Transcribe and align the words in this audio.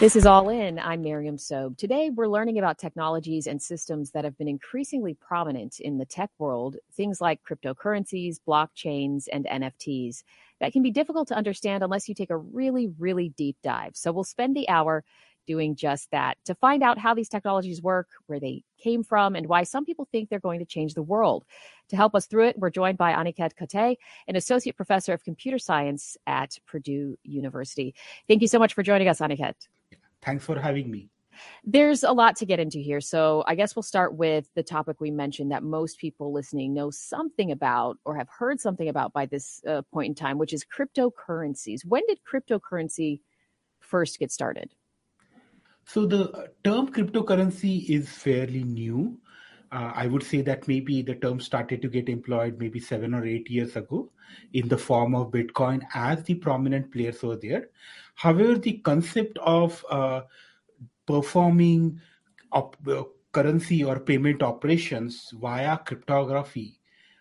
This 0.00 0.16
is 0.16 0.24
All 0.24 0.48
In. 0.48 0.78
I'm 0.78 1.02
Miriam 1.02 1.36
Sobe. 1.36 1.76
Today, 1.76 2.08
we're 2.08 2.26
learning 2.26 2.58
about 2.58 2.78
technologies 2.78 3.46
and 3.46 3.60
systems 3.60 4.12
that 4.12 4.24
have 4.24 4.38
been 4.38 4.48
increasingly 4.48 5.12
prominent 5.12 5.78
in 5.78 5.98
the 5.98 6.06
tech 6.06 6.30
world, 6.38 6.78
things 6.90 7.20
like 7.20 7.42
cryptocurrencies, 7.44 8.38
blockchains, 8.48 9.24
and 9.30 9.44
NFTs 9.44 10.22
that 10.58 10.72
can 10.72 10.82
be 10.82 10.90
difficult 10.90 11.28
to 11.28 11.36
understand 11.36 11.84
unless 11.84 12.08
you 12.08 12.14
take 12.14 12.30
a 12.30 12.36
really, 12.38 12.88
really 12.98 13.28
deep 13.36 13.58
dive. 13.62 13.94
So, 13.94 14.10
we'll 14.10 14.24
spend 14.24 14.56
the 14.56 14.70
hour 14.70 15.04
doing 15.46 15.76
just 15.76 16.10
that 16.12 16.38
to 16.46 16.54
find 16.54 16.82
out 16.82 16.96
how 16.96 17.12
these 17.12 17.28
technologies 17.28 17.82
work, 17.82 18.08
where 18.26 18.40
they 18.40 18.62
came 18.82 19.04
from, 19.04 19.36
and 19.36 19.48
why 19.48 19.64
some 19.64 19.84
people 19.84 20.08
think 20.10 20.30
they're 20.30 20.40
going 20.40 20.60
to 20.60 20.64
change 20.64 20.94
the 20.94 21.02
world. 21.02 21.44
To 21.90 21.96
help 21.96 22.14
us 22.14 22.24
through 22.24 22.46
it, 22.46 22.58
we're 22.58 22.70
joined 22.70 22.96
by 22.96 23.12
Aniket 23.12 23.50
Kate, 23.68 23.98
an 24.26 24.36
associate 24.36 24.76
professor 24.76 25.12
of 25.12 25.24
computer 25.24 25.58
science 25.58 26.16
at 26.26 26.58
Purdue 26.66 27.18
University. 27.22 27.94
Thank 28.28 28.40
you 28.40 28.48
so 28.48 28.58
much 28.58 28.72
for 28.72 28.82
joining 28.82 29.06
us, 29.06 29.20
Aniket. 29.20 29.56
Thanks 30.22 30.44
for 30.44 30.58
having 30.58 30.90
me. 30.90 31.08
There's 31.64 32.02
a 32.02 32.12
lot 32.12 32.36
to 32.36 32.46
get 32.46 32.60
into 32.60 32.78
here. 32.78 33.00
So 33.00 33.44
I 33.46 33.54
guess 33.54 33.74
we'll 33.74 33.82
start 33.82 34.14
with 34.14 34.48
the 34.54 34.62
topic 34.62 35.00
we 35.00 35.10
mentioned 35.10 35.52
that 35.52 35.62
most 35.62 35.98
people 35.98 36.32
listening 36.32 36.74
know 36.74 36.90
something 36.90 37.50
about 37.50 37.98
or 38.04 38.16
have 38.16 38.28
heard 38.28 38.60
something 38.60 38.88
about 38.88 39.12
by 39.12 39.26
this 39.26 39.62
uh, 39.66 39.82
point 39.92 40.08
in 40.08 40.14
time, 40.14 40.38
which 40.38 40.52
is 40.52 40.64
cryptocurrencies. 40.64 41.84
When 41.84 42.02
did 42.08 42.18
cryptocurrency 42.30 43.20
first 43.80 44.18
get 44.18 44.30
started? 44.30 44.74
So 45.84 46.06
the 46.06 46.50
term 46.62 46.92
cryptocurrency 46.92 47.88
is 47.88 48.08
fairly 48.08 48.64
new. 48.64 49.18
Uh, 49.72 49.92
I 49.94 50.08
would 50.08 50.24
say 50.24 50.42
that 50.42 50.66
maybe 50.66 51.00
the 51.02 51.14
term 51.14 51.38
started 51.40 51.80
to 51.82 51.88
get 51.88 52.08
employed 52.08 52.58
maybe 52.58 52.80
seven 52.80 53.14
or 53.14 53.24
eight 53.24 53.48
years 53.48 53.76
ago 53.76 54.10
in 54.52 54.68
the 54.68 54.76
form 54.76 55.14
of 55.14 55.30
Bitcoin 55.30 55.82
as 55.94 56.24
the 56.24 56.34
prominent 56.34 56.92
players 56.92 57.22
over 57.22 57.36
there. 57.36 57.68
However, 58.20 58.58
the 58.58 58.74
concept 58.84 59.38
of 59.38 59.82
uh, 59.88 60.20
performing 61.06 61.98
op- 62.52 62.76
uh, 62.86 63.04
currency 63.32 63.82
or 63.82 63.98
payment 63.98 64.42
operations 64.42 65.32
via 65.40 65.78
cryptography, 65.78 66.78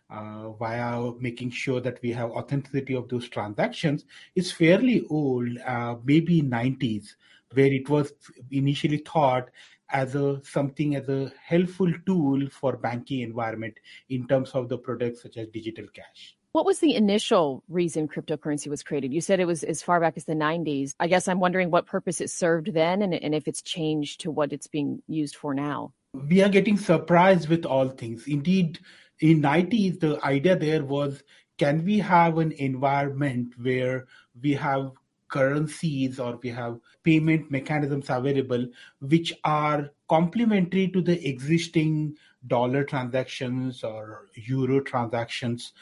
uh, 0.10 0.52
via 0.60 1.14
making 1.22 1.52
sure 1.52 1.80
that 1.80 2.02
we 2.02 2.12
have 2.12 2.32
authenticity 2.32 2.96
of 2.96 3.08
those 3.08 3.30
transactions, 3.30 4.04
is 4.36 4.52
fairly 4.52 5.06
old, 5.10 5.58
uh, 5.66 5.96
maybe 6.04 6.42
90s, 6.42 7.16
where 7.54 7.72
it 7.72 7.88
was 7.88 8.12
initially 8.52 8.98
thought 8.98 9.50
as 9.92 10.16
a 10.16 10.42
something 10.44 10.98
as 10.98 11.08
a 11.08 11.32
helpful 11.42 11.94
tool 12.06 12.46
for 12.50 12.76
banking 12.76 13.22
environment 13.22 13.80
in 14.10 14.28
terms 14.28 14.52
of 14.52 14.68
the 14.68 14.78
products 14.78 15.22
such 15.22 15.38
as 15.38 15.48
digital 15.48 15.88
cash. 15.94 16.36
What 16.52 16.66
was 16.66 16.80
the 16.80 16.96
initial 16.96 17.64
reason 17.70 18.08
cryptocurrency 18.08 18.70
was 18.70 18.82
created? 18.82 19.14
You 19.14 19.22
said 19.22 19.40
it 19.40 19.46
was 19.46 19.64
as 19.64 19.84
far 19.84 20.00
back 20.00 20.16
as 20.18 20.26
the 20.26 20.34
90s. 20.34 20.96
I 21.00 21.08
guess 21.08 21.28
I'm 21.28 21.40
wondering 21.40 21.70
what 21.70 21.86
purpose 21.86 22.22
it 22.22 22.32
served 22.32 22.74
then 22.74 23.04
and, 23.04 23.14
and 23.14 23.36
if 23.36 23.48
it's 23.48 23.62
changed 23.62 24.22
to 24.22 24.32
what 24.32 24.52
it's 24.52 24.66
being 24.66 25.04
used 25.08 25.36
for 25.36 25.54
now. 25.54 25.94
We 26.14 26.42
are 26.42 26.50
getting 26.50 26.78
surprised 26.78 27.50
with 27.50 27.66
all 27.66 27.90
things. 27.90 28.26
Indeed, 28.26 28.80
in 29.20 29.44
90s, 29.44 30.00
the 30.00 30.20
idea 30.26 30.56
there 30.56 30.84
was 30.84 31.22
can 31.60 31.86
we 31.86 32.00
have 32.00 32.40
an 32.40 32.54
environment 32.54 33.54
where 33.62 34.08
we 34.42 34.54
have 34.54 34.92
currencies 35.28 36.20
or 36.20 36.40
we 36.42 36.50
have 36.50 36.80
payment 37.04 37.52
mechanisms 37.52 38.10
available 38.10 38.66
which 39.02 39.32
are 39.44 39.92
complementary 40.10 40.88
to 40.88 41.02
the 41.02 41.28
existing 41.28 42.18
dollar 42.48 42.84
transactions 42.84 43.84
or 43.84 44.26
euro 44.34 44.80
transactions 44.80 45.74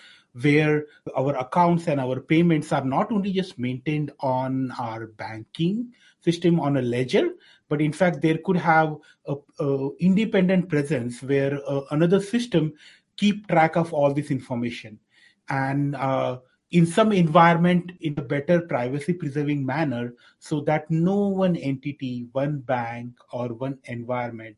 where 0.41 0.85
our 1.15 1.35
accounts 1.37 1.87
and 1.87 1.99
our 1.99 2.19
payments 2.19 2.71
are 2.71 2.83
not 2.83 3.11
only 3.11 3.31
just 3.31 3.57
maintained 3.57 4.11
on 4.19 4.71
our 4.79 5.07
banking 5.07 5.91
system 6.21 6.59
on 6.59 6.77
a 6.77 6.81
ledger 6.81 7.29
but 7.69 7.81
in 7.81 7.91
fact 7.91 8.21
there 8.21 8.37
could 8.45 8.57
have 8.57 8.95
a, 9.27 9.35
a 9.59 9.89
independent 9.99 10.69
presence 10.69 11.21
where 11.23 11.59
uh, 11.67 11.81
another 11.91 12.21
system 12.21 12.73
keep 13.17 13.47
track 13.47 13.75
of 13.75 13.93
all 13.93 14.13
this 14.13 14.31
information. 14.31 14.97
And 15.49 15.95
uh, 15.95 16.39
in 16.71 16.85
some 16.85 17.11
environment 17.11 17.91
in 18.01 18.13
a 18.17 18.21
better 18.21 18.61
privacy 18.61 19.13
preserving 19.13 19.65
manner 19.65 20.13
so 20.39 20.61
that 20.61 20.89
no 20.91 21.27
one 21.27 21.55
entity 21.55 22.27
one 22.33 22.59
bank 22.59 23.13
or 23.31 23.49
one 23.53 23.77
environment 23.85 24.57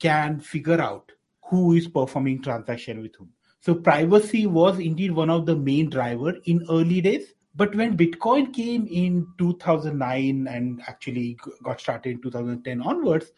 can 0.00 0.40
figure 0.40 0.80
out 0.80 1.10
who 1.44 1.74
is 1.74 1.86
performing 1.86 2.42
transaction 2.42 3.00
with 3.00 3.14
whom 3.14 3.30
so 3.60 3.74
privacy 3.74 4.46
was 4.46 4.78
indeed 4.78 5.12
one 5.12 5.30
of 5.30 5.46
the 5.46 5.56
main 5.56 5.90
driver 5.90 6.34
in 6.44 6.64
early 6.70 7.00
days. 7.00 7.34
But 7.56 7.74
when 7.74 7.96
bitcoin 7.96 8.54
came 8.54 8.86
in 8.86 9.26
2009 9.38 10.46
and 10.48 10.80
actually 10.86 11.36
got 11.64 11.80
started 11.80 12.10
in 12.10 12.22
2010 12.22 12.80
onwards 12.82 13.32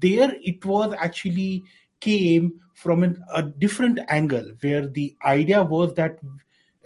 there 0.00 0.34
it 0.42 0.64
was 0.64 0.94
actually 0.98 1.64
came 2.00 2.60
from 2.74 3.02
an, 3.02 3.22
a 3.34 3.42
different 3.42 3.98
angle 4.08 4.52
where 4.60 4.86
the 4.86 5.16
idea 5.24 5.62
was 5.62 5.94
that 5.94 6.18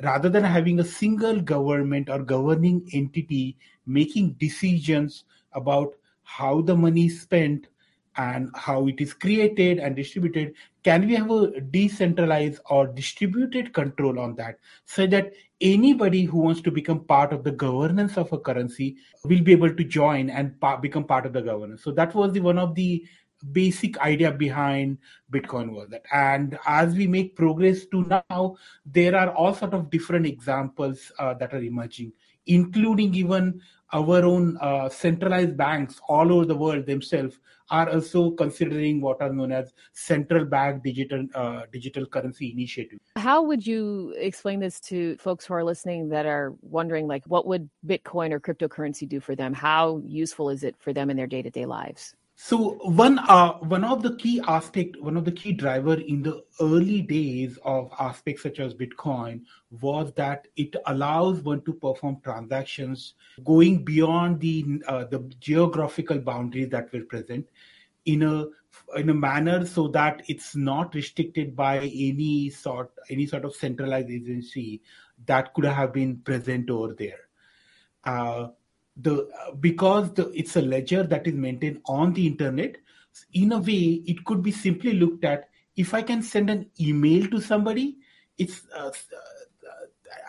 rather 0.02 0.28
than 0.28 0.44
having 0.44 0.80
a 0.80 0.84
single 0.84 1.40
government 1.40 2.08
or 2.08 2.20
governing 2.22 2.88
entity 2.92 3.56
making 3.86 4.32
decisions 4.34 5.24
about 5.52 5.94
how 6.22 6.60
the 6.60 6.76
money 6.76 7.06
is 7.06 7.20
spent 7.20 7.66
and 8.20 8.50
how 8.54 8.86
it 8.86 9.00
is 9.00 9.12
created 9.24 9.78
and 9.78 9.96
distributed 9.96 10.52
can 10.82 11.06
we 11.06 11.14
have 11.14 11.30
a 11.30 11.60
decentralized 11.60 12.60
or 12.68 12.86
distributed 12.86 13.72
control 13.72 14.18
on 14.18 14.34
that 14.34 14.58
so 14.84 15.06
that 15.06 15.32
anybody 15.60 16.24
who 16.24 16.38
wants 16.38 16.60
to 16.62 16.70
become 16.70 17.00
part 17.04 17.32
of 17.32 17.44
the 17.44 17.52
governance 17.52 18.16
of 18.16 18.32
a 18.32 18.38
currency 18.38 18.96
will 19.24 19.42
be 19.42 19.52
able 19.52 19.74
to 19.74 19.84
join 19.84 20.30
and 20.30 20.58
pa- 20.60 20.76
become 20.76 21.04
part 21.04 21.26
of 21.26 21.32
the 21.32 21.42
governance? 21.42 21.82
So 21.82 21.92
that 21.92 22.14
was 22.14 22.32
the 22.32 22.40
one 22.40 22.58
of 22.58 22.74
the 22.74 23.04
basic 23.52 23.98
idea 23.98 24.30
behind 24.30 24.98
bitcoin 25.32 25.70
was 25.72 25.88
that 25.88 26.02
and 26.12 26.58
as 26.66 26.94
we 26.94 27.06
make 27.06 27.34
progress 27.34 27.86
to 27.86 28.04
now 28.04 28.54
there 28.84 29.16
are 29.16 29.30
all 29.30 29.54
sort 29.54 29.72
of 29.72 29.88
different 29.88 30.26
examples 30.26 31.10
uh, 31.18 31.32
that 31.32 31.54
are 31.54 31.62
emerging 31.62 32.12
including 32.46 33.14
even 33.14 33.58
our 33.92 34.24
own 34.24 34.56
uh, 34.60 34.88
centralized 34.88 35.56
banks 35.56 36.00
all 36.08 36.32
over 36.32 36.44
the 36.44 36.54
world 36.54 36.86
themselves 36.86 37.38
are 37.70 37.88
also 37.88 38.32
considering 38.32 39.00
what 39.00 39.20
are 39.22 39.32
known 39.32 39.52
as 39.52 39.72
central 39.92 40.44
bank 40.44 40.82
digital 40.82 41.24
uh, 41.34 41.62
digital 41.72 42.04
currency 42.06 42.50
initiative. 42.50 42.98
How 43.16 43.42
would 43.42 43.66
you 43.66 44.14
explain 44.16 44.60
this 44.60 44.80
to 44.80 45.16
folks 45.18 45.46
who 45.46 45.54
are 45.54 45.64
listening 45.64 46.08
that 46.08 46.26
are 46.26 46.54
wondering 46.62 47.06
like 47.06 47.22
what 47.26 47.46
would 47.46 47.70
Bitcoin 47.86 48.32
or 48.32 48.40
cryptocurrency 48.40 49.08
do 49.08 49.20
for 49.20 49.34
them? 49.34 49.52
How 49.52 50.02
useful 50.04 50.50
is 50.50 50.64
it 50.64 50.74
for 50.78 50.92
them 50.92 51.10
in 51.10 51.16
their 51.16 51.28
day-to-day 51.28 51.66
lives? 51.66 52.14
So 52.42 52.78
one 52.84 53.18
uh, 53.18 53.58
one 53.58 53.84
of 53.84 54.02
the 54.02 54.16
key 54.16 54.40
aspect, 54.48 54.98
one 54.98 55.18
of 55.18 55.26
the 55.26 55.30
key 55.30 55.52
driver 55.52 56.00
in 56.00 56.22
the 56.22 56.42
early 56.58 57.02
days 57.02 57.58
of 57.66 57.92
aspects 58.00 58.42
such 58.44 58.60
as 58.60 58.72
Bitcoin 58.72 59.42
was 59.82 60.10
that 60.14 60.48
it 60.56 60.74
allows 60.86 61.42
one 61.42 61.60
to 61.66 61.74
perform 61.74 62.16
transactions 62.24 63.12
going 63.44 63.84
beyond 63.84 64.40
the 64.40 64.80
uh, 64.88 65.04
the 65.04 65.18
geographical 65.38 66.18
boundaries 66.18 66.70
that 66.70 66.90
were 66.94 67.04
present 67.04 67.46
in 68.06 68.22
a 68.22 68.46
in 68.96 69.10
a 69.10 69.14
manner 69.14 69.66
so 69.66 69.86
that 69.88 70.22
it's 70.26 70.56
not 70.56 70.94
restricted 70.94 71.54
by 71.54 71.80
any 71.80 72.48
sort 72.48 72.90
any 73.10 73.26
sort 73.26 73.44
of 73.44 73.54
centralized 73.54 74.08
agency 74.08 74.80
that 75.26 75.52
could 75.52 75.66
have 75.66 75.92
been 75.92 76.16
present 76.16 76.70
over 76.70 76.94
there. 76.94 77.20
Uh, 78.02 78.48
the 78.96 79.28
because 79.60 80.12
the, 80.14 80.28
it's 80.30 80.56
a 80.56 80.62
ledger 80.62 81.02
that 81.02 81.26
is 81.26 81.34
maintained 81.34 81.80
on 81.86 82.12
the 82.12 82.26
internet 82.26 82.76
in 83.32 83.52
a 83.52 83.58
way 83.58 84.02
it 84.06 84.24
could 84.24 84.42
be 84.42 84.50
simply 84.50 84.92
looked 84.94 85.24
at 85.24 85.48
if 85.76 85.94
i 85.94 86.02
can 86.02 86.22
send 86.22 86.50
an 86.50 86.68
email 86.80 87.26
to 87.28 87.40
somebody 87.40 87.96
it's 88.38 88.62
uh, 88.76 88.90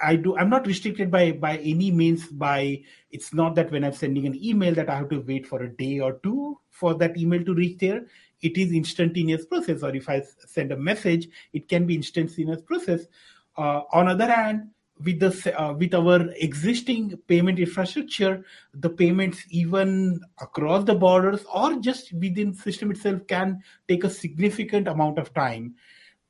i 0.03 0.15
do 0.15 0.37
i'm 0.37 0.49
not 0.49 0.65
restricted 0.67 1.09
by 1.09 1.31
by 1.31 1.57
any 1.57 1.91
means 1.91 2.27
by 2.27 2.81
it's 3.09 3.33
not 3.33 3.55
that 3.55 3.71
when 3.71 3.83
i'm 3.83 3.93
sending 3.93 4.25
an 4.25 4.35
email 4.43 4.73
that 4.73 4.89
i 4.89 4.95
have 4.95 5.09
to 5.09 5.19
wait 5.21 5.45
for 5.45 5.63
a 5.63 5.69
day 5.69 5.99
or 5.99 6.13
two 6.23 6.57
for 6.81 6.95
that 6.95 7.15
email 7.15 7.43
to 7.45 7.53
reach 7.53 7.77
there. 7.77 8.05
It 8.41 8.57
is 8.57 8.71
instantaneous 8.71 9.45
process 9.45 9.83
or 9.83 9.95
if 9.95 10.09
i 10.09 10.21
send 10.47 10.71
a 10.71 10.77
message 10.77 11.29
it 11.53 11.69
can 11.69 11.85
be 11.85 11.95
instantaneous 11.95 12.61
process. 12.61 13.05
Uh, 13.57 13.81
on 13.93 14.07
other 14.07 14.31
hand 14.31 14.69
with 15.03 15.19
the 15.19 15.59
uh, 15.59 15.73
with 15.73 15.93
our 15.93 16.29
existing 16.37 17.17
payment 17.27 17.59
infrastructure 17.59 18.43
the 18.73 18.89
payments 18.89 19.43
even 19.49 20.19
across 20.41 20.83
the 20.83 20.95
borders 20.95 21.45
or 21.53 21.75
just 21.79 22.13
within 22.13 22.53
system 22.53 22.91
itself 22.91 23.21
can 23.27 23.61
take 23.87 24.03
a 24.03 24.09
significant 24.09 24.87
amount 24.87 25.17
of 25.17 25.33
time. 25.33 25.75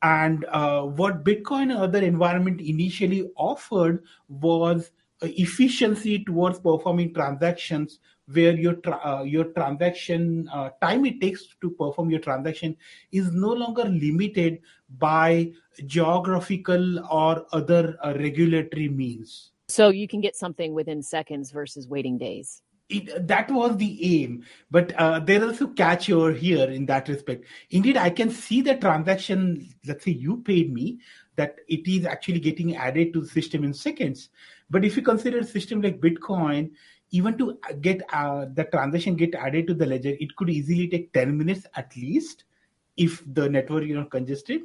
And 0.03 0.45
uh, 0.45 0.81
what 0.83 1.23
bitcoin 1.23 1.63
and 1.63 1.73
other 1.73 1.99
environment 1.99 2.59
initially 2.59 3.29
offered 3.35 4.03
was 4.27 4.91
efficiency 5.21 6.23
towards 6.23 6.59
performing 6.59 7.13
transactions 7.13 7.99
where 8.33 8.55
your 8.55 8.75
tra- 8.75 9.01
uh, 9.03 9.23
your 9.23 9.45
transaction 9.45 10.49
uh, 10.53 10.69
time 10.81 11.05
it 11.05 11.19
takes 11.21 11.55
to 11.61 11.69
perform 11.71 12.09
your 12.09 12.19
transaction 12.19 12.75
is 13.11 13.31
no 13.31 13.49
longer 13.49 13.83
limited 13.83 14.59
by 14.97 15.51
geographical 15.85 16.99
or 17.07 17.45
other 17.51 17.97
uh, 18.03 18.13
regulatory 18.17 18.89
means. 18.89 19.51
So 19.69 19.89
you 19.89 20.07
can 20.07 20.21
get 20.21 20.35
something 20.35 20.73
within 20.73 21.01
seconds 21.01 21.51
versus 21.51 21.87
waiting 21.87 22.17
days. 22.17 22.61
It, 22.89 23.25
that 23.25 23.49
was 23.49 23.77
the 23.77 24.21
aim 24.21 24.43
but 24.69 24.91
uh, 24.95 25.19
there 25.19 25.41
is 25.49 25.61
a 25.61 25.67
catch 25.67 26.09
over 26.09 26.33
here 26.33 26.69
in 26.69 26.85
that 26.87 27.07
respect. 27.07 27.45
Indeed 27.69 27.95
i 27.95 28.09
can 28.09 28.29
see 28.29 28.61
the 28.61 28.75
transaction 28.75 29.69
let's 29.87 30.03
say 30.03 30.11
you 30.11 30.41
paid 30.41 30.73
me 30.73 30.99
that 31.37 31.55
it 31.69 31.87
is 31.87 32.05
actually 32.05 32.41
getting 32.41 32.75
added 32.75 33.13
to 33.13 33.21
the 33.21 33.27
system 33.27 33.63
in 33.63 33.73
seconds. 33.73 34.27
But 34.69 34.83
if 34.83 34.97
you 34.97 35.03
consider 35.03 35.39
a 35.39 35.45
system 35.45 35.81
like 35.81 36.01
bitcoin 36.01 36.71
even 37.11 37.37
to 37.37 37.59
get 37.79 38.01
uh, 38.11 38.47
the 38.53 38.65
transaction 38.65 39.15
get 39.15 39.35
added 39.35 39.67
to 39.67 39.73
the 39.73 39.85
ledger 39.85 40.15
it 40.19 40.35
could 40.35 40.49
easily 40.49 40.87
take 40.87 41.13
10 41.13 41.37
minutes 41.37 41.65
at 41.75 41.95
least 41.95 42.45
if 43.05 43.21
the 43.33 43.49
network 43.49 43.83
is 43.83 43.95
not 43.95 44.11
congested 44.11 44.61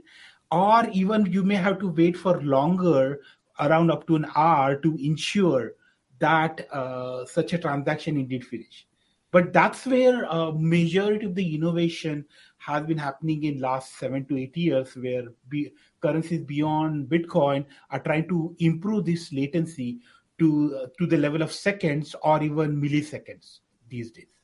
or 0.51 0.89
even 0.91 1.27
you 1.27 1.43
may 1.43 1.57
have 1.57 1.79
to 1.79 1.89
wait 1.89 2.17
for 2.17 2.41
longer 2.43 3.21
around 3.61 3.91
up 3.91 4.07
to 4.07 4.17
an 4.17 4.27
hour 4.37 4.77
to 4.77 4.97
ensure 5.01 5.73
that 6.19 6.67
uh, 6.73 7.25
such 7.27 7.53
a 7.53 7.59
transaction 7.59 8.17
indeed 8.17 8.45
finish. 8.45 8.87
But 9.33 9.53
that's 9.53 9.85
where 9.87 10.25
a 10.25 10.49
uh, 10.49 10.53
majority 10.53 11.27
of 11.27 11.35
the 11.35 11.55
innovation 11.55 12.25
has 12.59 12.85
been 12.85 12.99
happening 12.99 13.45
in 13.45 13.61
last 13.61 13.99
seven 13.99 14.25
to 14.27 14.39
eight 14.39 14.57
years 14.57 14.95
where 14.97 15.25
be, 15.49 15.73
currencies 16.01 16.45
beyond 16.45 17.09
bitcoin 17.09 17.65
are 17.91 18.01
trying 18.01 18.29
to 18.29 18.55
improve 18.61 19.05
this 19.05 19.33
latency 19.33 19.99
to 20.39 20.77
uh, 20.77 20.87
to 20.99 21.07
the 21.07 21.17
level 21.17 21.43
of 21.43 21.53
seconds 21.53 22.15
or 22.23 22.43
even 22.43 22.81
milliseconds 22.81 23.61
these 23.89 24.11
days 24.11 24.36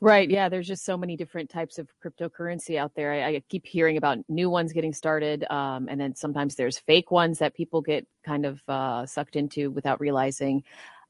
Right. 0.00 0.30
Yeah. 0.30 0.48
There's 0.48 0.68
just 0.68 0.84
so 0.84 0.96
many 0.96 1.16
different 1.16 1.50
types 1.50 1.78
of 1.78 1.88
cryptocurrency 2.04 2.76
out 2.76 2.92
there. 2.94 3.12
I, 3.12 3.36
I 3.36 3.42
keep 3.48 3.66
hearing 3.66 3.96
about 3.96 4.18
new 4.28 4.48
ones 4.48 4.72
getting 4.72 4.92
started. 4.92 5.44
Um, 5.50 5.88
and 5.88 6.00
then 6.00 6.14
sometimes 6.14 6.54
there's 6.54 6.78
fake 6.78 7.10
ones 7.10 7.40
that 7.40 7.54
people 7.54 7.82
get 7.82 8.06
kind 8.24 8.46
of 8.46 8.60
uh, 8.68 9.06
sucked 9.06 9.34
into 9.34 9.70
without 9.72 10.00
realizing. 10.00 10.62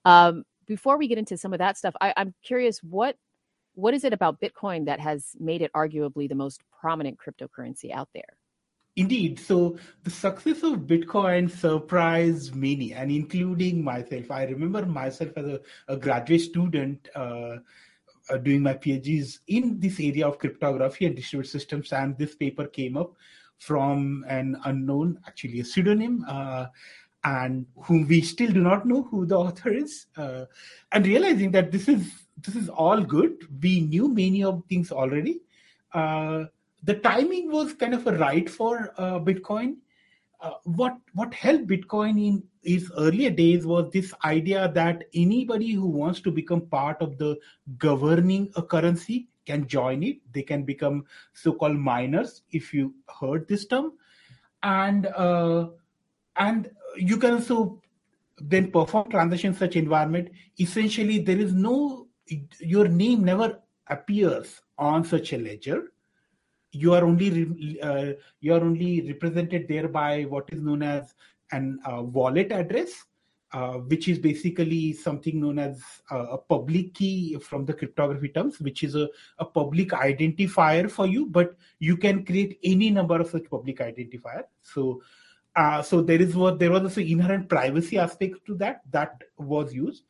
Um, 0.06 0.44
before 0.66 0.96
we 0.96 1.06
get 1.06 1.18
into 1.18 1.36
some 1.36 1.52
of 1.52 1.58
that 1.58 1.76
stuff, 1.76 1.94
I, 2.00 2.14
I'm 2.16 2.34
curious 2.42 2.78
what 2.82 3.16
what 3.74 3.94
is 3.94 4.02
it 4.02 4.12
about 4.12 4.40
Bitcoin 4.40 4.86
that 4.86 4.98
has 4.98 5.36
made 5.38 5.62
it 5.62 5.72
arguably 5.72 6.28
the 6.28 6.34
most 6.34 6.62
prominent 6.80 7.16
cryptocurrency 7.16 7.92
out 7.92 8.08
there? 8.12 8.36
Indeed. 8.96 9.38
So 9.38 9.78
the 10.02 10.10
success 10.10 10.64
of 10.64 10.80
Bitcoin 10.80 11.48
surprised 11.48 12.56
many, 12.56 12.92
and 12.92 13.12
including 13.12 13.84
myself. 13.84 14.32
I 14.32 14.46
remember 14.46 14.84
myself 14.84 15.30
as 15.36 15.46
a, 15.46 15.60
a 15.86 15.96
graduate 15.96 16.40
student 16.40 17.08
uh, 17.14 17.58
uh, 18.30 18.36
doing 18.36 18.62
my 18.62 18.74
PhDs 18.74 19.38
in 19.46 19.78
this 19.80 19.98
area 20.00 20.26
of 20.26 20.38
cryptography 20.38 21.06
and 21.06 21.16
distributed 21.16 21.50
systems, 21.50 21.92
and 21.92 22.16
this 22.16 22.34
paper 22.34 22.66
came 22.66 22.96
up 22.96 23.14
from 23.58 24.24
an 24.28 24.56
unknown, 24.64 25.18
actually 25.26 25.60
a 25.60 25.64
pseudonym, 25.64 26.24
uh, 26.28 26.66
and 27.24 27.66
whom 27.76 28.06
we 28.06 28.20
still 28.20 28.52
do 28.52 28.60
not 28.60 28.86
know 28.86 29.02
who 29.02 29.26
the 29.26 29.36
author 29.36 29.72
is, 29.72 30.06
uh, 30.16 30.44
and 30.92 31.06
realizing 31.06 31.50
that 31.50 31.72
this 31.72 31.88
is 31.88 32.26
this 32.46 32.54
is 32.54 32.68
all 32.68 33.00
good. 33.00 33.48
We 33.60 33.80
knew 33.80 34.08
many 34.08 34.44
of 34.44 34.62
things 34.68 34.92
already. 34.92 35.40
Uh, 35.92 36.44
the 36.84 36.94
timing 36.94 37.50
was 37.50 37.74
kind 37.74 37.94
of 37.94 38.06
a 38.06 38.16
right 38.16 38.48
for 38.48 38.94
uh, 38.96 39.18
Bitcoin. 39.18 39.76
Uh, 40.40 40.52
what 40.64 40.96
what 41.14 41.34
helped 41.34 41.66
Bitcoin 41.66 42.18
in 42.24 42.42
its 42.62 42.90
earlier 42.96 43.30
days 43.30 43.66
was 43.66 43.90
this 43.92 44.14
idea 44.24 44.70
that 44.72 45.02
anybody 45.12 45.72
who 45.72 45.86
wants 45.86 46.20
to 46.20 46.30
become 46.30 46.60
part 46.60 47.02
of 47.02 47.18
the 47.18 47.36
governing 47.76 48.48
a 48.54 48.62
currency 48.62 49.26
can 49.46 49.66
join 49.66 50.04
it. 50.04 50.18
They 50.32 50.42
can 50.42 50.62
become 50.62 51.06
so-called 51.32 51.76
miners, 51.76 52.42
if 52.52 52.72
you 52.72 52.94
heard 53.20 53.48
this 53.48 53.66
term, 53.66 53.94
and 54.62 55.06
uh, 55.06 55.70
and 56.36 56.70
you 56.96 57.16
can 57.16 57.34
also 57.34 57.82
then 58.40 58.70
perform 58.70 59.10
transactions 59.10 59.58
such 59.58 59.74
environment. 59.74 60.30
Essentially, 60.60 61.18
there 61.18 61.38
is 61.38 61.52
no 61.52 62.06
your 62.60 62.86
name 62.86 63.24
never 63.24 63.60
appears 63.88 64.60
on 64.78 65.04
such 65.04 65.32
a 65.32 65.38
ledger 65.38 65.92
you 66.72 66.92
are 66.94 67.04
only 67.04 67.80
uh, 67.82 68.12
you 68.40 68.54
are 68.54 68.60
only 68.60 69.06
represented 69.08 69.66
there 69.68 69.88
by 69.88 70.22
what 70.24 70.48
is 70.52 70.60
known 70.60 70.82
as 70.82 71.14
an 71.52 71.78
uh, 71.86 72.02
wallet 72.02 72.52
address 72.52 73.04
uh, 73.52 73.78
which 73.78 74.08
is 74.08 74.18
basically 74.18 74.92
something 74.92 75.40
known 75.40 75.58
as 75.58 75.82
uh, 76.10 76.26
a 76.32 76.36
public 76.38 76.92
key 76.92 77.34
from 77.40 77.64
the 77.64 77.72
cryptography 77.72 78.28
terms, 78.28 78.60
which 78.60 78.82
is 78.82 78.94
a, 78.94 79.08
a 79.38 79.44
public 79.44 79.88
identifier 79.88 80.90
for 80.90 81.06
you, 81.06 81.24
but 81.24 81.56
you 81.78 81.96
can 81.96 82.26
create 82.26 82.58
any 82.62 82.90
number 82.90 83.18
of 83.18 83.30
such 83.30 83.48
public 83.48 83.78
identifier. 83.78 84.42
So, 84.62 85.02
uh, 85.56 85.80
so 85.80 86.02
there 86.02 86.20
is 86.20 86.36
what 86.36 86.58
there 86.58 86.70
was 86.70 86.82
also 86.82 87.00
inherent 87.00 87.48
privacy 87.48 87.96
aspect 87.96 88.44
to 88.44 88.54
that 88.56 88.82
that 88.90 89.22
was 89.38 89.72
used 89.72 90.04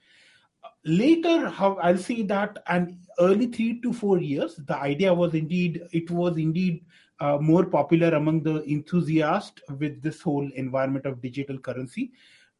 later 0.88 1.48
how 1.48 1.74
i'll 1.82 1.98
see 1.98 2.22
that 2.22 2.58
and 2.66 2.96
early 3.20 3.46
three 3.46 3.80
to 3.80 3.92
four 3.92 4.18
years 4.18 4.56
the 4.66 4.76
idea 4.76 5.12
was 5.12 5.34
indeed 5.34 5.82
it 5.92 6.10
was 6.10 6.36
indeed 6.38 6.82
uh, 7.20 7.38
more 7.40 7.64
popular 7.64 8.14
among 8.14 8.42
the 8.42 8.62
enthusiasts 8.70 9.60
with 9.78 10.02
this 10.02 10.20
whole 10.20 10.48
environment 10.54 11.06
of 11.06 11.20
digital 11.20 11.58
currency. 11.58 12.12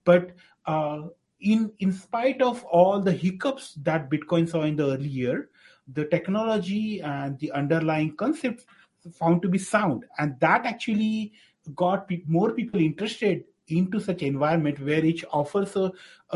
But 0.05 0.33
uh, 0.67 1.03
in 1.41 1.73
in 1.79 1.93
spite 1.93 2.43
of 2.43 2.65
all 2.65 3.01
the 3.01 3.13
hiccups 3.13 3.75
that 3.83 4.11
bitcoin 4.11 4.49
saw 4.49 4.63
in 4.63 4.75
the 4.75 4.87
early 4.87 5.09
year 5.09 5.51
the 5.93 6.05
technology 6.07 7.01
and 7.01 7.39
the 7.39 7.53
underlying 7.53 8.17
concepts 8.17 8.67
found 9.13 9.41
to 9.43 9.49
be 9.49 9.59
sound. 9.59 10.05
And 10.19 10.39
that 10.41 10.67
actually 10.67 11.33
got 11.75 12.11
more 12.27 12.53
people 12.53 12.81
interested 12.81 13.45
into 13.69 14.00
such 14.00 14.23
environment 14.23 14.81
where 14.81 15.05
it 15.05 15.23
offers 15.31 15.76
a, 15.76 15.93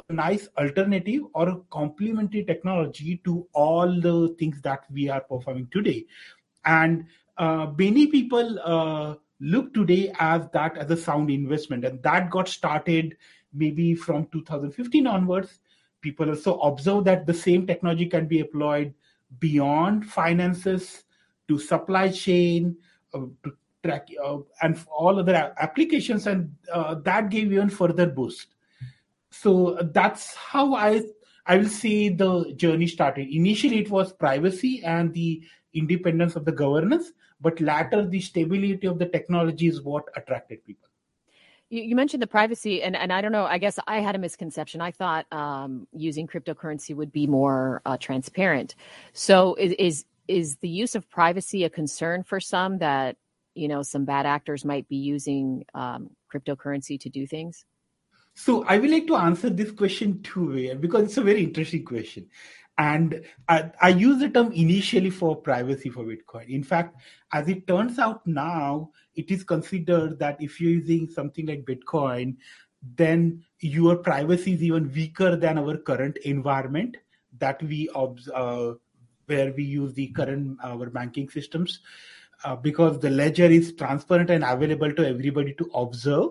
a 0.08 0.12
nice 0.12 0.48
alternative 0.58 1.22
or 1.34 1.48
a 1.48 1.60
complementary 1.70 2.44
technology 2.44 3.20
to 3.24 3.46
all 3.52 4.00
the 4.00 4.34
things 4.38 4.60
that 4.62 4.84
we 4.90 5.08
are 5.08 5.20
performing 5.20 5.68
today. 5.72 6.06
And 6.64 7.06
uh, 7.38 7.72
many 7.76 8.06
people 8.06 8.58
uh, 8.60 9.14
look 9.40 9.74
today 9.74 10.12
as 10.18 10.48
that 10.52 10.76
as 10.78 10.90
a 10.90 10.96
sound 10.96 11.30
investment. 11.30 11.84
And 11.84 12.02
that 12.02 12.30
got 12.30 12.48
started 12.48 13.16
maybe 13.52 13.94
from 13.94 14.26
2015 14.32 15.06
onwards. 15.06 15.60
People 16.00 16.28
also 16.30 16.58
observe 16.60 17.04
that 17.04 17.26
the 17.26 17.34
same 17.34 17.66
technology 17.66 18.06
can 18.06 18.26
be 18.26 18.40
employed 18.40 18.94
beyond 19.38 20.06
finances 20.06 21.04
to 21.48 21.58
supply 21.58 22.08
chain 22.08 22.76
uh, 23.14 23.20
to 23.44 23.52
track 23.82 24.08
uh, 24.24 24.38
and 24.62 24.78
all 24.86 25.18
other 25.18 25.54
applications 25.58 26.26
and 26.26 26.54
uh, 26.72 26.94
that 26.94 27.30
gave 27.30 27.52
even 27.52 27.68
further 27.68 28.06
boost. 28.06 28.46
So 29.30 29.78
that's 29.92 30.34
how 30.34 30.74
i 30.74 31.02
i 31.46 31.56
will 31.56 31.68
say 31.68 32.08
the 32.08 32.52
journey 32.54 32.86
started 32.86 33.28
initially 33.28 33.78
it 33.78 33.90
was 33.90 34.12
privacy 34.12 34.82
and 34.84 35.12
the 35.14 35.42
independence 35.74 36.36
of 36.36 36.44
the 36.44 36.52
governance 36.52 37.12
but 37.40 37.60
later 37.60 38.06
the 38.06 38.20
stability 38.20 38.86
of 38.86 38.98
the 38.98 39.06
technology 39.06 39.66
is 39.66 39.82
what 39.82 40.04
attracted 40.16 40.64
people. 40.64 40.88
You, 41.70 41.96
mentioned 41.96 42.22
the 42.22 42.26
privacy 42.26 42.82
and, 42.82 42.94
and 42.94 43.12
i 43.12 43.22
don't 43.22 43.32
know 43.32 43.46
i 43.46 43.56
guess 43.56 43.78
i 43.88 44.00
had 44.00 44.14
a 44.14 44.18
misconception. 44.18 44.82
I 44.82 44.90
thought 44.90 45.26
um, 45.32 45.88
using 45.92 46.26
cryptocurrency 46.26 46.94
would 46.94 47.10
be 47.10 47.26
more 47.26 47.80
uh, 47.86 47.96
transparent. 47.96 48.74
So 49.14 49.54
is, 49.54 49.72
is 49.78 50.04
is 50.28 50.56
the 50.56 50.68
use 50.68 50.94
of 50.94 51.08
privacy 51.10 51.64
a 51.64 51.70
concern 51.70 52.22
for 52.22 52.40
some 52.40 52.78
that 52.78 53.16
you 53.54 53.68
know 53.68 53.82
some 53.82 54.04
bad 54.04 54.26
actors 54.26 54.64
might 54.64 54.88
be 54.88 54.96
using 54.96 55.64
um, 55.74 56.10
cryptocurrency 56.32 56.98
to 57.00 57.08
do 57.08 57.26
things? 57.26 57.64
So 58.34 58.64
I 58.64 58.78
would 58.78 58.90
like 58.90 59.06
to 59.08 59.16
answer 59.16 59.50
this 59.50 59.70
question 59.70 60.22
two 60.22 60.52
way 60.52 60.74
because 60.74 61.04
it's 61.04 61.18
a 61.18 61.22
very 61.22 61.44
interesting 61.44 61.84
question. 61.84 62.28
And 62.78 63.22
I, 63.48 63.70
I 63.82 63.88
use 63.90 64.18
the 64.18 64.30
term 64.30 64.50
initially 64.52 65.10
for 65.10 65.36
privacy 65.36 65.90
for 65.90 66.04
Bitcoin. 66.04 66.48
In 66.48 66.64
fact, 66.64 66.96
as 67.32 67.46
it 67.48 67.66
turns 67.66 67.98
out 67.98 68.26
now, 68.26 68.90
it 69.14 69.30
is 69.30 69.44
considered 69.44 70.18
that 70.18 70.40
if 70.40 70.58
you're 70.60 70.70
using 70.70 71.10
something 71.10 71.46
like 71.46 71.66
Bitcoin, 71.66 72.36
then 72.96 73.44
your 73.60 73.96
privacy 73.96 74.54
is 74.54 74.62
even 74.62 74.90
weaker 74.92 75.36
than 75.36 75.58
our 75.58 75.76
current 75.76 76.16
environment 76.24 76.96
that 77.38 77.62
we 77.62 77.88
uh, 77.94 78.72
where 79.26 79.52
we 79.52 79.64
use 79.64 79.92
the 79.94 80.08
current 80.08 80.58
our 80.64 80.90
banking 80.90 81.28
systems 81.28 81.80
uh, 82.44 82.56
because 82.56 82.98
the 82.98 83.10
ledger 83.10 83.46
is 83.46 83.72
transparent 83.74 84.30
and 84.30 84.44
available 84.44 84.92
to 84.92 85.06
everybody 85.06 85.54
to 85.54 85.70
observe. 85.74 86.30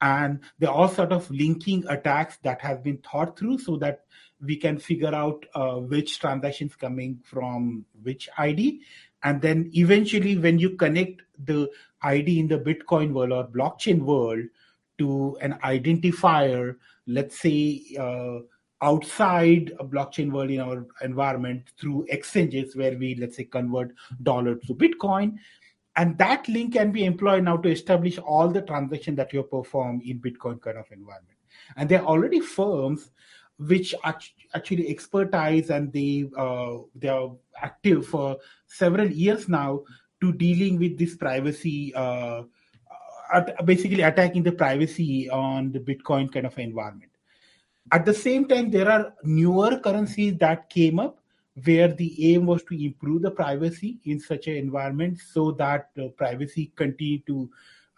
And 0.00 0.40
there 0.58 0.70
are 0.70 0.74
all 0.74 0.88
sort 0.88 1.12
of 1.12 1.28
linking 1.30 1.84
attacks 1.88 2.36
that 2.42 2.60
have 2.60 2.84
been 2.84 2.98
thought 2.98 3.38
through 3.38 3.58
so 3.58 3.76
that 3.78 4.04
we 4.40 4.56
can 4.56 4.78
figure 4.78 5.14
out 5.14 5.44
uh, 5.54 5.76
which 5.76 6.20
transactions 6.20 6.76
coming 6.76 7.20
from 7.24 7.84
which 8.02 8.28
id 8.38 8.80
and 9.22 9.42
then 9.42 9.70
eventually 9.74 10.38
when 10.38 10.58
you 10.58 10.70
connect 10.70 11.22
the 11.44 11.68
id 12.02 12.38
in 12.38 12.48
the 12.48 12.58
bitcoin 12.58 13.12
world 13.12 13.32
or 13.32 13.46
blockchain 13.46 14.00
world 14.00 14.44
to 14.96 15.36
an 15.40 15.58
identifier 15.64 16.76
let's 17.06 17.40
say 17.40 17.82
uh, 17.98 18.38
outside 18.80 19.72
a 19.80 19.84
blockchain 19.84 20.30
world 20.30 20.50
in 20.50 20.60
our 20.60 20.86
environment 21.02 21.64
through 21.80 22.06
exchanges 22.08 22.76
where 22.76 22.96
we 22.96 23.14
let's 23.16 23.36
say 23.36 23.44
convert 23.44 23.92
dollar 24.22 24.54
to 24.54 24.74
bitcoin. 24.74 25.36
And 25.96 26.16
that 26.18 26.48
link 26.48 26.74
can 26.74 26.92
be 26.92 27.04
employed 27.04 27.42
now 27.42 27.56
to 27.56 27.70
establish 27.70 28.18
all 28.18 28.48
the 28.48 28.62
transactions 28.62 29.16
that 29.16 29.32
you 29.32 29.42
perform 29.42 30.00
in 30.04 30.20
bitcoin 30.20 30.60
kind 30.60 30.78
of 30.78 30.86
environment. 30.92 31.38
And 31.76 31.88
there 31.88 32.02
are 32.02 32.06
already 32.06 32.40
firms 32.40 33.10
which 33.58 33.94
actually 34.54 34.88
expertise 34.88 35.70
and 35.70 35.92
they 35.92 36.30
uh, 36.36 36.78
they 36.94 37.08
are 37.08 37.32
active 37.60 38.06
for 38.06 38.36
several 38.66 39.10
years 39.10 39.48
now 39.48 39.82
to 40.20 40.32
dealing 40.32 40.78
with 40.78 40.96
this 40.96 41.16
privacy 41.16 41.92
uh, 41.94 42.42
basically 43.64 44.02
attacking 44.02 44.44
the 44.44 44.52
privacy 44.52 45.28
on 45.28 45.72
the 45.72 45.80
bitcoin 45.80 46.32
kind 46.32 46.46
of 46.46 46.56
environment 46.58 47.10
at 47.92 48.04
the 48.04 48.14
same 48.14 48.46
time 48.46 48.70
there 48.70 48.90
are 48.90 49.14
newer 49.22 49.78
currencies 49.78 50.36
that 50.38 50.68
came 50.70 50.98
up 50.98 51.18
where 51.64 51.88
the 51.88 52.34
aim 52.34 52.46
was 52.46 52.62
to 52.64 52.84
improve 52.84 53.22
the 53.22 53.30
privacy 53.30 53.98
in 54.04 54.20
such 54.20 54.46
an 54.46 54.56
environment 54.56 55.18
so 55.18 55.50
that 55.52 55.90
uh, 55.98 56.08
privacy 56.16 56.72
continue 56.76 57.18
to 57.26 57.50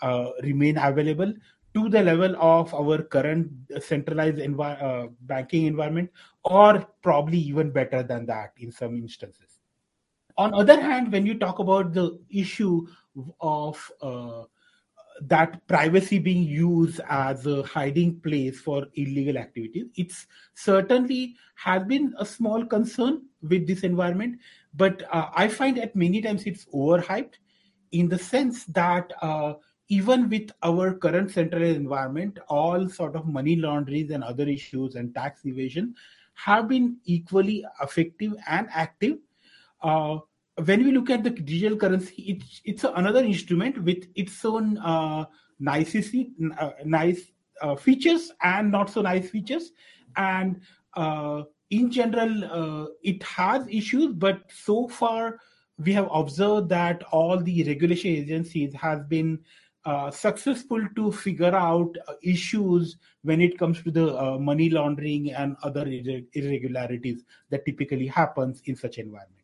uh, 0.02 0.30
remain 0.42 0.78
available 0.78 1.32
to 1.75 1.88
the 1.88 2.02
level 2.02 2.35
of 2.40 2.73
our 2.75 3.02
current 3.02 3.49
centralized 3.80 4.38
envi- 4.38 4.82
uh, 4.82 5.09
banking 5.23 5.66
environment 5.66 6.11
or 6.44 6.87
probably 7.02 7.38
even 7.38 7.70
better 7.70 8.02
than 8.02 8.26
that 8.26 8.52
in 8.59 8.73
some 8.73 8.97
instances. 8.97 9.61
On 10.37 10.54
other 10.54 10.80
hand 10.80 11.12
when 11.12 11.26
you 11.26 11.38
talk 11.38 11.59
about 11.59 11.92
the 11.92 12.18
issue 12.30 12.87
of 13.40 13.92
uh, 14.00 14.44
that 15.22 15.66
privacy 15.66 16.18
being 16.18 16.42
used 16.42 17.00
as 17.08 17.46
a 17.46 17.62
hiding 17.62 18.20
place 18.20 18.60
for 18.60 18.86
illegal 18.94 19.36
activities. 19.36 19.86
It's 19.96 20.26
certainly 20.54 21.36
has 21.54 21.84
been 21.84 22.14
a 22.18 22.24
small 22.24 22.64
concern 22.64 23.22
with 23.42 23.66
this 23.66 23.82
environment 23.82 24.38
but 24.74 25.02
uh, 25.12 25.28
i 25.34 25.48
find 25.48 25.76
that 25.76 25.96
many 25.96 26.20
times 26.20 26.44
it's 26.44 26.66
overhyped 26.66 27.34
in 27.92 28.08
the 28.08 28.18
sense 28.18 28.64
that 28.66 29.12
uh, 29.22 29.54
even 29.88 30.28
with 30.28 30.50
our 30.62 30.94
current 30.94 31.30
centralized 31.30 31.76
environment 31.76 32.38
all 32.48 32.88
sort 32.88 33.16
of 33.16 33.26
money 33.26 33.56
laundering 33.56 34.12
and 34.12 34.22
other 34.22 34.48
issues 34.48 34.94
and 34.94 35.14
tax 35.14 35.44
evasion 35.44 35.94
have 36.34 36.68
been 36.68 36.96
equally 37.04 37.64
effective 37.82 38.32
and 38.48 38.66
active. 38.72 39.18
Uh, 39.82 40.18
when 40.64 40.84
we 40.84 40.92
look 40.92 41.10
at 41.10 41.22
the 41.22 41.30
digital 41.30 41.76
currency, 41.76 42.22
it's 42.22 42.60
it's 42.64 42.84
another 42.84 43.22
instrument 43.22 43.82
with 43.82 44.06
its 44.14 44.44
own 44.44 44.78
uh, 44.78 45.24
nicety, 45.58 46.32
uh, 46.58 46.70
nice 46.84 47.32
uh, 47.62 47.76
features 47.76 48.32
and 48.42 48.70
not 48.70 48.90
so 48.90 49.02
nice 49.02 49.28
features, 49.30 49.72
and 50.16 50.60
uh, 50.94 51.42
in 51.70 51.90
general, 51.90 52.44
uh, 52.44 52.86
it 53.02 53.22
has 53.22 53.66
issues. 53.68 54.12
But 54.14 54.42
so 54.52 54.88
far, 54.88 55.38
we 55.78 55.92
have 55.92 56.08
observed 56.12 56.68
that 56.70 57.02
all 57.12 57.38
the 57.38 57.64
regulation 57.64 58.10
agencies 58.10 58.74
has 58.74 59.02
been 59.04 59.38
uh, 59.84 60.10
successful 60.10 60.86
to 60.96 61.10
figure 61.10 61.54
out 61.54 61.96
issues 62.22 62.96
when 63.22 63.40
it 63.40 63.58
comes 63.58 63.82
to 63.82 63.90
the 63.90 64.38
money 64.38 64.68
laundering 64.68 65.32
and 65.32 65.56
other 65.62 65.86
irregularities 65.86 67.24
that 67.50 67.64
typically 67.64 68.06
happens 68.06 68.60
in 68.66 68.76
such 68.76 68.98
environment. 68.98 69.39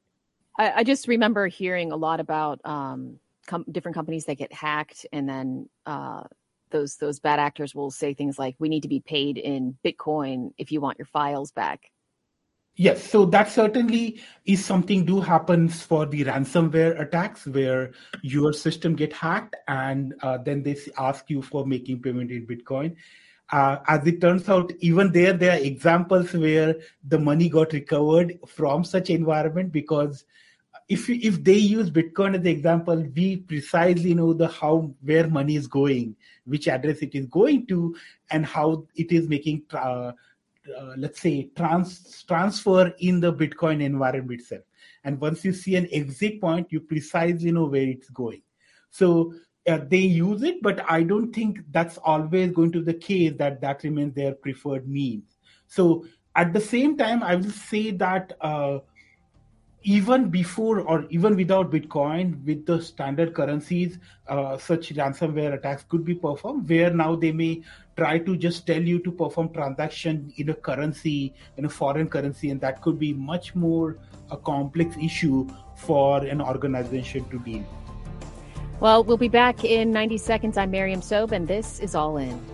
I, 0.58 0.72
I 0.76 0.84
just 0.84 1.08
remember 1.08 1.46
hearing 1.46 1.92
a 1.92 1.96
lot 1.96 2.20
about 2.20 2.60
um, 2.64 3.18
com- 3.46 3.66
different 3.70 3.94
companies 3.94 4.24
that 4.26 4.36
get 4.36 4.52
hacked, 4.52 5.06
and 5.12 5.28
then 5.28 5.68
uh, 5.84 6.24
those 6.70 6.96
those 6.96 7.20
bad 7.20 7.38
actors 7.38 7.74
will 7.74 7.90
say 7.90 8.14
things 8.14 8.38
like, 8.38 8.56
"We 8.58 8.68
need 8.68 8.82
to 8.82 8.88
be 8.88 9.00
paid 9.00 9.38
in 9.38 9.76
Bitcoin 9.84 10.52
if 10.58 10.72
you 10.72 10.80
want 10.80 10.98
your 10.98 11.06
files 11.06 11.52
back." 11.52 11.90
Yes, 12.78 13.02
so 13.02 13.24
that 13.26 13.48
certainly 13.48 14.20
is 14.44 14.62
something 14.62 15.06
do 15.06 15.22
happens 15.22 15.80
for 15.82 16.04
the 16.04 16.24
ransomware 16.24 17.00
attacks 17.00 17.46
where 17.46 17.92
your 18.20 18.52
system 18.52 18.94
get 18.94 19.14
hacked 19.14 19.56
and 19.66 20.12
uh, 20.22 20.36
then 20.36 20.62
they 20.62 20.76
ask 20.98 21.30
you 21.30 21.40
for 21.40 21.66
making 21.66 22.02
payment 22.02 22.30
in 22.30 22.46
Bitcoin. 22.46 22.94
Uh, 23.50 23.78
as 23.86 24.06
it 24.06 24.20
turns 24.20 24.46
out, 24.50 24.70
even 24.80 25.10
there, 25.10 25.32
there 25.32 25.52
are 25.52 25.62
examples 25.62 26.34
where 26.34 26.76
the 27.02 27.18
money 27.18 27.48
got 27.48 27.72
recovered 27.72 28.38
from 28.46 28.84
such 28.84 29.08
environment 29.08 29.72
because 29.72 30.26
if 30.88 31.10
if 31.10 31.42
they 31.42 31.54
use 31.54 31.90
bitcoin 31.90 32.36
as 32.36 32.42
the 32.42 32.50
example 32.50 33.04
we 33.14 33.36
precisely 33.36 34.14
know 34.14 34.32
the 34.32 34.46
how 34.46 34.94
where 35.02 35.28
money 35.28 35.56
is 35.56 35.66
going 35.66 36.14
which 36.44 36.68
address 36.68 36.98
it 36.98 37.14
is 37.14 37.26
going 37.26 37.66
to 37.66 37.94
and 38.30 38.46
how 38.46 38.86
it 38.94 39.10
is 39.10 39.28
making 39.28 39.62
uh, 39.72 40.12
uh, 40.76 40.94
let's 40.96 41.20
say 41.20 41.50
trans 41.56 42.24
transfer 42.24 42.92
in 42.98 43.20
the 43.20 43.32
bitcoin 43.32 43.82
environment 43.82 44.40
itself. 44.40 44.62
And 45.04 45.20
once 45.20 45.44
you 45.44 45.52
see 45.52 45.76
an 45.76 45.88
exit 45.92 46.40
point 46.40 46.68
you 46.70 46.80
precisely 46.80 47.52
know 47.52 47.66
where 47.66 47.86
it's 47.86 48.10
going. 48.10 48.42
So 48.90 49.34
uh, 49.68 49.80
they 49.88 49.98
use 49.98 50.44
it 50.44 50.62
but 50.62 50.88
i 50.88 51.02
don't 51.02 51.32
think 51.32 51.58
that's 51.72 51.98
always 51.98 52.52
going 52.52 52.70
to 52.70 52.78
be 52.78 52.92
the 52.92 52.98
case 52.98 53.32
that 53.36 53.60
that 53.60 53.82
remains 53.82 54.14
their 54.14 54.34
preferred 54.34 54.88
means. 54.88 55.36
So 55.66 56.06
at 56.36 56.52
the 56.52 56.60
same 56.60 56.96
time 56.96 57.24
i 57.24 57.34
will 57.34 57.50
say 57.50 57.90
that 57.90 58.32
uh, 58.40 58.78
even 59.86 60.28
before 60.30 60.80
or 60.80 61.06
even 61.10 61.36
without 61.36 61.70
Bitcoin, 61.70 62.44
with 62.44 62.66
the 62.66 62.82
standard 62.82 63.32
currencies, 63.34 63.98
uh, 64.26 64.58
such 64.58 64.92
ransomware 64.92 65.54
attacks 65.54 65.84
could 65.88 66.04
be 66.04 66.12
performed. 66.12 66.68
Where 66.68 66.90
now 66.90 67.14
they 67.14 67.30
may 67.30 67.62
try 67.96 68.18
to 68.18 68.36
just 68.36 68.66
tell 68.66 68.82
you 68.82 68.98
to 68.98 69.12
perform 69.12 69.50
transaction 69.50 70.32
in 70.38 70.48
a 70.48 70.54
currency, 70.54 71.34
in 71.56 71.66
a 71.66 71.68
foreign 71.68 72.08
currency, 72.08 72.50
and 72.50 72.60
that 72.62 72.82
could 72.82 72.98
be 72.98 73.12
much 73.14 73.54
more 73.54 73.96
a 74.32 74.36
complex 74.36 74.96
issue 75.00 75.46
for 75.76 76.18
an 76.24 76.40
organization 76.40 77.24
to 77.28 77.38
deal. 77.38 77.64
Well, 78.80 79.04
we'll 79.04 79.16
be 79.16 79.28
back 79.28 79.62
in 79.64 79.92
90 79.92 80.18
seconds. 80.18 80.56
I'm 80.58 80.72
Miriam 80.72 81.00
Sobe, 81.00 81.30
and 81.30 81.46
this 81.46 81.78
is 81.78 81.94
All 81.94 82.16
In. 82.16 82.44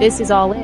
This 0.00 0.18
is 0.18 0.30
All 0.30 0.52
In. 0.52 0.61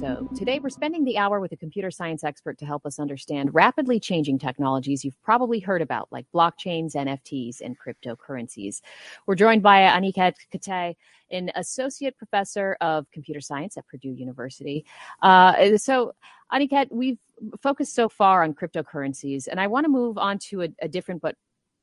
So, 0.00 0.26
today 0.34 0.60
we're 0.60 0.70
spending 0.70 1.04
the 1.04 1.18
hour 1.18 1.40
with 1.40 1.52
a 1.52 1.58
computer 1.58 1.90
science 1.90 2.24
expert 2.24 2.56
to 2.60 2.64
help 2.64 2.86
us 2.86 2.98
understand 2.98 3.52
rapidly 3.52 4.00
changing 4.00 4.38
technologies 4.38 5.04
you've 5.04 5.20
probably 5.22 5.60
heard 5.60 5.82
about, 5.82 6.08
like 6.10 6.24
blockchains, 6.34 6.94
NFTs, 6.94 7.60
and 7.60 7.76
cryptocurrencies. 7.78 8.80
We're 9.26 9.34
joined 9.34 9.62
by 9.62 9.80
Aniket 9.80 10.36
Kate, 10.50 10.96
an 11.30 11.50
associate 11.54 12.16
professor 12.16 12.78
of 12.80 13.10
computer 13.10 13.42
science 13.42 13.76
at 13.76 13.86
Purdue 13.88 14.14
University. 14.14 14.86
Uh, 15.20 15.76
so, 15.76 16.14
Aniket, 16.50 16.90
we've 16.90 17.20
focused 17.60 17.94
so 17.94 18.08
far 18.08 18.42
on 18.42 18.54
cryptocurrencies, 18.54 19.48
and 19.48 19.60
I 19.60 19.66
want 19.66 19.84
to 19.84 19.90
move 19.90 20.16
on 20.16 20.38
to 20.48 20.62
a, 20.62 20.68
a 20.80 20.88
different 20.88 21.20
but 21.20 21.36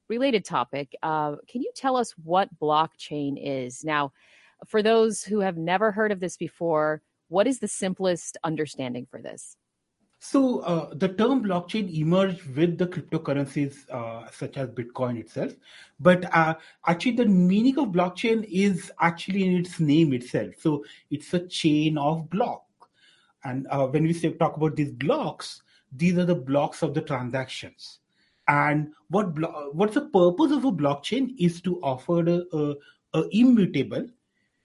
related 0.09 0.43
topic. 0.43 0.95
Uh, 1.03 1.36
can 1.47 1.62
you 1.62 1.69
tell 1.75 1.95
us 1.95 2.15
what 2.24 2.50
blockchain 2.59 3.36
is? 3.39 3.86
Now, 3.86 4.12
for 4.65 4.81
those 4.81 5.24
who 5.24 5.39
have 5.41 5.55
never 5.55 5.91
heard 5.91 6.12
of 6.12 6.19
this 6.19 6.36
before, 6.36 7.03
what 7.27 7.48
is 7.48 7.60
the 7.60 7.67
simplest 7.67 8.38
understanding 8.43 9.07
for 9.10 9.22
this? 9.22 9.57
So 10.19 10.60
uh, 10.62 10.96
the 10.96 11.10
term 11.10 11.43
blockchain 11.43 11.96
emerged 11.96 12.43
with 12.55 12.77
the 12.79 12.88
cryptocurrencies 12.88 13.88
uh, 13.91 14.29
such 14.31 14.57
as 14.57 14.69
Bitcoin 14.69 15.19
itself, 15.19 15.53
but 16.00 16.25
uh, 16.36 16.55
actually 16.88 17.17
the 17.17 17.27
meaning 17.27 17.77
of 17.77 17.89
blockchain 17.89 18.43
is 18.50 18.91
actually 19.00 19.46
in 19.46 19.57
its 19.57 19.79
name 19.79 20.13
itself. 20.13 20.55
So 20.60 20.84
it's 21.12 21.34
a 21.36 21.48
chain 21.48 22.00
of 22.00 22.29
block, 22.31 22.63
and 23.43 23.67
uh, 23.69 23.86
when 23.86 24.03
we 24.03 24.13
say 24.13 24.31
talk 24.31 24.57
about 24.57 24.75
these 24.75 24.91
blocks, 24.91 25.62
these 25.96 26.17
are 26.17 26.25
the 26.25 26.36
blocks 26.36 26.81
of 26.81 26.96
the 26.96 27.01
transactions. 27.01 28.00
And 28.48 28.93
what 29.10 29.36
blo- 29.36 29.69
what's 29.74 29.93
the 29.93 30.10
purpose 30.10 30.51
of 30.51 30.65
a 30.65 30.72
blockchain 30.72 31.36
is 31.38 31.62
to 31.62 31.79
offer 31.81 32.27
a, 32.27 32.41
a, 32.53 32.75
a 33.13 33.24
immutable 33.31 34.07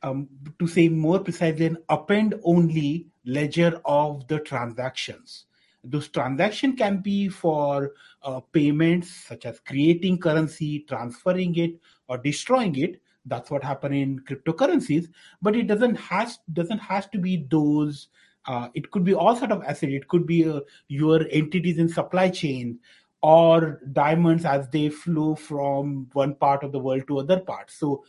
um, 0.03 0.29
to 0.59 0.67
say 0.67 0.89
more 0.89 1.21
precisely, 1.21 1.67
an 1.67 1.79
append 1.89 2.35
only 2.45 3.07
ledger 3.25 3.81
of 3.85 4.27
the 4.29 4.41
transactions. 4.41 5.47
Those 5.85 6.09
transactions 6.09 6.79
can 6.79 6.99
be 6.99 7.29
for 7.29 7.93
uh, 8.23 8.41
payments 8.41 9.11
such 9.11 9.47
as 9.47 9.61
creating 9.61 10.19
currency, 10.19 10.81
transferring 10.89 11.57
it, 11.57 11.81
or 12.09 12.19
destroying 12.19 12.77
it. 12.79 13.01
That's 13.27 13.51
what 13.51 13.65
happened 13.65 13.95
in 13.95 14.21
cryptocurrencies. 14.21 15.09
But 15.41 15.57
it 15.57 15.67
doesn't 15.67 15.97
has 15.97 16.39
doesn't 16.53 16.79
has 16.79 17.07
to 17.09 17.19
be 17.19 17.47
those. 17.51 18.09
Uh, 18.47 18.69
it 18.75 18.91
could 18.91 19.05
be 19.05 19.15
all 19.15 19.37
sort 19.37 19.53
of 19.53 19.63
asset. 19.63 19.91
It 19.91 20.09
could 20.09 20.27
be 20.27 20.49
uh, 20.49 20.61
your 20.89 21.27
entities 21.31 21.79
in 21.79 21.89
supply 21.89 22.29
chain 22.29 22.79
or 23.23 23.81
diamonds 23.93 24.45
as 24.45 24.69
they 24.71 24.89
flow 24.89 25.37
from 25.37 26.09
one 26.13 26.35
part 26.35 26.65
of 26.65 26.73
the 26.73 26.79
world 26.79 27.07
to 27.07 27.21
other 27.21 27.39
parts. 27.39 27.75
So 27.75 28.05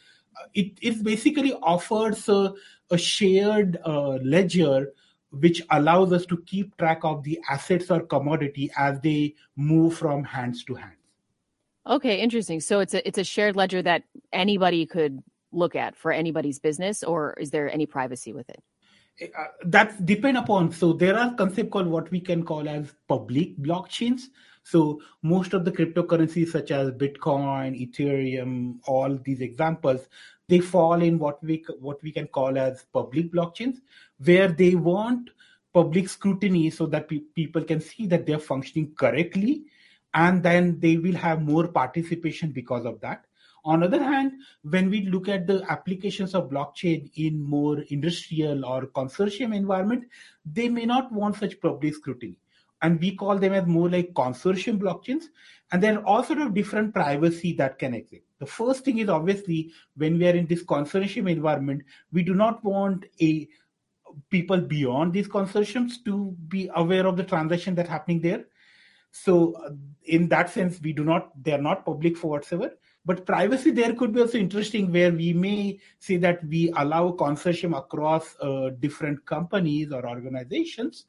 it, 0.54 0.78
it 0.82 1.04
basically 1.04 1.54
offers 1.54 2.28
a, 2.30 2.54
a 2.92 2.98
shared 2.98 3.80
uh, 3.86 4.18
ledger 4.24 4.94
which 5.40 5.64
allows 5.72 6.14
us 6.14 6.26
to 6.28 6.38
keep 6.46 6.78
track 6.78 7.00
of 7.04 7.24
the 7.24 7.40
assets 7.50 7.90
or 7.90 8.02
commodity 8.02 8.70
as 8.78 9.00
they 9.02 9.34
move 9.56 9.98
from 9.98 10.24
hands 10.24 10.64
to 10.64 10.76
hands. 10.76 10.94
Okay, 11.88 12.22
interesting. 12.22 12.60
So 12.62 12.80
it's 12.80 12.94
a 12.94 13.06
it's 13.06 13.18
a 13.18 13.24
shared 13.24 13.56
ledger 13.56 13.82
that 13.82 14.04
anybody 14.32 14.86
could 14.86 15.22
look 15.52 15.76
at 15.76 15.96
for 15.96 16.12
anybody's 16.12 16.60
business, 16.60 17.04
or 17.04 17.34
is 17.40 17.52
there 17.52 17.70
any 17.72 17.86
privacy 17.86 18.32
with 18.32 18.50
it? 18.50 18.64
Uh, 19.38 19.46
that 19.66 20.06
depend 20.06 20.38
upon. 20.38 20.72
So 20.72 20.94
there 20.94 21.18
are 21.18 21.34
concept 21.34 21.72
called 21.72 21.88
what 21.88 22.10
we 22.10 22.20
can 22.20 22.44
call 22.44 22.70
as 22.70 22.94
public 23.08 23.58
blockchains. 23.58 24.24
So 24.64 25.02
most 25.22 25.54
of 25.54 25.66
the 25.66 25.72
cryptocurrencies 25.72 26.50
such 26.50 26.72
as 26.72 26.92
Bitcoin, 26.92 27.78
Ethereum, 27.80 28.80
all 28.88 29.18
these 29.18 29.42
examples, 29.42 30.08
they 30.48 30.60
fall 30.60 31.02
in 31.02 31.20
what 31.20 31.44
we 31.44 31.64
what 31.80 32.02
we 32.02 32.12
can 32.12 32.28
call 32.28 32.58
as 32.58 32.86
public 32.94 33.32
blockchains, 33.32 33.78
where 34.24 34.48
they 34.48 34.76
want 34.76 35.30
public 35.74 36.08
scrutiny 36.08 36.70
so 36.70 36.86
that 36.86 37.10
pe- 37.10 37.20
people 37.36 37.64
can 37.64 37.82
see 37.82 38.08
that 38.08 38.26
they're 38.26 38.40
functioning 38.40 38.94
correctly, 38.96 39.64
and 40.14 40.44
then 40.44 40.80
they 40.80 40.98
will 40.98 41.16
have 41.16 41.42
more 41.42 41.68
participation 41.68 42.52
because 42.52 42.86
of 42.86 43.00
that. 43.02 43.26
On 43.66 43.80
the 43.80 43.86
other 43.86 44.04
hand, 44.04 44.34
when 44.64 44.90
we 44.90 45.06
look 45.06 45.30
at 45.30 45.48
the 45.48 45.64
applications 45.70 46.36
of 46.36 46.50
blockchain 46.50 47.10
in 47.16 47.42
more 47.42 47.80
industrial 47.90 48.66
or 48.66 48.88
consortium 48.88 49.56
environment, 49.56 50.06
they 50.46 50.68
may 50.68 50.86
not 50.86 51.12
want 51.12 51.38
such 51.38 51.60
public 51.62 51.96
scrutiny 51.96 52.38
and 52.84 53.00
we 53.00 53.16
call 53.16 53.40
them 53.40 53.54
as 53.54 53.66
more 53.66 53.90
like 53.90 54.14
consortium 54.14 54.78
blockchains. 54.78 55.24
And 55.72 55.82
there 55.82 55.98
are 55.98 56.06
all 56.06 56.24
sort 56.24 56.40
of 56.40 56.54
different 56.54 56.94
privacy 56.94 57.54
that 57.54 57.80
can 57.80 57.94
exist. 57.96 58.24
The 58.40 58.46
first 58.46 58.84
thing 58.84 59.00
is 59.00 59.10
obviously 59.10 59.72
when 59.96 60.20
we 60.20 60.28
are 60.28 60.36
in 60.36 60.46
this 60.46 60.64
consortium 60.64 61.32
environment, 61.32 61.84
we 62.12 62.24
do 62.24 62.36
not 62.36 62.64
want 62.64 63.06
a 63.22 63.48
people 64.30 64.60
beyond 64.60 65.14
these 65.14 65.28
consortiums 65.28 65.94
to 66.06 66.36
be 66.50 66.70
aware 66.76 67.08
of 67.08 67.18
the 67.18 67.24
transaction 67.24 67.74
that's 67.74 67.90
happening 67.90 68.22
there. 68.22 68.46
So 69.12 69.54
uh, 69.54 69.72
in 70.04 70.28
that 70.30 70.50
sense, 70.50 70.80
we 70.82 70.92
do 70.92 71.04
not, 71.04 71.32
they 71.42 71.54
are 71.54 71.62
not 71.62 71.86
public 71.86 72.18
for 72.18 72.32
whatsoever. 72.32 72.74
But 73.06 73.26
privacy 73.26 73.72
there 73.72 73.94
could 73.94 74.14
be 74.14 74.22
also 74.22 74.38
interesting 74.38 74.92
where 74.92 75.12
we 75.12 75.34
may 75.34 75.80
say 76.00 76.18
that 76.18 76.46
we 76.46 76.72
allow 76.76 77.12
consortium 77.12 77.78
across 77.78 78.36
uh, 78.42 78.72
different 78.80 79.26
companies 79.26 79.92
or 79.92 80.08
organizations 80.08 81.06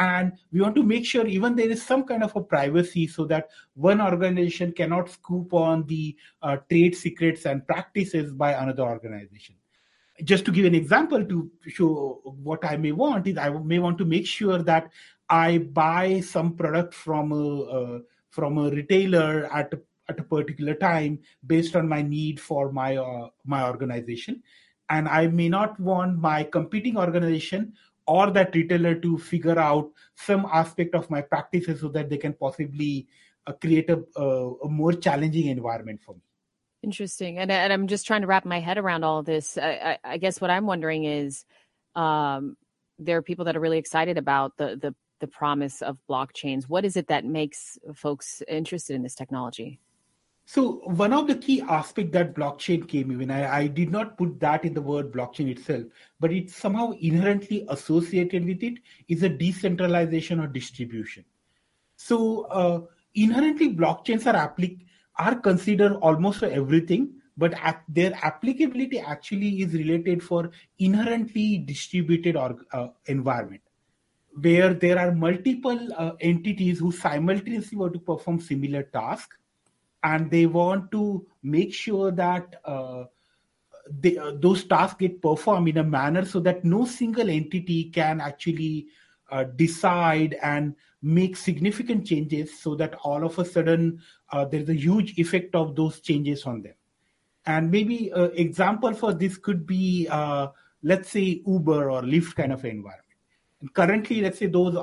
and 0.00 0.32
we 0.50 0.62
want 0.62 0.74
to 0.74 0.82
make 0.82 1.04
sure 1.04 1.26
even 1.26 1.54
there 1.54 1.68
is 1.68 1.82
some 1.82 2.04
kind 2.04 2.24
of 2.24 2.34
a 2.34 2.40
privacy 2.40 3.06
so 3.06 3.26
that 3.26 3.50
one 3.74 4.00
organization 4.00 4.72
cannot 4.72 5.10
scoop 5.10 5.52
on 5.52 5.86
the 5.86 6.16
uh, 6.42 6.56
trade 6.70 6.96
secrets 6.96 7.44
and 7.44 7.66
practices 7.66 8.32
by 8.32 8.52
another 8.52 8.82
organization. 8.82 9.54
Just 10.24 10.46
to 10.46 10.52
give 10.52 10.64
an 10.64 10.74
example 10.74 11.24
to 11.24 11.50
show 11.66 12.20
what 12.24 12.64
i 12.64 12.76
may 12.76 12.92
want 12.92 13.26
is 13.26 13.38
i 13.38 13.48
may 13.48 13.78
want 13.78 13.96
to 13.98 14.04
make 14.04 14.26
sure 14.26 14.58
that 14.58 14.90
i 15.30 15.56
buy 15.58 16.20
some 16.20 16.54
product 16.56 16.92
from 16.92 17.32
a 17.32 17.62
uh, 17.62 17.98
from 18.28 18.58
a 18.58 18.70
retailer 18.70 19.48
at 19.52 19.72
a, 19.72 19.80
at 20.10 20.20
a 20.20 20.22
particular 20.22 20.74
time 20.74 21.18
based 21.46 21.74
on 21.74 21.88
my 21.88 22.02
need 22.02 22.38
for 22.38 22.70
my 22.70 22.96
uh, 22.96 23.28
my 23.44 23.66
organization. 23.66 24.42
And 24.90 25.08
i 25.08 25.26
may 25.26 25.48
not 25.48 25.78
want 25.78 26.18
my 26.18 26.42
competing 26.44 26.98
organization 26.98 27.72
or 28.06 28.30
that 28.30 28.54
retailer 28.54 28.94
to 28.94 29.18
figure 29.18 29.58
out 29.58 29.90
some 30.14 30.46
aspect 30.52 30.94
of 30.94 31.08
my 31.10 31.20
practices 31.20 31.80
so 31.80 31.88
that 31.88 32.08
they 32.08 32.16
can 32.16 32.32
possibly 32.32 33.06
uh, 33.46 33.52
create 33.52 33.88
a, 33.90 34.02
a, 34.16 34.54
a, 34.64 34.68
more 34.68 34.92
challenging 34.92 35.46
environment 35.46 36.00
for 36.04 36.14
me. 36.14 36.20
Interesting. 36.82 37.38
And, 37.38 37.50
and 37.50 37.72
I'm 37.72 37.86
just 37.86 38.06
trying 38.06 38.22
to 38.22 38.26
wrap 38.26 38.44
my 38.44 38.60
head 38.60 38.78
around 38.78 39.04
all 39.04 39.18
of 39.18 39.26
this. 39.26 39.58
I, 39.58 39.98
I, 40.04 40.12
I 40.12 40.16
guess 40.18 40.40
what 40.40 40.50
I'm 40.50 40.66
wondering 40.66 41.04
is 41.04 41.44
um, 41.94 42.56
there 42.98 43.16
are 43.16 43.22
people 43.22 43.44
that 43.46 43.56
are 43.56 43.60
really 43.60 43.78
excited 43.78 44.18
about 44.18 44.56
the, 44.56 44.76
the, 44.80 44.94
the 45.20 45.26
promise 45.26 45.82
of 45.82 45.98
blockchains. 46.08 46.64
What 46.64 46.84
is 46.84 46.96
it 46.96 47.08
that 47.08 47.24
makes 47.24 47.78
folks 47.94 48.42
interested 48.48 48.94
in 48.94 49.02
this 49.02 49.14
technology? 49.14 49.80
So 50.44 50.80
one 50.84 51.12
of 51.12 51.28
the 51.28 51.36
key 51.36 51.62
aspects 51.62 52.12
that 52.12 52.34
blockchain 52.34 52.88
came 52.88 53.12
in, 53.20 53.30
I, 53.30 53.58
I, 53.58 53.66
did 53.68 53.90
not 53.92 54.18
put 54.18 54.40
that 54.40 54.64
in 54.64 54.74
the 54.74 54.82
word 54.82 55.12
blockchain 55.12 55.48
itself, 55.48 55.84
but 56.18 56.32
it's 56.32 56.56
somehow 56.56 56.90
inherently 57.00 57.64
associated 57.68 58.44
with 58.44 58.62
it 58.64 58.80
is 59.06 59.22
a 59.22 59.28
decentralization 59.28 60.40
or 60.40 60.48
distribution. 60.48 61.24
So 61.94 62.46
uh, 62.46 62.80
inherently 63.14 63.74
blockchains 63.74 64.26
are 64.26 64.48
applic- 64.48 64.86
are 65.18 65.36
considered 65.36 65.92
almost 65.96 66.40
for 66.40 66.46
everything, 66.46 67.12
but 67.36 67.54
their 67.88 68.12
applicability 68.22 68.98
actually 68.98 69.62
is 69.62 69.72
related 69.74 70.22
for 70.22 70.50
inherently 70.80 71.58
distributed 71.58 72.34
or, 72.34 72.56
uh, 72.72 72.88
environment 73.06 73.62
where 74.40 74.74
there 74.74 74.98
are 74.98 75.12
multiple 75.12 75.78
uh, 75.96 76.12
entities 76.20 76.78
who 76.78 76.92
simultaneously 76.92 77.76
want 77.76 77.92
to 77.92 77.98
perform 77.98 78.40
similar 78.40 78.84
tasks 78.84 79.36
and 80.02 80.30
they 80.30 80.46
want 80.46 80.90
to 80.92 81.26
make 81.42 81.74
sure 81.74 82.10
that 82.10 82.60
uh, 82.64 83.04
they, 83.90 84.16
uh, 84.16 84.32
those 84.36 84.64
tasks 84.64 84.96
get 84.98 85.20
performed 85.20 85.68
in 85.68 85.78
a 85.78 85.84
manner 85.84 86.24
so 86.24 86.40
that 86.40 86.64
no 86.64 86.84
single 86.84 87.28
entity 87.28 87.84
can 87.84 88.20
actually 88.20 88.86
uh, 89.30 89.44
decide 89.56 90.36
and 90.42 90.74
make 91.02 91.36
significant 91.36 92.06
changes 92.06 92.58
so 92.58 92.74
that 92.74 92.94
all 93.02 93.24
of 93.24 93.38
a 93.38 93.44
sudden 93.44 94.00
uh, 94.30 94.44
there's 94.44 94.68
a 94.68 94.74
huge 94.74 95.18
effect 95.18 95.54
of 95.54 95.76
those 95.76 96.00
changes 96.00 96.44
on 96.44 96.62
them. 96.62 96.74
And 97.46 97.70
maybe 97.70 98.10
an 98.10 98.32
example 98.34 98.92
for 98.92 99.14
this 99.14 99.38
could 99.38 99.66
be 99.66 100.06
uh, 100.10 100.48
let's 100.82 101.10
say 101.10 101.42
uber 101.46 101.90
or 101.90 102.02
lyft 102.02 102.36
kind 102.36 102.52
of 102.52 102.64
environment. 102.64 103.04
And 103.60 103.72
currently 103.72 104.20
let's 104.20 104.38
say 104.38 104.46
those 104.46 104.74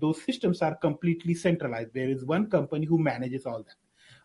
those 0.00 0.22
systems 0.22 0.62
are 0.62 0.76
completely 0.76 1.34
centralized. 1.34 1.92
There 1.94 2.08
is 2.08 2.24
one 2.24 2.48
company 2.48 2.86
who 2.86 2.98
manages 2.98 3.44
all 3.44 3.62
that 3.62 3.74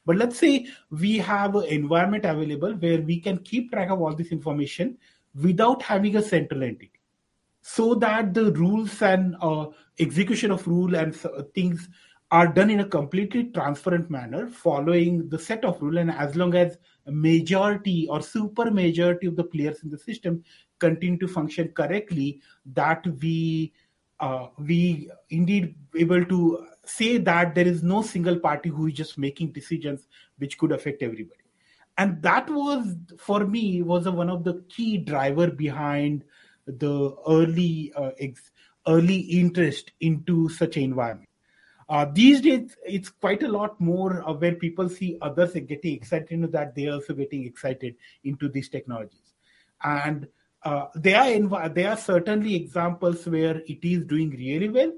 but 0.06 0.18
let's 0.18 0.38
say 0.38 0.68
we 0.90 1.18
have 1.18 1.56
an 1.56 1.66
environment 1.66 2.26
available 2.26 2.74
where 2.74 3.02
we 3.02 3.20
can 3.20 3.38
keep 3.40 3.72
track 3.72 3.90
of 3.90 4.02
all 4.02 4.14
this 4.14 4.32
information 4.32 4.98
without 5.42 5.82
having 5.82 6.16
a 6.16 6.22
central 6.22 6.64
entity. 6.64 6.92
So 7.62 7.94
that 7.96 8.34
the 8.34 8.52
rules 8.54 9.02
and 9.02 9.36
uh, 9.42 9.68
execution 10.00 10.52
of 10.52 10.68
rule 10.68 10.96
and 10.96 11.16
uh, 11.26 11.44
things 11.54 11.88
are 12.32 12.48
done 12.48 12.70
in 12.70 12.80
a 12.80 12.86
completely 12.86 13.46
transparent 13.46 14.10
manner 14.10 14.48
following 14.48 15.30
the 15.30 15.38
set 15.38 15.64
of 15.64 15.82
rule. 15.82 15.98
And 15.98 16.10
as 16.10 16.36
long 16.36 16.56
as 16.56 16.78
majority 17.08 18.08
or 18.10 18.22
super 18.22 18.72
majority 18.72 19.28
of 19.28 19.36
the 19.36 19.44
players 19.44 19.84
in 19.84 19.90
the 19.90 19.98
system 19.98 20.44
continue 20.80 21.20
to 21.20 21.28
function 21.28 21.68
correctly 21.70 22.42
that 22.74 23.06
we 23.22 23.74
uh, 24.20 24.48
we 24.60 25.10
indeed 25.32 25.76
able 25.96 26.24
to 26.26 26.68
say 26.96 27.18
that 27.18 27.56
there 27.56 27.68
is 27.68 27.84
no 27.84 28.02
single 28.02 28.40
party 28.40 28.70
who 28.70 28.88
is 28.88 28.94
just 28.94 29.18
making 29.18 29.52
decisions 29.52 30.08
which 30.38 30.58
could 30.58 30.72
affect 30.72 31.02
everybody. 31.02 31.40
And 31.98 32.22
that 32.22 32.50
was 32.50 32.96
for 33.18 33.46
me 33.46 33.82
was 33.82 34.06
a, 34.06 34.12
one 34.12 34.30
of 34.30 34.44
the 34.44 34.64
key 34.70 34.98
driver 34.98 35.52
behind 35.52 36.24
the 36.66 37.16
early 37.28 37.92
uh, 37.96 38.12
ex- 38.20 38.52
early 38.88 39.18
interest 39.18 39.92
into 40.00 40.50
such 40.50 40.78
an 40.78 40.84
environment. 40.84 41.30
Uh, 41.90 42.06
these 42.14 42.42
days 42.42 42.76
it's 42.86 43.10
quite 43.10 43.44
a 43.44 43.48
lot 43.48 43.80
more 43.80 44.28
uh, 44.28 44.34
where 44.34 44.56
people 44.56 44.88
see 44.88 45.18
others 45.22 45.54
getting 45.54 45.94
excited 45.94 46.32
into 46.32 46.48
that 46.48 46.74
they're 46.74 46.94
also 46.94 47.14
getting 47.14 47.46
excited 47.46 47.96
into 48.24 48.48
these 48.48 48.70
technologies. 48.70 49.34
And 49.84 50.28
uh, 50.64 50.86
there 50.96 51.20
are 51.20 51.28
env- 51.28 51.74
there 51.76 51.90
are 51.90 51.98
certainly 51.98 52.56
examples 52.56 53.28
where 53.28 53.58
it 53.68 53.84
is 53.84 54.06
doing 54.06 54.30
really 54.30 54.70
well 54.70 54.94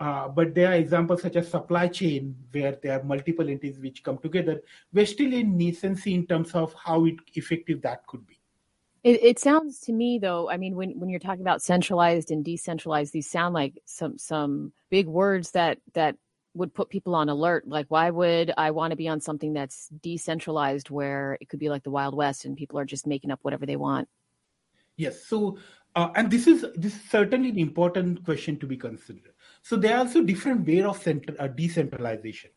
uh, 0.00 0.28
but 0.28 0.54
there 0.54 0.70
are 0.70 0.74
examples 0.74 1.22
such 1.22 1.36
as 1.36 1.50
supply 1.50 1.88
chain 1.88 2.36
where 2.52 2.78
there 2.82 2.98
are 2.98 3.02
multiple 3.02 3.48
entities 3.48 3.78
which 3.80 4.02
come 4.04 4.18
together. 4.18 4.62
We're 4.92 5.06
still 5.06 5.32
in 5.32 5.58
nascency 5.58 6.14
in 6.14 6.26
terms 6.26 6.54
of 6.54 6.72
how 6.74 7.04
it, 7.06 7.16
effective 7.34 7.82
that 7.82 8.06
could 8.06 8.26
be. 8.26 8.38
It, 9.02 9.22
it, 9.22 9.38
sounds 9.38 9.80
to 9.80 9.92
me, 9.92 10.18
though. 10.18 10.50
I 10.50 10.56
mean, 10.56 10.76
when 10.76 10.98
when 10.98 11.08
you're 11.08 11.20
talking 11.20 11.40
about 11.40 11.62
centralized 11.62 12.30
and 12.30 12.44
decentralized, 12.44 13.12
these 13.12 13.30
sound 13.30 13.54
like 13.54 13.80
some 13.86 14.18
some 14.18 14.72
big 14.90 15.06
words 15.06 15.52
that 15.52 15.78
that 15.94 16.16
would 16.54 16.74
put 16.74 16.90
people 16.90 17.14
on 17.14 17.28
alert. 17.28 17.66
Like, 17.66 17.86
why 17.88 18.10
would 18.10 18.52
I 18.56 18.72
want 18.72 18.90
to 18.90 18.96
be 18.96 19.08
on 19.08 19.20
something 19.20 19.52
that's 19.52 19.88
decentralized, 20.02 20.90
where 20.90 21.38
it 21.40 21.48
could 21.48 21.60
be 21.60 21.70
like 21.70 21.84
the 21.84 21.90
Wild 21.90 22.14
West 22.14 22.44
and 22.44 22.56
people 22.56 22.78
are 22.78 22.84
just 22.84 23.06
making 23.06 23.30
up 23.30 23.38
whatever 23.42 23.66
they 23.66 23.76
want? 23.76 24.08
Yes. 24.96 25.24
So, 25.24 25.58
uh, 25.94 26.10
and 26.16 26.30
this 26.30 26.46
is 26.46 26.66
this 26.74 26.94
is 26.94 27.02
certainly 27.08 27.50
an 27.50 27.58
important 27.58 28.24
question 28.24 28.58
to 28.58 28.66
be 28.66 28.76
considered. 28.76 29.32
So 29.68 29.76
there 29.76 29.96
are 29.96 29.98
also 29.98 30.22
different 30.22 30.66
way 30.66 30.80
of 30.80 30.96
center, 31.02 31.34
uh, 31.38 31.48
decentralization. 31.48 32.48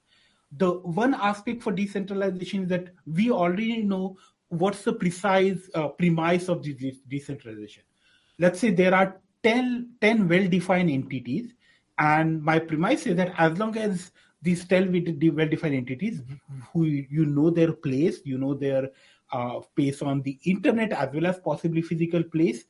The 0.58 0.72
one 0.72 1.14
aspect 1.14 1.62
for 1.62 1.74
decentralization 1.74 2.64
is 2.64 2.70
that 2.70 2.88
we 3.06 3.30
already 3.30 3.82
know 3.82 4.16
what's 4.48 4.84
the 4.84 4.94
precise 4.94 5.70
uh, 5.76 5.90
premise 5.90 6.48
of 6.48 6.64
this 6.64 7.00
decentralization. 7.10 7.84
Let's 8.40 8.62
say 8.62 8.72
there 8.72 8.96
are 8.96 9.20
10, 9.44 9.90
10 10.00 10.30
well-defined 10.30 10.90
entities, 10.90 11.54
and 11.98 12.42
my 12.42 12.60
premise 12.60 13.06
is 13.06 13.18
that 13.18 13.34
as 13.38 13.60
long 13.60 13.76
as 13.76 14.14
these 14.42 14.64
10 14.64 14.94
well-defined 15.36 15.76
entities, 15.76 16.22
who 16.72 16.86
you 16.86 17.26
know 17.26 17.50
their 17.50 17.74
place, 17.74 18.22
you 18.24 18.38
know 18.38 18.54
their 18.54 18.90
uh, 19.34 19.60
place 19.76 20.02
on 20.02 20.22
the 20.22 20.40
internet 20.46 20.94
as 20.94 21.10
well 21.14 21.26
as 21.26 21.40
possibly 21.40 21.82
physical 21.82 22.24
place, 22.24 22.64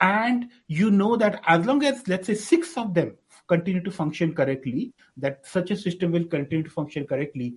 and 0.00 0.48
you 0.66 0.90
know 0.90 1.14
that 1.14 1.42
as 1.46 1.66
long 1.66 1.84
as 1.84 2.08
let's 2.08 2.28
say 2.28 2.34
six 2.34 2.78
of 2.78 2.94
them 2.94 3.18
continue 3.52 3.82
to 3.82 3.94
function 4.00 4.34
correctly, 4.40 4.92
that 5.16 5.46
such 5.46 5.70
a 5.70 5.76
system 5.76 6.12
will 6.12 6.28
continue 6.36 6.64
to 6.64 6.70
function 6.80 7.06
correctly, 7.06 7.48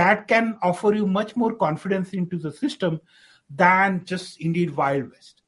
that 0.00 0.26
can 0.28 0.56
offer 0.62 0.94
you 0.94 1.06
much 1.06 1.36
more 1.36 1.54
confidence 1.54 2.12
into 2.12 2.38
the 2.38 2.52
system 2.52 3.00
than 3.62 4.04
just 4.04 4.40
indeed 4.40 4.76
Wild 4.76 5.10
West. 5.10 5.42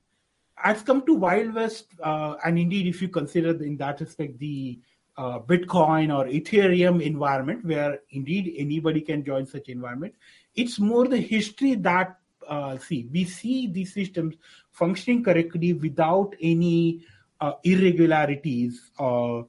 I've 0.64 0.85
come 0.85 1.05
to 1.07 1.14
Wild 1.14 1.55
West, 1.55 1.87
uh, 2.02 2.35
and 2.44 2.59
indeed, 2.59 2.87
if 2.87 3.02
you 3.02 3.09
consider 3.09 3.50
in 3.64 3.76
that 3.78 4.00
respect 4.00 4.38
the 4.38 4.81
uh, 5.16 5.38
Bitcoin 5.40 6.14
or 6.16 6.24
Ethereum 6.26 7.02
environment, 7.02 7.64
where 7.64 7.98
indeed 8.11 8.55
anybody 8.57 9.00
can 9.00 9.24
join 9.24 9.46
such 9.46 9.68
environment, 9.68 10.14
it's 10.55 10.78
more 10.78 11.07
the 11.09 11.20
history 11.20 11.74
that 11.74 12.16
uh, 12.48 12.76
see 12.78 13.09
we 13.12 13.24
see 13.24 13.68
these 13.68 13.92
systems 13.94 14.35
functioning 14.70 15.22
correctly 15.22 15.72
without 15.72 16.35
any 16.40 17.05
uh, 17.40 17.52
irregularities 17.64 18.90
or 18.98 19.48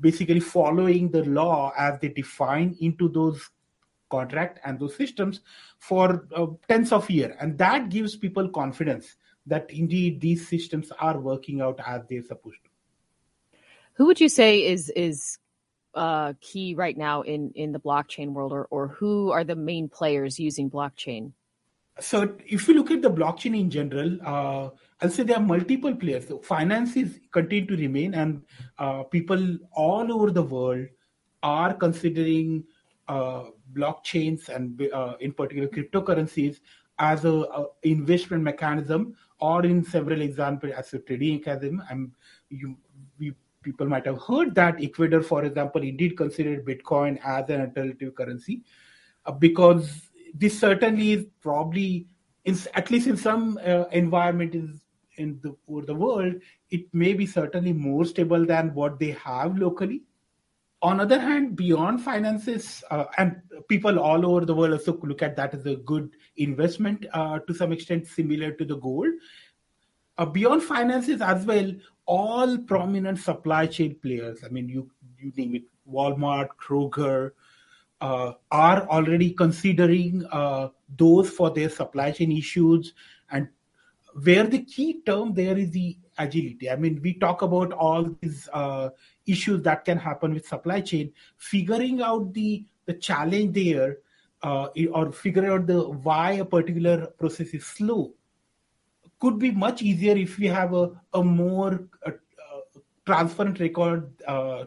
basically 0.00 0.40
following 0.40 1.10
the 1.10 1.24
law 1.24 1.72
as 1.76 1.98
they 2.00 2.08
define 2.08 2.76
into 2.80 3.08
those 3.08 3.50
contract 4.10 4.58
and 4.64 4.80
those 4.80 4.96
systems 4.96 5.40
for 5.78 6.26
uh, 6.34 6.46
tens 6.68 6.90
of 6.92 7.08
years 7.08 7.34
and 7.40 7.56
that 7.56 7.88
gives 7.88 8.16
people 8.16 8.48
confidence 8.48 9.16
that 9.46 9.70
indeed 9.70 10.20
these 10.20 10.48
systems 10.48 10.90
are 10.98 11.18
working 11.18 11.60
out 11.60 11.80
as 11.86 12.02
they're 12.08 12.22
supposed 12.22 12.58
to. 12.64 12.70
Who 13.94 14.06
would 14.06 14.20
you 14.20 14.28
say 14.28 14.66
is 14.66 14.90
is 14.96 15.38
uh, 15.94 16.34
key 16.40 16.74
right 16.74 16.96
now 16.96 17.22
in 17.22 17.52
in 17.54 17.72
the 17.72 17.80
blockchain 17.80 18.28
world 18.28 18.52
or 18.52 18.66
or 18.70 18.88
who 18.88 19.30
are 19.30 19.44
the 19.44 19.56
main 19.56 19.88
players 19.88 20.38
using 20.38 20.70
blockchain? 20.70 21.32
So 21.98 22.34
if 22.46 22.66
you 22.66 22.74
look 22.74 22.90
at 22.90 23.02
the 23.02 23.10
blockchain 23.10 23.58
in 23.58 23.70
general 23.70 24.18
uh, 24.24 24.70
i'll 25.02 25.10
say 25.10 25.22
there 25.22 25.36
are 25.36 25.42
multiple 25.42 25.94
players. 25.94 26.28
So 26.28 26.38
finances 26.38 27.18
continue 27.32 27.66
to 27.66 27.76
remain 27.76 28.14
and 28.14 28.42
uh, 28.78 29.04
people 29.04 29.58
all 29.72 30.12
over 30.12 30.30
the 30.30 30.42
world 30.42 30.86
are 31.42 31.72
considering 31.72 32.64
uh, 33.08 33.44
blockchains 33.72 34.48
and 34.48 34.80
uh, 34.92 35.14
in 35.20 35.32
particular 35.32 35.68
cryptocurrencies 35.68 36.60
as 36.98 37.24
a, 37.24 37.30
a, 37.30 37.66
investment 37.82 38.42
mechanism 38.42 39.16
or 39.40 39.64
in 39.64 39.82
several 39.82 40.20
examples 40.20 40.72
as 40.76 40.92
a 40.92 40.98
trading 40.98 41.36
mechanism. 41.38 41.82
And 41.90 42.12
you 42.50 42.76
people 43.62 43.86
might 43.86 44.06
have 44.06 44.20
heard 44.22 44.54
that 44.54 44.82
ecuador 44.82 45.22
for 45.22 45.44
example 45.44 45.82
indeed 45.82 46.16
considered 46.16 46.64
bitcoin 46.64 47.18
as 47.24 47.48
an 47.50 47.60
alternative 47.60 48.14
currency 48.14 48.62
uh, 49.26 49.32
because 49.32 50.08
this 50.34 50.58
certainly 50.58 51.12
is 51.12 51.26
probably 51.42 52.06
in, 52.44 52.56
at 52.74 52.90
least 52.90 53.06
in 53.06 53.16
some 53.16 53.58
uh, 53.64 53.84
environment 53.92 54.54
is 54.54 54.80
in 55.20 55.38
the, 55.42 55.54
the 55.86 55.94
world 55.94 56.34
it 56.70 56.86
may 56.92 57.12
be 57.12 57.26
certainly 57.26 57.72
more 57.72 58.04
stable 58.04 58.46
than 58.46 58.74
what 58.74 58.98
they 58.98 59.10
have 59.12 59.58
locally. 59.58 60.02
On 60.82 60.98
other 60.98 61.20
hand 61.20 61.56
beyond 61.56 62.02
finances 62.02 62.82
uh, 62.90 63.04
and 63.18 63.36
people 63.68 63.98
all 63.98 64.24
over 64.24 64.46
the 64.46 64.54
world 64.54 64.72
also 64.72 64.98
look 65.02 65.22
at 65.22 65.36
that 65.36 65.54
as 65.54 65.66
a 65.66 65.76
good 65.76 66.10
investment 66.36 67.06
uh, 67.12 67.38
to 67.40 67.54
some 67.54 67.72
extent 67.72 68.06
similar 68.06 68.52
to 68.52 68.64
the 68.64 68.76
gold. 68.76 69.12
Uh, 70.16 70.24
beyond 70.24 70.62
finances 70.62 71.20
as 71.20 71.44
well 71.46 71.72
all 72.06 72.58
prominent 72.58 73.18
supply 73.18 73.66
chain 73.66 73.94
players 74.02 74.42
i 74.44 74.48
mean 74.48 74.68
you 74.68 74.90
you 75.18 75.32
name 75.36 75.54
it 75.54 75.62
walmart 75.90 76.48
kroger 76.62 77.30
uh, 78.00 78.32
are 78.50 78.86
already 78.88 79.30
considering 79.30 80.24
uh, 80.32 80.68
those 80.96 81.30
for 81.30 81.50
their 81.50 81.68
supply 81.68 82.10
chain 82.10 82.32
issues 82.32 82.94
and 83.30 83.48
where 84.22 84.46
the 84.46 84.62
key 84.64 85.00
term 85.06 85.34
there 85.34 85.56
is 85.56 85.70
the 85.70 85.96
agility. 86.18 86.70
I 86.70 86.76
mean 86.76 87.00
we 87.02 87.14
talk 87.14 87.42
about 87.42 87.72
all 87.72 88.04
these 88.20 88.48
uh, 88.52 88.90
issues 89.26 89.62
that 89.62 89.84
can 89.84 89.98
happen 89.98 90.34
with 90.34 90.46
supply 90.46 90.80
chain. 90.80 91.12
Figuring 91.38 92.02
out 92.02 92.32
the 92.34 92.64
the 92.86 92.94
challenge 92.94 93.54
there 93.54 93.98
uh, 94.42 94.68
or 94.92 95.12
figuring 95.12 95.50
out 95.50 95.66
the 95.66 95.88
why 95.88 96.32
a 96.32 96.44
particular 96.44 97.06
process 97.18 97.48
is 97.48 97.66
slow 97.66 98.14
could 99.20 99.38
be 99.38 99.50
much 99.50 99.82
easier 99.82 100.16
if 100.16 100.38
we 100.38 100.46
have 100.46 100.72
a, 100.72 100.90
a 101.12 101.22
more 101.22 101.86
uh, 102.06 102.12
transparent 103.04 103.60
record 103.60 104.10
uh, 104.26 104.64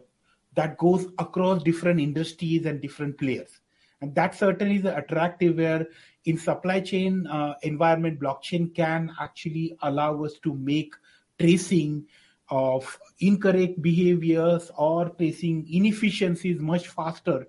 that 0.56 0.78
goes 0.78 1.08
across 1.18 1.64
different 1.64 2.00
industries 2.00 2.66
and 2.66 2.82
different 2.82 3.18
players 3.18 3.60
and 4.04 4.14
that 4.16 4.36
certainly 4.36 4.76
is 4.76 4.86
attractive 4.86 5.58
where 5.58 5.88
in 6.26 6.38
supply 6.38 6.82
chain 6.82 7.26
uh, 7.28 7.54
environment 7.62 8.20
blockchain 8.20 8.76
can 8.76 9.10
actually 9.18 9.78
allow 9.82 10.24
us 10.26 10.34
to 10.44 10.54
make 10.56 10.94
tracing 11.40 12.06
of 12.50 13.00
incorrect 13.20 13.82
behaviors 13.82 14.70
or 14.78 15.08
tracing 15.12 15.66
inefficiencies 15.72 16.60
much 16.60 16.90
faster 16.90 17.48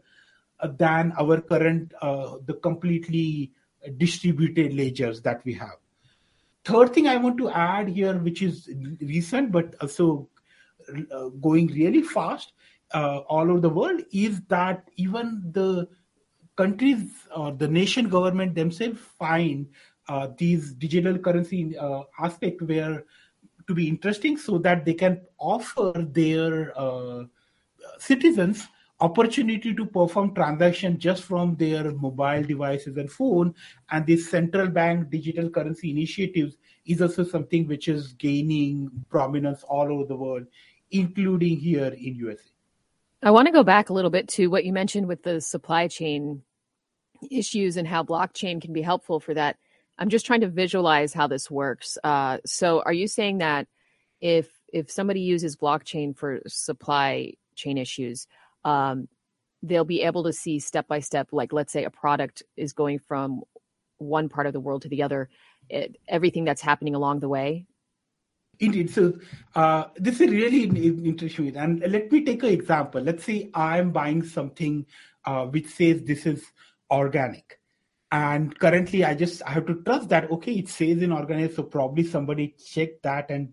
uh, 0.60 0.68
than 0.78 1.12
our 1.18 1.40
current 1.40 1.92
uh, 2.02 2.36
the 2.46 2.54
completely 2.54 3.50
distributed 3.96 4.72
ledgers 4.74 5.20
that 5.22 5.44
we 5.44 5.52
have. 5.52 5.78
Third 6.64 6.94
thing 6.94 7.08
i 7.08 7.16
want 7.16 7.36
to 7.38 7.50
add 7.50 7.88
here 7.88 8.16
which 8.18 8.42
is 8.42 8.70
recent 9.00 9.50
but 9.50 9.74
also 9.80 10.28
uh, 10.88 11.28
going 11.48 11.66
really 11.66 12.02
fast 12.02 12.52
uh, 12.94 13.18
all 13.34 13.50
over 13.50 13.60
the 13.60 13.68
world 13.80 14.00
is 14.12 14.40
that 14.42 14.88
even 14.96 15.42
the 15.50 15.88
countries 16.56 17.10
or 17.34 17.52
the 17.52 17.68
nation 17.68 18.08
government 18.08 18.54
themselves 18.54 19.00
find 19.18 19.66
uh, 20.08 20.28
these 20.36 20.72
digital 20.74 21.18
currency 21.18 21.76
uh, 21.78 22.02
aspect 22.18 22.62
where 22.62 23.04
to 23.66 23.74
be 23.74 23.88
interesting 23.88 24.36
so 24.36 24.58
that 24.58 24.84
they 24.84 24.94
can 24.94 25.20
offer 25.38 25.92
their 26.10 26.78
uh, 26.78 27.24
citizens 27.98 28.66
opportunity 29.00 29.74
to 29.74 29.84
perform 29.84 30.34
transaction 30.34 30.98
just 30.98 31.24
from 31.24 31.56
their 31.56 31.90
mobile 31.92 32.42
devices 32.42 32.96
and 32.96 33.10
phone. 33.10 33.54
And 33.90 34.06
this 34.06 34.30
central 34.30 34.68
bank 34.68 35.10
digital 35.10 35.50
currency 35.50 35.90
initiatives 35.90 36.56
is 36.86 37.02
also 37.02 37.24
something 37.24 37.66
which 37.66 37.88
is 37.88 38.12
gaining 38.12 38.90
prominence 39.10 39.64
all 39.64 39.92
over 39.92 40.04
the 40.04 40.16
world 40.16 40.46
including 40.90 41.58
here 41.58 41.92
in 41.98 42.14
usa 42.14 42.53
I 43.24 43.30
want 43.30 43.46
to 43.46 43.52
go 43.52 43.64
back 43.64 43.88
a 43.88 43.94
little 43.94 44.10
bit 44.10 44.28
to 44.30 44.48
what 44.48 44.66
you 44.66 44.72
mentioned 44.74 45.08
with 45.08 45.22
the 45.22 45.40
supply 45.40 45.88
chain 45.88 46.42
issues 47.30 47.78
and 47.78 47.88
how 47.88 48.02
blockchain 48.02 48.60
can 48.60 48.74
be 48.74 48.82
helpful 48.82 49.18
for 49.18 49.32
that. 49.32 49.56
I'm 49.98 50.10
just 50.10 50.26
trying 50.26 50.42
to 50.42 50.48
visualize 50.48 51.14
how 51.14 51.26
this 51.26 51.50
works. 51.50 51.96
Uh, 52.04 52.38
so, 52.44 52.82
are 52.84 52.92
you 52.92 53.08
saying 53.08 53.38
that 53.38 53.66
if 54.20 54.50
if 54.74 54.90
somebody 54.90 55.20
uses 55.20 55.56
blockchain 55.56 56.14
for 56.14 56.42
supply 56.46 57.32
chain 57.54 57.78
issues, 57.78 58.26
um, 58.62 59.08
they'll 59.62 59.87
be 59.87 60.02
able 60.02 60.24
to 60.24 60.32
see 60.32 60.58
step 60.58 60.87
by 60.87 60.98
step, 60.98 61.28
like 61.32 61.52
let's 61.52 61.72
say 61.72 61.84
a 61.84 61.90
product 61.90 62.42
is 62.58 62.74
going 62.74 62.98
from 62.98 63.42
one 63.96 64.28
part 64.28 64.46
of 64.46 64.52
the 64.52 64.60
world 64.60 64.82
to 64.82 64.88
the 64.88 65.02
other, 65.02 65.30
it, 65.70 65.96
everything 66.08 66.44
that's 66.44 66.60
happening 66.60 66.94
along 66.94 67.20
the 67.20 67.28
way 67.28 67.64
Indeed. 68.60 68.90
So 68.90 69.14
uh, 69.54 69.84
this 69.96 70.20
is 70.20 70.30
really 70.30 70.64
interesting. 70.64 71.56
And 71.56 71.80
let 71.88 72.10
me 72.10 72.24
take 72.24 72.42
an 72.42 72.50
example. 72.50 73.00
Let's 73.00 73.24
say 73.24 73.50
I'm 73.54 73.90
buying 73.90 74.22
something 74.22 74.86
uh, 75.24 75.46
which 75.46 75.66
says 75.66 76.02
this 76.02 76.26
is 76.26 76.44
organic. 76.90 77.58
And 78.12 78.56
currently, 78.58 79.04
I 79.04 79.14
just 79.14 79.42
I 79.44 79.50
have 79.50 79.66
to 79.66 79.82
trust 79.82 80.08
that 80.10 80.30
okay, 80.30 80.52
it 80.52 80.68
says 80.68 81.02
in 81.02 81.12
organic, 81.12 81.52
so 81.52 81.64
probably 81.64 82.04
somebody 82.04 82.54
checked 82.64 83.02
that 83.02 83.30
and 83.30 83.52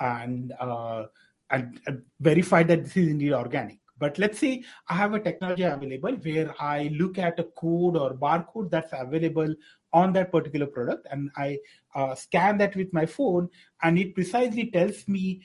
and 0.00 0.52
uh, 0.58 1.04
and, 1.50 1.78
verified 2.20 2.68
that 2.68 2.84
this 2.84 2.96
is 2.96 3.08
indeed 3.08 3.32
organic. 3.32 3.78
But 3.98 4.18
let's 4.18 4.38
say 4.38 4.62
I 4.88 4.94
have 4.94 5.14
a 5.14 5.20
technology 5.20 5.64
available 5.64 6.12
where 6.12 6.54
I 6.60 6.88
look 6.96 7.18
at 7.18 7.38
a 7.40 7.44
code 7.44 7.96
or 7.96 8.14
barcode 8.14 8.70
that's 8.70 8.92
available 8.92 9.54
on 9.92 10.12
that 10.12 10.30
particular 10.30 10.66
product 10.66 11.06
and 11.10 11.30
I 11.36 11.58
uh, 11.94 12.14
scan 12.14 12.58
that 12.58 12.76
with 12.76 12.92
my 12.92 13.06
phone 13.06 13.48
and 13.82 13.98
it 13.98 14.14
precisely 14.14 14.70
tells 14.70 15.08
me 15.08 15.42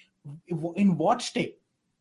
in 0.76 0.98
what 0.98 1.22
step 1.22 1.52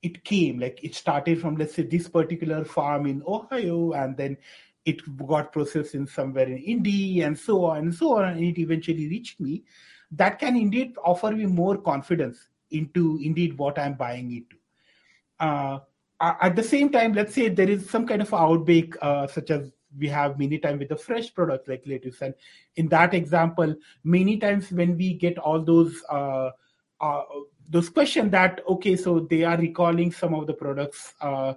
it 0.02 0.24
came. 0.24 0.59
Like 0.59 0.81
it 0.83 0.94
started 0.94 1.40
from, 1.40 1.57
let's 1.57 1.74
say, 1.74 1.85
this 1.85 2.09
particular 2.09 2.64
farm 2.64 3.07
in 3.07 3.22
Ohio 3.26 3.92
and 3.92 4.16
then 4.16 4.37
it 4.85 5.00
got 5.26 5.52
processed 5.52 5.94
in 5.94 6.07
somewhere 6.07 6.46
in 6.46 6.59
India 6.59 7.26
and 7.26 7.38
so 7.38 7.64
on 7.64 7.78
and 7.78 7.94
so 7.94 8.18
on, 8.18 8.24
and 8.24 8.42
it 8.42 8.59
eventually 8.59 9.09
reached 9.09 9.40
me. 9.40 9.62
That 10.11 10.38
can 10.38 10.57
indeed 10.57 10.94
offer 11.05 11.31
me 11.31 11.46
more 11.46 11.76
confidence 11.76 12.48
into 12.70 13.18
indeed 13.22 13.57
what 13.57 13.78
I'm 13.78 13.94
buying 13.94 14.33
into. 14.33 14.57
Uh, 15.38 15.78
at 16.20 16.55
the 16.57 16.62
same 16.62 16.90
time, 16.90 17.12
let's 17.12 17.35
say 17.35 17.48
there 17.48 17.68
is 17.68 17.88
some 17.88 18.07
kind 18.07 18.22
of 18.22 18.33
outbreak, 18.33 18.94
uh, 19.02 19.26
such 19.26 19.50
as 19.50 19.72
we 19.98 20.09
have 20.09 20.38
many 20.38 20.59
times 20.59 20.78
with 20.78 20.88
the 20.88 20.96
fresh 20.96 21.33
products 21.35 21.68
like 21.68 21.83
lettuce, 21.87 22.22
and 22.22 22.35
in 22.76 22.88
that 22.88 23.14
example, 23.14 23.74
many 24.05 24.38
times 24.38 24.70
when 24.70 24.96
we 24.96 25.14
get 25.14 25.38
all 25.38 25.61
those 25.61 26.02
uh, 26.11 26.50
uh, 27.00 27.22
those 27.68 27.88
questions 27.88 28.31
that 28.31 28.61
okay, 28.68 28.96
so 28.96 29.20
they 29.20 29.44
are 29.44 29.57
recalling 29.57 30.12
some 30.12 30.35
of 30.35 30.46
the 30.46 30.55
products, 30.55 31.14
uh, 31.20 31.55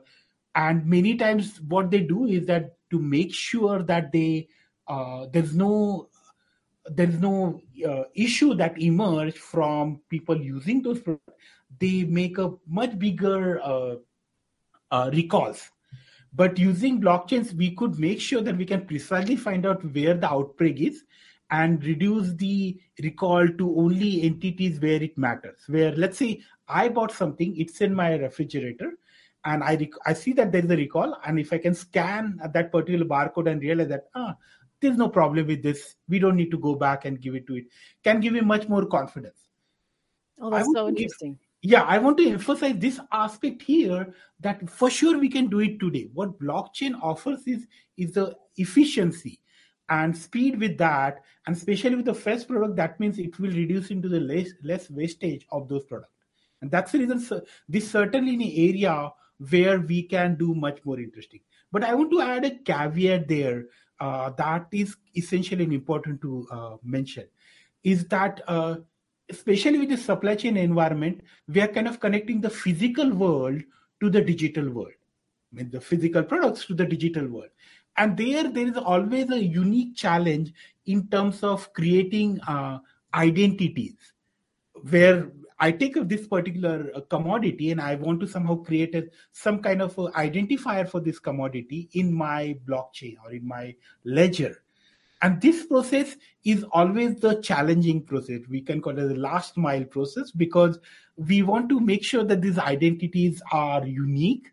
and 0.56 0.86
many 0.86 1.16
times 1.16 1.60
what 1.68 1.92
they 1.92 2.02
do 2.02 2.26
is 2.26 2.46
that 2.48 2.78
to 2.90 3.00
make 3.00 3.34
sure 3.34 3.84
that 3.84 4.12
they 4.12 4.48
uh, 4.88 5.28
there's 5.32 5.56
no 5.56 6.10
there's 6.88 7.20
no 7.20 7.62
uh, 7.88 8.04
issue 8.14 8.54
that 8.54 8.80
emerge 8.80 9.38
from 9.38 10.02
people 10.10 10.40
using 10.40 10.82
those 10.82 11.00
products, 11.00 11.34
they 11.80 12.04
make 12.04 12.38
a 12.38 12.52
much 12.68 12.98
bigger 13.00 13.60
uh, 13.62 15.10
recalls. 15.12 15.72
But 16.36 16.60
using 16.60 17.00
blockchains, 17.00 17.54
we 17.54 17.76
could 17.76 17.98
make 17.98 18.20
sure 18.20 18.42
that 18.42 18.58
we 18.58 18.66
can 18.66 18.86
precisely 18.86 19.36
find 19.36 19.66
out 19.66 19.84
where 19.94 20.16
the 20.16 20.30
outbreak 20.30 20.82
is 20.82 21.04
and 21.50 21.84
reduce 21.86 22.34
the 22.34 22.78
recall 23.02 23.48
to 23.48 23.80
only 23.80 24.24
entities 24.24 24.80
where 24.80 25.02
it 25.02 25.18
matters. 25.18 25.64
Where, 25.68 25.96
let's 25.96 26.18
say, 26.18 26.42
I 26.68 26.90
bought 26.90 27.12
something, 27.12 27.56
it's 27.56 27.80
in 27.82 27.94
my 27.94 28.16
refrigerator, 28.16 28.94
and 29.46 29.64
I, 29.64 29.76
rec- 29.76 30.02
I 30.06 30.14
see 30.14 30.34
that 30.34 30.52
there 30.52 30.66
is 30.66 30.72
a 30.72 30.76
recall, 30.76 31.18
and 31.26 31.40
if 31.40 31.54
I 31.54 31.60
can 31.60 31.76
scan 31.76 32.40
that 32.52 32.72
particular 32.72 33.06
barcode 33.06 33.50
and 33.50 33.62
realize 33.62 33.90
that, 33.90 34.06
ah, 34.16 34.36
there's 34.82 34.98
no 34.98 35.08
problem 35.08 35.48
with 35.48 35.64
this. 35.64 35.96
We 36.10 36.20
don't 36.20 36.36
need 36.36 36.52
to 36.52 36.58
go 36.58 36.76
back 36.76 37.06
and 37.06 37.22
give 37.22 37.36
it 37.36 37.48
to 37.48 37.58
it. 37.58 37.66
Can 38.04 38.20
give 38.20 38.36
you 38.36 38.42
much 38.42 38.68
more 38.68 38.86
confidence. 38.86 39.38
Oh, 40.42 40.50
that's 40.50 40.72
so 40.74 40.90
interesting. 40.90 41.40
Yeah, 41.66 41.82
I 41.82 41.98
want 41.98 42.20
to 42.20 42.30
emphasize 42.30 42.76
this 42.78 43.00
aspect 43.12 43.64
here 43.64 44.14
that 44.40 44.70
for 44.70 44.88
sure 44.88 45.18
we 45.18 45.30
can 45.30 45.48
do 45.48 45.62
it 45.62 45.80
today. 45.80 46.10
What 46.14 46.40
blockchain 46.40 46.94
offers 47.02 47.42
is 47.48 47.66
is 47.98 48.12
the 48.12 48.36
efficiency 48.58 49.40
and 49.90 50.16
speed 50.16 50.60
with 50.60 50.78
that, 50.78 51.24
and 51.48 51.56
especially 51.56 51.96
with 51.96 52.06
the 52.06 52.14
first 52.14 52.48
product, 52.48 52.76
that 52.76 53.00
means 53.00 53.18
it 53.18 53.40
will 53.40 53.50
reduce 53.50 53.90
into 53.90 54.08
the 54.08 54.20
less 54.20 54.50
less 54.64 54.92
wastage 54.92 55.48
of 55.52 55.68
those 55.68 55.84
products. 55.86 56.14
And 56.62 56.70
that's 56.70 56.92
the 56.92 57.00
reason 57.00 57.20
so 57.20 57.42
this 57.68 57.90
certainly 57.90 58.36
in 58.36 58.42
an 58.42 58.54
area 58.70 59.12
where 59.50 59.80
we 59.80 60.04
can 60.04 60.36
do 60.36 60.54
much 60.54 60.86
more 60.86 61.00
interesting. 61.00 61.40
But 61.72 61.84
I 61.84 61.96
want 61.96 62.12
to 62.12 62.22
add 62.22 62.46
a 62.46 62.60
caveat 62.60 63.28
there 63.28 63.66
uh, 64.00 64.30
that 64.38 64.68
is 64.72 64.96
essentially 65.16 65.64
important 65.64 66.22
to 66.22 66.48
uh, 66.52 66.76
mention 66.84 67.26
is 67.84 68.06
that 68.06 68.42
uh, 68.48 68.76
especially 69.30 69.80
with 69.80 69.90
the 69.90 69.98
supply 69.98 70.36
chain 70.36 70.58
environment, 70.58 71.22
we 71.48 71.62
are 71.62 71.68
kind 71.68 71.88
of 71.88 72.00
connecting 72.00 72.42
the 72.42 72.50
physical 72.50 73.10
world 73.12 73.62
to 74.02 74.10
the 74.10 74.22
digital 74.22 74.70
world, 74.70 74.94
I 75.52 75.58
mean, 75.58 75.70
the 75.72 75.82
physical 75.82 76.24
products 76.24 76.66
to 76.66 76.74
the 76.74 76.86
digital 76.86 77.28
world. 77.28 77.50
And 77.98 78.18
there, 78.18 78.50
there 78.50 78.68
is 78.68 78.78
always 78.78 79.30
a 79.32 79.42
unique 79.42 79.96
challenge 79.96 80.54
in 80.86 81.08
terms 81.08 81.44
of 81.44 81.72
creating 81.74 82.42
uh, 82.42 82.80
identities 83.14 83.96
where 84.90 85.32
I 85.58 85.72
take 85.72 85.96
this 86.10 86.28
particular 86.28 86.92
uh, 86.94 87.02
commodity 87.02 87.72
and 87.72 87.80
I 87.80 87.96
want 87.96 88.20
to 88.20 88.28
somehow 88.28 88.56
create 88.56 88.94
a, 88.94 89.08
some 89.32 89.62
kind 89.62 89.82
of 89.82 89.96
identifier 89.96 90.88
for 90.88 91.00
this 91.00 91.20
commodity 91.20 91.90
in 91.94 92.14
my 92.14 92.58
blockchain 92.68 93.16
or 93.24 93.32
in 93.32 93.48
my 93.48 93.76
ledger. 94.04 94.62
And 95.22 95.42
this 95.42 95.66
process 95.66 96.16
is 96.44 96.66
always 96.72 97.16
the 97.20 97.42
challenging 97.42 98.04
process. 98.04 98.42
We 98.50 98.62
can 98.62 98.82
call 98.82 98.98
it 98.98 99.08
the 99.08 99.16
last 99.16 99.58
mile 99.58 99.86
process 99.86 100.32
because 100.32 100.80
we 101.16 101.42
want 101.42 101.70
to 101.70 101.80
make 101.80 102.04
sure 102.04 102.24
that 102.24 102.42
these 102.42 102.58
identities 102.58 103.42
are 103.52 103.86
unique 103.86 104.52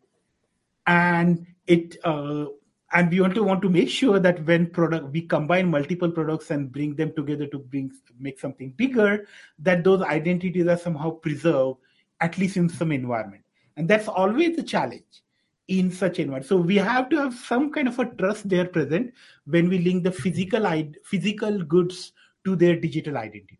and 0.86 1.46
it 1.66 1.96
uh, 2.04 2.46
and 2.94 3.10
we 3.10 3.20
want 3.20 3.34
to 3.34 3.42
want 3.42 3.62
to 3.62 3.68
make 3.68 3.88
sure 3.88 4.18
that 4.18 4.44
when 4.44 4.66
product 4.66 5.10
we 5.12 5.22
combine 5.22 5.70
multiple 5.70 6.10
products 6.10 6.50
and 6.50 6.72
bring 6.72 6.94
them 6.94 7.12
together 7.14 7.46
to 7.46 7.58
bring 7.58 7.90
make 8.18 8.38
something 8.38 8.70
bigger 8.72 9.26
that 9.58 9.84
those 9.84 10.02
identities 10.02 10.66
are 10.66 10.76
somehow 10.76 11.10
preserved 11.10 11.78
at 12.20 12.36
least 12.38 12.56
in 12.56 12.68
some 12.68 12.92
environment 12.92 13.42
and 13.76 13.88
that's 13.88 14.08
always 14.08 14.56
the 14.56 14.62
challenge 14.62 15.22
in 15.68 15.90
such 15.90 16.18
an 16.18 16.24
environment. 16.24 16.46
So 16.46 16.56
we 16.56 16.76
have 16.76 17.08
to 17.10 17.16
have 17.16 17.34
some 17.34 17.70
kind 17.72 17.88
of 17.88 17.98
a 17.98 18.06
trust 18.06 18.48
there 18.48 18.66
present 18.66 19.12
when 19.46 19.68
we 19.68 19.78
link 19.78 20.04
the 20.04 20.12
physical 20.12 20.66
physical 21.04 21.62
goods 21.62 22.12
to 22.44 22.56
their 22.56 22.76
digital 22.76 23.16
identities. 23.16 23.58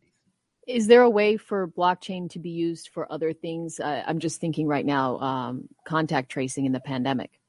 Is 0.67 0.87
there 0.87 1.03
a 1.03 1.11
way 1.11 1.37
for 1.37 1.67
blockchain 1.69 2.31
to 2.31 2.39
be 2.39 2.51
used 2.51 2.89
for 2.89 3.11
other 3.13 3.33
things? 3.33 3.81
Uh, 3.81 4.03
i'm 4.07 4.19
just 4.19 4.41
thinking 4.41 4.67
right 4.67 4.87
now 4.87 5.19
um, 5.19 5.69
contact 5.85 6.31
tracing 6.31 6.67
in 6.67 6.73
the 6.73 6.81
pandemic. 6.81 7.41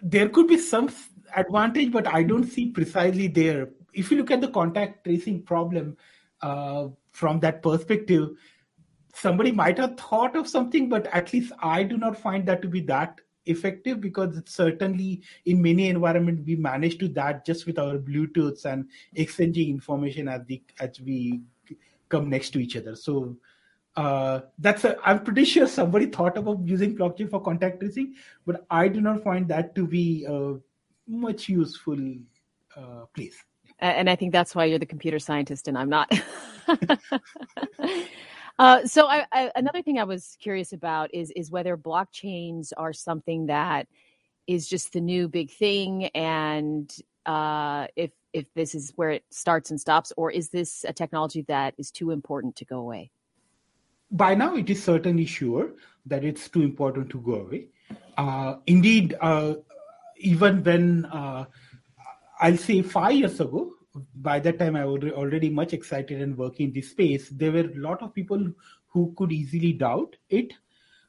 There 0.00 0.28
could 0.28 0.46
be 0.46 0.58
some 0.58 0.90
advantage, 1.34 1.90
but 1.90 2.06
I 2.06 2.22
don't 2.22 2.44
see 2.44 2.70
precisely 2.70 3.28
there. 3.28 3.70
If 3.94 4.10
you 4.10 4.18
look 4.18 4.30
at 4.30 4.42
the 4.42 4.48
contact 4.48 5.04
tracing 5.04 5.42
problem 5.42 5.96
uh, 6.42 6.88
from 7.12 7.40
that 7.40 7.62
perspective, 7.62 8.30
somebody 9.14 9.52
might 9.52 9.78
have 9.78 9.96
thought 9.96 10.36
of 10.36 10.46
something, 10.46 10.90
but 10.90 11.06
at 11.06 11.32
least 11.32 11.52
I 11.62 11.82
do 11.82 11.96
not 11.96 12.18
find 12.18 12.46
that 12.46 12.60
to 12.60 12.68
be 12.68 12.82
that 12.82 13.20
effective 13.46 14.00
because 14.00 14.36
it's 14.36 14.54
certainly 14.54 15.22
in 15.44 15.62
many 15.62 15.88
environments 15.88 16.42
we 16.46 16.56
manage 16.56 16.98
to 16.98 17.08
that 17.08 17.44
just 17.44 17.66
with 17.66 17.78
our 17.78 17.98
Bluetooths 17.98 18.64
and 18.64 18.88
exchanging 19.14 19.70
information 19.70 20.28
as 20.28 20.42
the 20.46 20.62
as 20.80 21.00
we 21.00 21.40
come 22.08 22.28
next 22.28 22.50
to 22.50 22.58
each 22.58 22.76
other. 22.76 22.94
So 22.94 23.36
uh, 23.96 24.40
that's 24.58 24.84
a, 24.84 24.96
I'm 25.04 25.24
pretty 25.24 25.44
sure 25.44 25.66
somebody 25.66 26.06
thought 26.06 26.36
about 26.36 26.60
using 26.64 26.96
blockchain 26.96 27.30
for 27.30 27.40
contact 27.40 27.80
tracing, 27.80 28.14
but 28.44 28.66
I 28.70 28.88
do 28.88 29.00
not 29.00 29.22
find 29.22 29.48
that 29.48 29.74
to 29.74 29.86
be 29.86 30.26
a 30.28 30.56
much 31.08 31.48
useful 31.48 31.98
uh, 32.76 33.06
place. 33.14 33.42
And 33.78 34.08
I 34.08 34.16
think 34.16 34.32
that's 34.32 34.54
why 34.54 34.64
you're 34.66 34.78
the 34.78 34.86
computer 34.86 35.18
scientist 35.18 35.68
and 35.68 35.76
I'm 35.76 35.88
not. 35.88 36.10
uh, 38.58 38.86
so 38.86 39.06
I, 39.06 39.26
I, 39.32 39.50
another 39.56 39.82
thing 39.82 39.98
I 39.98 40.04
was 40.04 40.36
curious 40.40 40.72
about 40.72 41.14
is 41.14 41.30
is 41.32 41.50
whether 41.50 41.76
blockchains 41.76 42.72
are 42.76 42.92
something 42.92 43.46
that 43.46 43.86
is 44.46 44.68
just 44.68 44.92
the 44.92 45.00
new 45.00 45.28
big 45.28 45.50
thing, 45.50 46.06
and 46.14 46.94
uh, 47.26 47.86
if 47.96 48.10
if 48.32 48.46
this 48.54 48.74
is 48.74 48.92
where 48.96 49.10
it 49.10 49.24
starts 49.30 49.70
and 49.70 49.80
stops, 49.80 50.12
or 50.16 50.30
is 50.30 50.50
this 50.50 50.84
a 50.86 50.92
technology 50.92 51.42
that 51.48 51.74
is 51.78 51.90
too 51.90 52.10
important 52.10 52.56
to 52.56 52.64
go 52.64 52.78
away? 52.78 53.10
by 54.10 54.34
now 54.34 54.54
it 54.54 54.70
is 54.70 54.82
certainly 54.82 55.26
sure 55.26 55.72
that 56.04 56.24
it's 56.24 56.48
too 56.48 56.62
important 56.62 57.10
to 57.10 57.20
go 57.20 57.34
away. 57.34 57.68
Uh, 58.16 58.56
indeed, 58.66 59.14
uh, 59.20 59.54
even 60.18 60.62
when 60.62 61.04
uh, 61.06 61.44
I'll 62.40 62.56
say 62.56 62.82
five 62.82 63.14
years 63.14 63.40
ago, 63.40 63.74
by 64.16 64.40
that 64.40 64.58
time 64.58 64.76
I 64.76 64.84
was 64.84 65.02
already 65.12 65.50
much 65.50 65.72
excited 65.72 66.20
and 66.20 66.36
working 66.36 66.68
in 66.68 66.72
this 66.72 66.90
space. 66.90 67.28
There 67.30 67.52
were 67.52 67.70
a 67.70 67.78
lot 67.78 68.02
of 68.02 68.14
people 68.14 68.52
who 68.88 69.14
could 69.16 69.32
easily 69.32 69.72
doubt 69.72 70.16
it. 70.28 70.52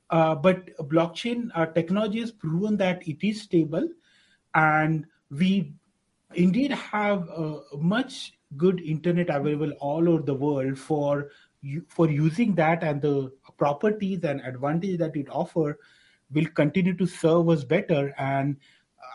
Uh, 0.09 0.35
but 0.35 0.67
blockchain 0.87 1.49
uh, 1.53 1.65
technology 1.65 2.21
has 2.21 2.31
proven 2.31 2.77
that 2.77 3.05
it 3.07 3.27
is 3.27 3.41
stable, 3.41 3.89
and 4.55 5.05
we 5.29 5.73
indeed 6.35 6.71
have 6.71 7.27
a 7.29 7.59
much 7.77 8.33
good 8.55 8.79
internet 8.79 9.29
available 9.29 9.71
all 9.79 10.07
over 10.07 10.23
the 10.23 10.33
world 10.33 10.77
for 10.77 11.29
for 11.89 12.09
using 12.09 12.55
that 12.55 12.83
and 12.83 13.01
the 13.01 13.31
properties 13.57 14.23
and 14.23 14.39
advantage 14.41 14.97
that 14.99 15.15
it 15.15 15.27
offer 15.29 15.77
will 16.31 16.45
continue 16.53 16.95
to 16.95 17.05
serve 17.05 17.49
us 17.49 17.63
better 17.63 18.13
and 18.17 18.55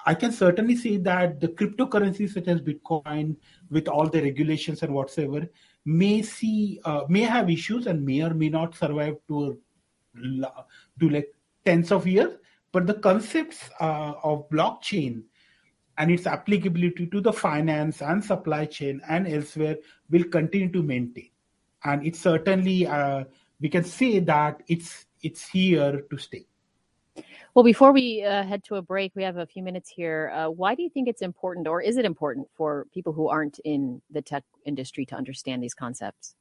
i 0.06 0.14
can 0.14 0.32
certainly 0.32 0.76
say 0.76 0.96
that 0.96 1.40
the 1.40 1.48
cryptocurrencies 1.48 2.34
such 2.34 2.48
as 2.48 2.60
bitcoin 2.60 3.36
with 3.72 3.88
all 3.88 4.08
the 4.08 4.22
regulations 4.22 4.82
and 4.82 4.94
whatsoever 4.94 5.48
may 5.84 6.22
see 6.22 6.80
uh, 6.84 7.02
may 7.08 7.22
have 7.22 7.50
issues 7.50 7.86
and 7.86 8.04
may 8.04 8.22
or 8.22 8.34
may 8.34 8.48
not 8.48 8.76
survive 8.76 9.16
to 9.26 9.58
to 11.00 11.08
like 11.08 11.34
tens 11.64 11.90
of 11.90 12.06
years 12.06 12.32
but 12.70 12.86
the 12.86 12.94
concepts 12.94 13.70
uh, 13.80 14.12
of 14.22 14.48
blockchain 14.50 15.22
and 15.98 16.10
its 16.10 16.26
applicability 16.26 17.06
to 17.06 17.20
the 17.20 17.32
finance 17.32 18.02
and 18.02 18.24
supply 18.24 18.64
chain 18.64 19.00
and 19.08 19.26
elsewhere 19.26 19.76
will 20.10 20.24
continue 20.24 20.70
to 20.70 20.82
maintain 20.82 21.30
and 21.84 22.06
it's 22.06 22.20
certainly 22.20 22.86
uh, 22.86 23.24
we 23.60 23.68
can 23.68 23.84
say 23.84 24.18
that 24.18 24.62
it's 24.68 25.06
it's 25.22 25.48
here 25.48 26.02
to 26.10 26.18
stay. 26.18 26.44
Well, 27.54 27.64
before 27.64 27.92
we 27.92 28.22
uh, 28.22 28.44
head 28.44 28.64
to 28.64 28.76
a 28.76 28.82
break, 28.82 29.12
we 29.14 29.22
have 29.24 29.36
a 29.36 29.46
few 29.46 29.62
minutes 29.62 29.90
here. 29.90 30.32
Uh, 30.34 30.48
why 30.48 30.74
do 30.74 30.82
you 30.82 30.88
think 30.88 31.06
it's 31.06 31.20
important, 31.20 31.68
or 31.68 31.82
is 31.82 31.98
it 31.98 32.06
important 32.06 32.48
for 32.56 32.86
people 32.94 33.12
who 33.12 33.28
aren't 33.28 33.58
in 33.64 34.00
the 34.10 34.22
tech 34.22 34.44
industry 34.64 35.04
to 35.06 35.14
understand 35.14 35.62
these 35.62 35.74
concepts? 35.74 36.34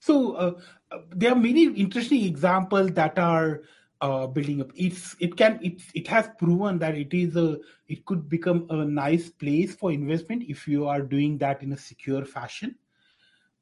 So 0.00 0.34
uh, 0.34 0.60
uh 0.90 0.98
there 1.10 1.32
are 1.32 1.36
many 1.36 1.64
interesting 1.64 2.24
examples 2.24 2.92
that 2.92 3.18
are 3.18 3.62
uh, 4.00 4.26
building 4.28 4.60
up. 4.60 4.70
It's 4.76 5.16
it 5.18 5.36
can 5.36 5.58
it 5.62 5.82
it 5.94 6.06
has 6.08 6.28
proven 6.38 6.78
that 6.78 6.96
it 6.96 7.12
is 7.12 7.36
a 7.36 7.58
it 7.88 8.04
could 8.04 8.28
become 8.28 8.66
a 8.70 8.84
nice 8.84 9.28
place 9.28 9.74
for 9.74 9.90
investment 9.92 10.44
if 10.48 10.68
you 10.68 10.86
are 10.86 11.02
doing 11.02 11.38
that 11.38 11.62
in 11.62 11.72
a 11.72 11.76
secure 11.76 12.24
fashion 12.24 12.76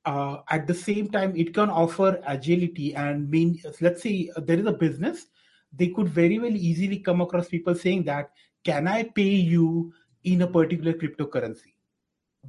uh, 0.05 0.39
at 0.49 0.67
the 0.67 0.75
same 0.75 1.09
time 1.09 1.37
it 1.37 1.53
can 1.55 1.71
offer 1.71 2.21
agility 2.27 2.95
and 2.95 3.31
mean 3.31 3.61
let's 3.81 4.03
say 4.03 4.31
there 4.37 4.59
is 4.59 4.67
a 4.67 4.73
business 4.73 5.27
they 5.73 5.89
could 5.89 6.09
very 6.09 6.39
well 6.39 6.57
easily 6.57 6.99
come 6.99 7.21
across 7.21 7.49
people 7.49 7.75
saying 7.75 8.05
that 8.05 8.31
can 8.65 8.89
i 8.89 9.03
pay 9.03 9.35
you 9.53 9.93
in 10.25 10.43
a 10.43 10.47
particular 10.47 10.93
cryptocurrency 10.93 11.75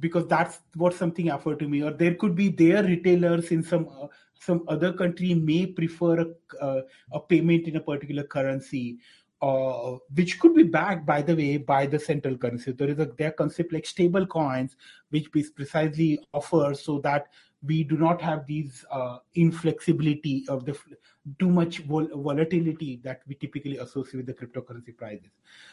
because 0.00 0.26
that's 0.26 0.60
what 0.74 0.94
something 0.94 1.30
offered 1.30 1.58
to 1.58 1.68
me 1.68 1.82
or 1.82 1.90
there 1.90 2.14
could 2.14 2.34
be 2.34 2.48
their 2.48 2.82
retailers 2.82 3.50
in 3.50 3.62
some 3.62 3.88
uh, 4.00 4.06
some 4.40 4.64
other 4.66 4.92
country 4.92 5.34
may 5.34 5.66
prefer 5.66 6.20
a, 6.20 6.64
uh, 6.64 6.82
a 7.12 7.20
payment 7.20 7.68
in 7.68 7.76
a 7.76 7.80
particular 7.80 8.24
currency 8.24 8.98
uh, 9.42 9.96
which 10.14 10.38
could 10.38 10.54
be 10.54 10.62
backed, 10.62 11.04
by 11.04 11.20
the 11.20 11.34
way, 11.34 11.56
by 11.56 11.84
the 11.84 11.98
central 11.98 12.36
currency. 12.36 12.70
There 12.70 12.88
is 12.88 13.00
a 13.00 13.06
their 13.06 13.32
concept 13.32 13.72
like 13.72 13.84
stable 13.84 14.24
coins, 14.24 14.76
which 15.10 15.26
is 15.34 15.50
precisely 15.50 16.20
offers 16.32 16.80
so 16.80 17.00
that 17.00 17.26
we 17.64 17.84
do 17.84 17.96
not 17.96 18.20
have 18.20 18.46
these 18.46 18.84
uh, 18.90 19.18
inflexibility 19.34 20.44
of 20.48 20.64
the 20.64 20.76
too 21.38 21.50
much 21.50 21.78
vol- 21.78 22.08
volatility 22.14 23.00
that 23.04 23.22
we 23.28 23.34
typically 23.36 23.78
associate 23.78 24.16
with 24.16 24.26
the 24.26 24.34
cryptocurrency 24.34 24.96
prices. 24.96 25.30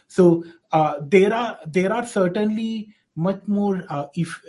So 0.08 0.43
uh, 0.71 0.95
there 1.02 1.34
are 1.34 1.60
there 1.65 1.91
are 1.91 2.06
certainly 2.06 2.93
much 3.15 3.41
more 3.47 3.84
uh, 3.89 4.08
if 4.15 4.41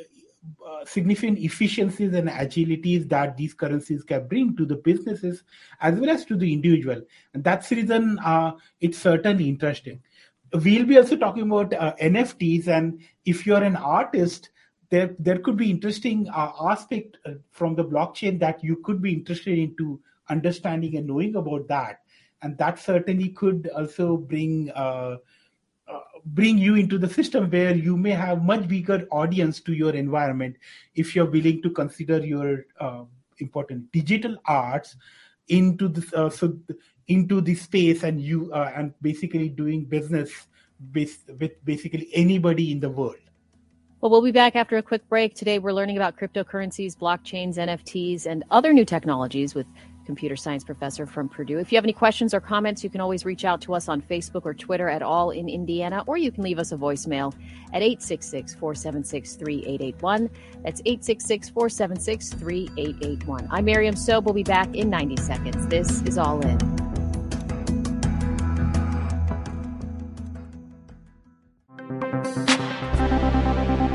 uh, 0.66 0.84
significant 0.84 1.38
efficiencies 1.38 2.14
and 2.14 2.28
agilities 2.28 3.08
that 3.08 3.36
these 3.36 3.54
currencies 3.54 4.02
can 4.02 4.26
bring 4.26 4.56
to 4.56 4.64
the 4.64 4.76
businesses 4.76 5.42
as 5.80 5.98
well 5.98 6.10
as 6.10 6.24
to 6.24 6.36
the 6.36 6.52
individual. 6.52 7.02
And 7.34 7.44
that's 7.44 7.68
the 7.68 7.76
reason 7.76 8.18
uh, 8.20 8.52
it's 8.80 8.98
certainly 8.98 9.48
interesting. 9.48 10.00
We'll 10.52 10.86
be 10.86 10.96
also 10.96 11.16
talking 11.16 11.44
about 11.44 11.72
uh, 11.74 11.94
nfts 12.00 12.66
and 12.66 13.00
if 13.24 13.46
you're 13.46 13.62
an 13.62 13.76
artist 13.76 14.50
there 14.90 15.14
there 15.18 15.38
could 15.38 15.56
be 15.56 15.70
interesting 15.70 16.28
uh, 16.28 16.52
aspect 16.68 17.16
uh, 17.24 17.32
from 17.50 17.74
the 17.74 17.84
blockchain 17.84 18.38
that 18.40 18.62
you 18.62 18.76
could 18.76 19.00
be 19.00 19.12
interested 19.12 19.58
into 19.58 20.00
understanding 20.28 20.96
and 20.96 21.06
knowing 21.06 21.36
about 21.36 21.66
that. 21.68 22.00
And 22.42 22.56
that 22.58 22.78
certainly 22.78 23.28
could 23.30 23.68
also 23.76 24.16
bring 24.16 24.70
uh, 24.74 25.16
uh, 25.88 26.00
bring 26.24 26.58
you 26.58 26.74
into 26.74 26.98
the 26.98 27.08
system 27.08 27.50
where 27.50 27.74
you 27.74 27.96
may 27.96 28.12
have 28.12 28.42
much 28.42 28.66
bigger 28.68 29.06
audience 29.10 29.60
to 29.60 29.72
your 29.72 29.94
environment 29.94 30.56
if 30.94 31.14
you're 31.14 31.30
willing 31.30 31.62
to 31.62 31.70
consider 31.70 32.24
your 32.24 32.66
uh, 32.80 33.04
important 33.38 33.90
digital 33.92 34.36
arts 34.46 34.96
into 35.48 35.88
this 35.88 36.12
uh, 36.14 36.30
so 36.30 36.56
into 37.08 37.40
the 37.40 37.54
space 37.54 38.02
and 38.02 38.20
you 38.20 38.52
uh, 38.52 38.70
and 38.76 38.94
basically 39.02 39.48
doing 39.48 39.84
business 39.84 40.46
with, 40.94 41.24
with 41.38 41.62
basically 41.64 42.08
anybody 42.14 42.70
in 42.70 42.80
the 42.80 42.88
world 42.88 43.29
well, 44.00 44.10
we'll 44.10 44.22
be 44.22 44.32
back 44.32 44.56
after 44.56 44.78
a 44.78 44.82
quick 44.82 45.06
break. 45.08 45.34
Today, 45.34 45.58
we're 45.58 45.72
learning 45.72 45.96
about 45.96 46.16
cryptocurrencies, 46.16 46.96
blockchains, 46.96 47.56
NFTs, 47.56 48.24
and 48.26 48.44
other 48.50 48.72
new 48.72 48.84
technologies 48.84 49.54
with 49.54 49.66
computer 50.06 50.36
science 50.36 50.64
professor 50.64 51.06
from 51.06 51.28
Purdue. 51.28 51.58
If 51.58 51.70
you 51.70 51.76
have 51.76 51.84
any 51.84 51.92
questions 51.92 52.32
or 52.32 52.40
comments, 52.40 52.82
you 52.82 52.88
can 52.88 53.02
always 53.02 53.26
reach 53.26 53.44
out 53.44 53.60
to 53.62 53.74
us 53.74 53.88
on 53.88 54.00
Facebook 54.00 54.46
or 54.46 54.54
Twitter 54.54 54.88
at 54.88 55.02
All 55.02 55.30
in 55.30 55.48
Indiana, 55.48 56.02
or 56.06 56.16
you 56.16 56.32
can 56.32 56.42
leave 56.42 56.58
us 56.58 56.72
a 56.72 56.76
voicemail 56.76 57.34
at 57.74 57.82
866 57.82 58.54
476 58.54 59.34
3881. 59.36 60.30
That's 60.64 60.80
866 60.86 61.50
476 61.50 62.30
3881. 62.30 63.48
I'm 63.50 63.64
Miriam 63.66 63.94
Sobe. 63.94 64.24
We'll 64.24 64.34
be 64.34 64.42
back 64.42 64.74
in 64.74 64.88
90 64.88 65.16
seconds. 65.18 65.66
This 65.66 66.00
is 66.02 66.16
All 66.16 66.40
In. 66.40 66.89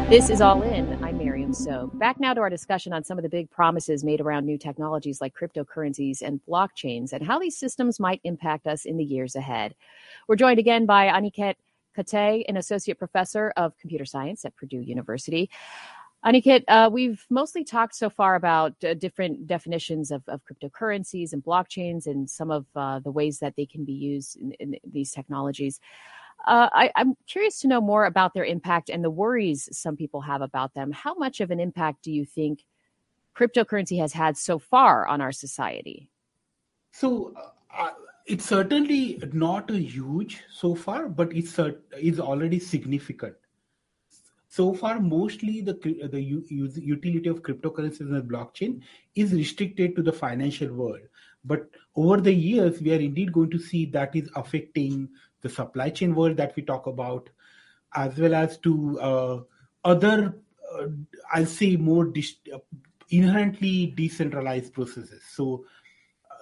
This 0.07 0.29
is 0.29 0.39
All 0.39 0.61
In. 0.61 1.03
I'm 1.03 1.17
Miriam 1.17 1.51
So. 1.51 1.89
Back 1.95 2.19
now 2.19 2.35
to 2.35 2.41
our 2.41 2.49
discussion 2.49 2.93
on 2.93 3.03
some 3.03 3.17
of 3.17 3.23
the 3.23 3.29
big 3.29 3.49
promises 3.49 4.03
made 4.03 4.21
around 4.21 4.45
new 4.45 4.55
technologies 4.55 5.19
like 5.19 5.33
cryptocurrencies 5.33 6.21
and 6.21 6.39
blockchains 6.47 7.11
and 7.11 7.25
how 7.25 7.39
these 7.39 7.57
systems 7.57 7.99
might 7.99 8.21
impact 8.23 8.67
us 8.67 8.85
in 8.85 8.97
the 8.97 9.03
years 9.03 9.35
ahead. 9.35 9.73
We're 10.27 10.35
joined 10.35 10.59
again 10.59 10.85
by 10.85 11.07
Aniket 11.07 11.55
Kate, 11.95 12.45
an 12.47 12.55
associate 12.55 12.99
professor 12.99 13.51
of 13.57 13.75
computer 13.79 14.05
science 14.05 14.45
at 14.45 14.55
Purdue 14.55 14.81
University. 14.81 15.49
Aniket, 16.23 16.65
uh, 16.67 16.87
we've 16.93 17.25
mostly 17.31 17.63
talked 17.63 17.95
so 17.95 18.11
far 18.11 18.35
about 18.35 18.75
uh, 18.83 18.93
different 18.93 19.47
definitions 19.47 20.11
of, 20.11 20.21
of, 20.27 20.39
cryptocurrencies 20.45 21.33
and 21.33 21.43
blockchains 21.43 22.05
and 22.05 22.29
some 22.29 22.51
of 22.51 22.67
uh, 22.75 22.99
the 22.99 23.11
ways 23.11 23.39
that 23.39 23.55
they 23.55 23.65
can 23.65 23.83
be 23.83 23.93
used 23.93 24.37
in, 24.37 24.51
in 24.53 24.75
these 24.83 25.11
technologies. 25.11 25.79
Uh, 26.45 26.69
I, 26.71 26.91
I'm 26.95 27.15
curious 27.27 27.59
to 27.61 27.67
know 27.67 27.81
more 27.81 28.05
about 28.05 28.33
their 28.33 28.45
impact 28.45 28.89
and 28.89 29.03
the 29.03 29.09
worries 29.09 29.67
some 29.71 29.95
people 29.95 30.21
have 30.21 30.41
about 30.41 30.73
them. 30.73 30.91
How 30.91 31.15
much 31.15 31.41
of 31.41 31.49
an 31.51 31.59
impact 31.59 32.03
do 32.03 32.11
you 32.11 32.25
think 32.25 32.65
cryptocurrency 33.35 33.99
has 33.99 34.13
had 34.13 34.37
so 34.37 34.59
far 34.59 35.07
on 35.07 35.21
our 35.21 35.31
society? 35.31 36.09
So 36.91 37.33
uh, 37.75 37.91
it's 38.25 38.45
certainly 38.45 39.21
not 39.33 39.69
a 39.69 39.77
huge 39.77 40.43
so 40.51 40.75
far, 40.75 41.07
but 41.09 41.33
it's 41.33 41.59
uh, 41.59 41.71
is 41.97 42.19
already 42.19 42.59
significant. 42.59 43.35
So 44.47 44.73
far, 44.73 44.99
mostly 44.99 45.61
the 45.61 45.73
the 46.11 46.21
utility 46.21 47.27
of 47.27 47.41
cryptocurrencies 47.41 47.99
and 47.99 48.29
blockchain 48.29 48.81
is 49.15 49.33
restricted 49.33 49.95
to 49.95 50.01
the 50.01 50.13
financial 50.13 50.73
world. 50.73 51.01
But 51.43 51.69
over 51.95 52.21
the 52.21 52.33
years, 52.33 52.81
we 52.81 52.93
are 52.93 52.99
indeed 52.99 53.33
going 53.33 53.51
to 53.51 53.59
see 53.59 53.85
that 53.87 54.15
is 54.15 54.29
affecting 54.35 55.09
the 55.45 55.49
supply 55.49 55.91
chain 55.91 56.15
world 56.15 56.37
that 56.37 56.55
we 56.55 56.63
talk 56.63 56.87
about, 56.87 57.29
as 57.93 58.17
well 58.17 58.33
as 58.33 58.57
to 58.57 58.99
uh, 58.99 59.39
other, 59.83 60.35
uh, 60.73 60.87
I'll 61.31 61.45
say, 61.45 61.75
more 61.75 62.05
dis- 62.05 62.37
inherently 63.09 63.93
decentralized 63.95 64.73
processes. 64.73 65.21
So 65.29 65.65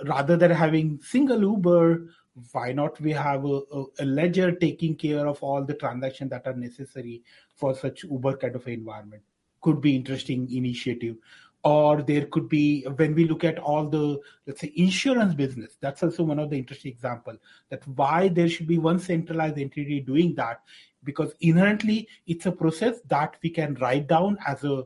rather 0.06 0.38
than 0.38 0.52
having 0.52 1.02
single 1.02 1.42
Uber, 1.42 2.08
why 2.54 2.72
not 2.72 3.00
we 3.02 3.12
have 3.12 3.44
a, 3.44 3.60
a, 3.80 3.84
a, 4.00 4.06
ledger 4.06 4.54
taking 4.54 4.96
care 4.96 5.28
of 5.28 5.44
all 5.44 5.64
the 5.64 5.74
transactions 5.74 6.32
that 6.32 6.48
are 6.48 6.56
necessary 6.56 7.22
for 7.54 7.76
such 7.76 8.06
Uber 8.06 8.38
kind 8.38 8.56
of 8.56 8.66
environment? 8.68 9.22
Could 9.62 9.82
be 9.82 9.98
interesting 9.98 10.50
initiative 10.52 11.18
or 11.64 12.02
there 12.02 12.26
could 12.26 12.50
be 12.50 12.84
when 12.98 13.16
we 13.16 13.26
look 13.26 13.44
at 13.44 13.58
all 13.60 13.88
the 13.88 14.20
let's 14.46 14.62
say 14.62 14.72
insurance 14.76 15.34
business 15.34 15.78
that's 15.80 16.04
also 16.04 16.24
one 16.24 16.40
of 16.40 16.50
the 16.50 16.58
interesting 16.58 16.92
example 16.92 17.38
that 17.70 17.88
why 17.88 18.28
there 18.28 18.50
should 18.50 18.68
be 18.68 18.78
one 18.78 19.00
centralized 19.00 19.58
entity 19.58 20.00
doing 20.00 20.36
that 20.36 20.62
because 21.04 21.34
inherently 21.42 22.08
it's 22.28 22.46
a 22.46 22.52
process 22.52 23.00
that 23.08 23.36
we 23.42 23.50
can 23.50 23.76
write 23.76 24.08
down 24.08 24.38
as 24.48 24.64
a, 24.64 24.84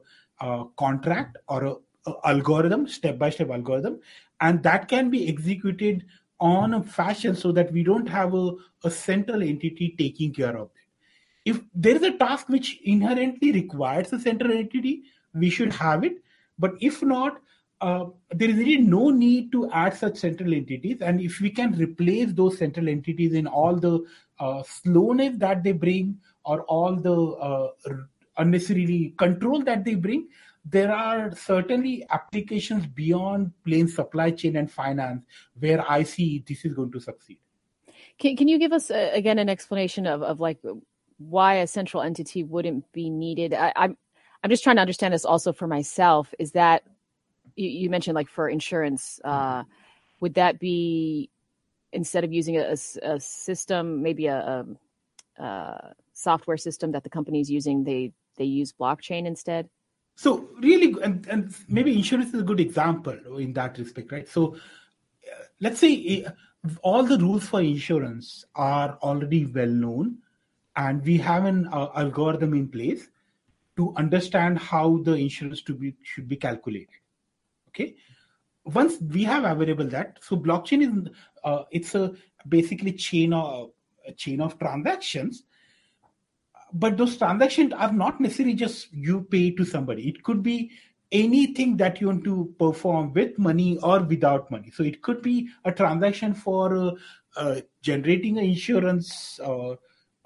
contract 0.78 1.36
or 1.48 1.63
a, 1.63 1.76
a 2.06 2.13
algorithm 2.26 2.88
step 2.88 3.18
by 3.18 3.28
step 3.28 3.50
algorithm 3.50 4.00
and 4.42 4.62
that 4.62 4.88
can 4.88 5.10
be 5.10 5.28
executed 5.28 6.06
on 6.40 6.76
a 6.76 6.84
fashion 6.84 7.36
so 7.36 7.52
that 7.52 7.72
we 7.74 7.82
don't 7.82 8.08
have 8.08 8.36
a, 8.36 8.52
a 8.84 8.92
central 8.92 9.42
entity 9.42 9.96
taking 9.98 10.32
care 10.32 10.56
of 10.56 10.70
it. 10.76 11.50
If 11.50 11.62
there 11.74 11.96
is 11.96 12.04
a 12.04 12.16
task 12.20 12.50
which 12.50 12.80
inherently 12.84 13.52
requires 13.52 14.13
a 14.13 14.20
central 14.20 14.52
entity 14.52 15.06
we 15.34 15.50
should 15.50 15.74
have 15.74 16.04
it 16.04 16.18
but 16.60 16.74
if 16.80 17.02
not, 17.02 17.39
uh, 17.82 18.06
there 18.32 18.50
is 18.50 18.58
really 18.58 18.78
no 18.78 19.10
need 19.10 19.52
to 19.52 19.70
add 19.72 19.96
such 19.96 20.17
central 20.17 20.54
entities. 20.54 21.02
And 21.02 21.22
if 21.22 21.39
we 21.39 21.50
can 21.50 21.74
replace 21.74 22.34
those 22.34 22.58
central 22.58 22.89
entities 22.89 23.34
in 23.34 23.46
all 23.46 23.76
the 23.76 24.04
uh, 24.39 24.63
slowness 24.63 25.38
that 25.38 25.63
they 25.63 25.74
bring 25.74 26.17
or 26.43 26.62
all 26.63 26.96
the 26.96 27.15
uh, 27.15 27.67
unnecessarily 28.38 29.13
control 29.17 29.63
that 29.63 29.86
they 29.86 29.96
bring, 29.96 30.28
there 30.65 30.91
are 30.91 31.34
certainly 31.36 32.06
applications 32.10 32.86
beyond 32.88 33.52
plain 33.63 33.88
supply 33.88 34.32
chain 34.32 34.58
and 34.58 34.70
finance 34.72 35.24
where 35.60 35.89
I 35.89 36.04
see 36.04 36.43
this 36.48 36.65
is 36.65 36.74
going 36.74 36.91
to 36.91 37.00
succeed. 37.00 37.39
Can, 38.20 38.36
can 38.36 38.48
you 38.48 38.58
give 38.58 38.74
us 38.74 38.89
uh, 38.89 39.12
again 39.13 39.39
an 39.39 39.50
explanation 39.50 40.08
of, 40.08 40.24
of 40.24 40.39
like 40.39 40.60
why 41.20 41.56
a 41.56 41.67
central 41.67 42.04
entity 42.04 42.43
wouldn't 42.43 42.91
be 42.91 43.10
needed? 43.10 43.54
I, 43.54 43.72
I'm 43.76 43.98
I'm 44.43 44.50
just 44.50 44.63
trying 44.63 44.76
to 44.78 44.82
understand 44.82 45.13
this 45.13 45.26
also 45.26 45.52
for 45.52 45.67
myself. 45.67 46.34
Is 46.39 46.52
that 46.52 46.84
you, 47.56 47.69
you 47.69 47.89
mentioned 47.89 48.15
like 48.15 48.30
for 48.30 48.50
insurance, 48.50 49.19
uh, 49.23 49.63
would 50.19 50.36
that 50.36 50.60
be 50.60 51.30
instead 51.91 52.23
of 52.23 52.34
using 52.34 52.58
a, 52.58 52.76
a 53.04 53.19
system, 53.19 54.04
maybe 54.04 54.28
a, 54.28 54.65
a, 55.39 55.43
a, 55.43 55.93
software 56.13 56.58
system 56.58 56.91
that 56.91 57.04
the 57.04 57.10
company 57.10 57.39
is 57.39 57.50
using, 57.50 57.84
they 57.84 58.12
they 58.38 58.43
use 58.45 58.73
blockchain 58.73 59.26
instead? 59.26 59.69
So 60.15 60.50
really, 60.60 60.95
and, 61.04 61.28
and 61.28 61.56
maybe 61.67 61.93
insurance 61.93 62.34
is 62.34 62.39
a 62.39 62.43
good 62.43 62.60
example 62.60 63.38
in 63.38 63.54
that 63.54 63.78
respect, 63.78 64.12
right? 64.12 64.28
So 64.28 64.56
uh, 64.56 65.43
let's 65.60 65.80
say 65.80 66.26
uh, 66.26 66.32
all 66.82 67.04
the 67.04 67.19
rules 67.19 67.47
for 67.47 67.62
insurance 67.62 68.45
are 68.56 68.97
already 69.04 69.45
well 69.45 69.67
known, 69.67 70.17
and 70.76 71.04
we 71.04 71.17
have 71.17 71.45
an 71.45 71.67
uh, 71.71 71.89
algorithm 71.95 72.56
in 72.56 72.67
place 72.67 73.10
to 73.78 73.94
understand 73.96 74.58
how 74.58 74.98
the 75.04 75.13
insurance 75.13 75.62
to 75.62 75.74
be 75.74 75.96
should 76.04 76.28
be 76.28 76.36
calculated. 76.36 77.00
Okay? 77.70 77.96
Once 78.66 78.98
we 79.00 79.24
have 79.24 79.46
available 79.46 79.88
that 79.88 80.20
so 80.22 80.36
blockchain 80.36 80.82
is 80.82 81.13
uh, 81.44 81.63
it's 81.72 81.96
a 81.96 82.13
basically 82.48 82.92
chain 82.92 83.34
of 83.34 83.72
a 84.06 84.12
chain 84.12 84.42
of 84.42 84.58
transactions. 84.60 85.44
But 86.74 86.98
those 86.98 87.18
transactions 87.18 87.72
are 87.74 87.94
not 87.94 88.20
necessarily 88.20 88.56
just 88.56 88.92
you 88.92 89.22
pay 89.22 89.52
to 89.52 89.63
somebody. 89.63 90.10
It 90.10 90.24
could 90.24 90.44
be 90.44 90.72
anything 91.12 91.78
that 91.78 92.02
you 92.02 92.08
want 92.08 92.24
to 92.26 92.54
perform 92.60 93.13
with 93.13 93.38
money 93.38 93.78
or 93.78 94.02
without 94.02 94.52
money. 94.52 94.72
So 94.72 94.84
it 94.84 95.02
could 95.02 95.22
be 95.22 95.50
a 95.63 95.72
transaction 95.72 96.34
for 96.34 96.76
uh, 96.76 96.92
uh, 97.38 97.62
generating 97.82 98.38
an 98.38 98.44
insurance 98.44 99.40
uh, 99.40 99.76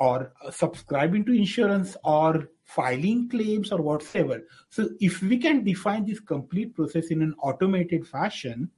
or 0.01 0.33
subscribing 0.49 1.23
to 1.23 1.31
insurance 1.31 1.95
or 2.03 2.49
filing 2.63 3.29
claims 3.29 3.71
or 3.71 3.79
whatever. 3.83 4.41
So 4.69 4.89
if 4.99 5.21
we 5.21 5.37
can 5.37 5.63
define 5.63 6.05
this 6.05 6.19
complete 6.19 6.73
process 6.73 7.11
in 7.11 7.21
an 7.21 7.35
automated 7.43 8.07
fashion, 8.07 8.71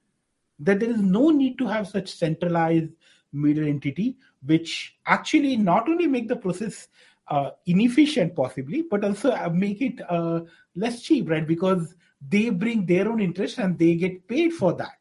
that 0.60 0.82
there 0.82 0.90
is 0.90 1.02
no 1.02 1.30
need 1.30 1.58
to 1.60 1.68
have 1.68 1.88
such 1.88 2.12
centralized 2.12 2.90
middle 3.32 3.66
entity, 3.66 4.18
which 4.46 4.98
actually 5.06 5.56
not 5.56 5.88
only 5.88 6.08
make 6.08 6.28
the 6.28 6.36
process 6.36 6.90
uh, 7.30 7.52
inefficient 7.68 8.36
possibly, 8.36 8.84
but 8.92 9.06
also 9.06 9.32
uh, 9.32 9.50
make 9.50 9.82
it 9.82 10.02
uh, 10.10 10.42
less 10.76 11.02
cheap, 11.02 11.30
right? 11.30 11.48
Because 11.48 11.96
they 12.28 12.50
bring 12.50 12.86
their 12.86 13.08
own 13.08 13.22
interest 13.22 13.60
and 13.60 13.80
they 13.80 13.96
get 13.96 14.28
paid 14.28 14.52
for 14.52 14.74
that. 14.74 14.98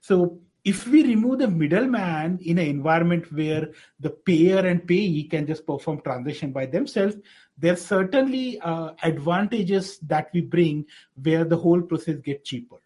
So 0.00 0.38
if 0.64 0.86
we 0.86 1.02
remove 1.02 1.40
the 1.40 1.48
middleman 1.48 2.38
in 2.42 2.58
an 2.58 2.66
environment 2.66 3.32
where 3.32 3.70
the 3.98 4.10
payer 4.10 4.58
and 4.58 4.86
payee 4.86 5.24
can 5.24 5.46
just 5.46 5.66
perform 5.66 6.00
transaction 6.00 6.52
by 6.52 6.66
themselves, 6.66 7.16
there's 7.58 7.84
certainly 7.84 8.60
uh, 8.60 8.90
advantages 9.02 9.98
that 9.98 10.30
we 10.32 10.40
bring 10.40 10.86
where 11.20 11.44
the 11.44 11.56
whole 11.56 11.82
process 11.82 12.16
gets 12.16 12.48
cheaper. 12.48 12.76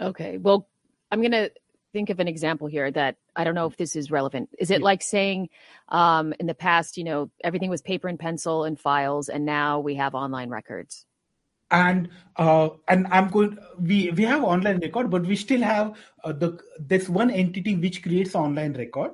Okay, 0.00 0.38
well, 0.38 0.68
I'm 1.10 1.20
going 1.20 1.32
to 1.32 1.52
think 1.92 2.10
of 2.10 2.18
an 2.18 2.26
example 2.26 2.66
here 2.66 2.90
that 2.90 3.16
I 3.36 3.44
don't 3.44 3.54
know 3.54 3.66
if 3.66 3.76
this 3.76 3.94
is 3.94 4.10
relevant. 4.10 4.50
Is 4.58 4.70
it 4.70 4.80
yeah. 4.80 4.84
like 4.84 5.02
saying 5.02 5.48
um, 5.88 6.34
in 6.40 6.46
the 6.46 6.54
past, 6.54 6.96
you 6.96 7.04
know, 7.04 7.30
everything 7.44 7.70
was 7.70 7.82
paper 7.82 8.08
and 8.08 8.18
pencil 8.18 8.64
and 8.64 8.78
files, 8.78 9.28
and 9.28 9.44
now 9.44 9.78
we 9.80 9.94
have 9.96 10.14
online 10.14 10.48
records? 10.48 11.06
And 11.72 12.10
uh, 12.36 12.68
and 12.88 13.06
I'm 13.10 13.28
going. 13.30 13.58
We 13.80 14.10
we 14.10 14.24
have 14.24 14.44
online 14.44 14.78
record, 14.80 15.10
but 15.10 15.24
we 15.24 15.36
still 15.36 15.62
have 15.62 15.96
uh, 16.22 16.32
the 16.32 16.60
this 16.78 17.08
one 17.08 17.30
entity 17.30 17.76
which 17.76 18.02
creates 18.02 18.34
online 18.34 18.74
record. 18.74 19.12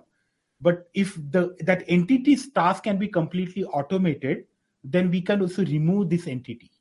But 0.60 0.88
if 0.92 1.14
the 1.30 1.56
that 1.60 1.84
entity's 1.86 2.50
task 2.50 2.82
can 2.82 2.98
be 2.98 3.06
completely 3.06 3.62
automated, 3.64 4.46
then 4.82 5.08
we 5.08 5.22
can 5.22 5.40
also 5.40 5.64
remove 5.64 6.10
this 6.10 6.26
entity. 6.26 6.72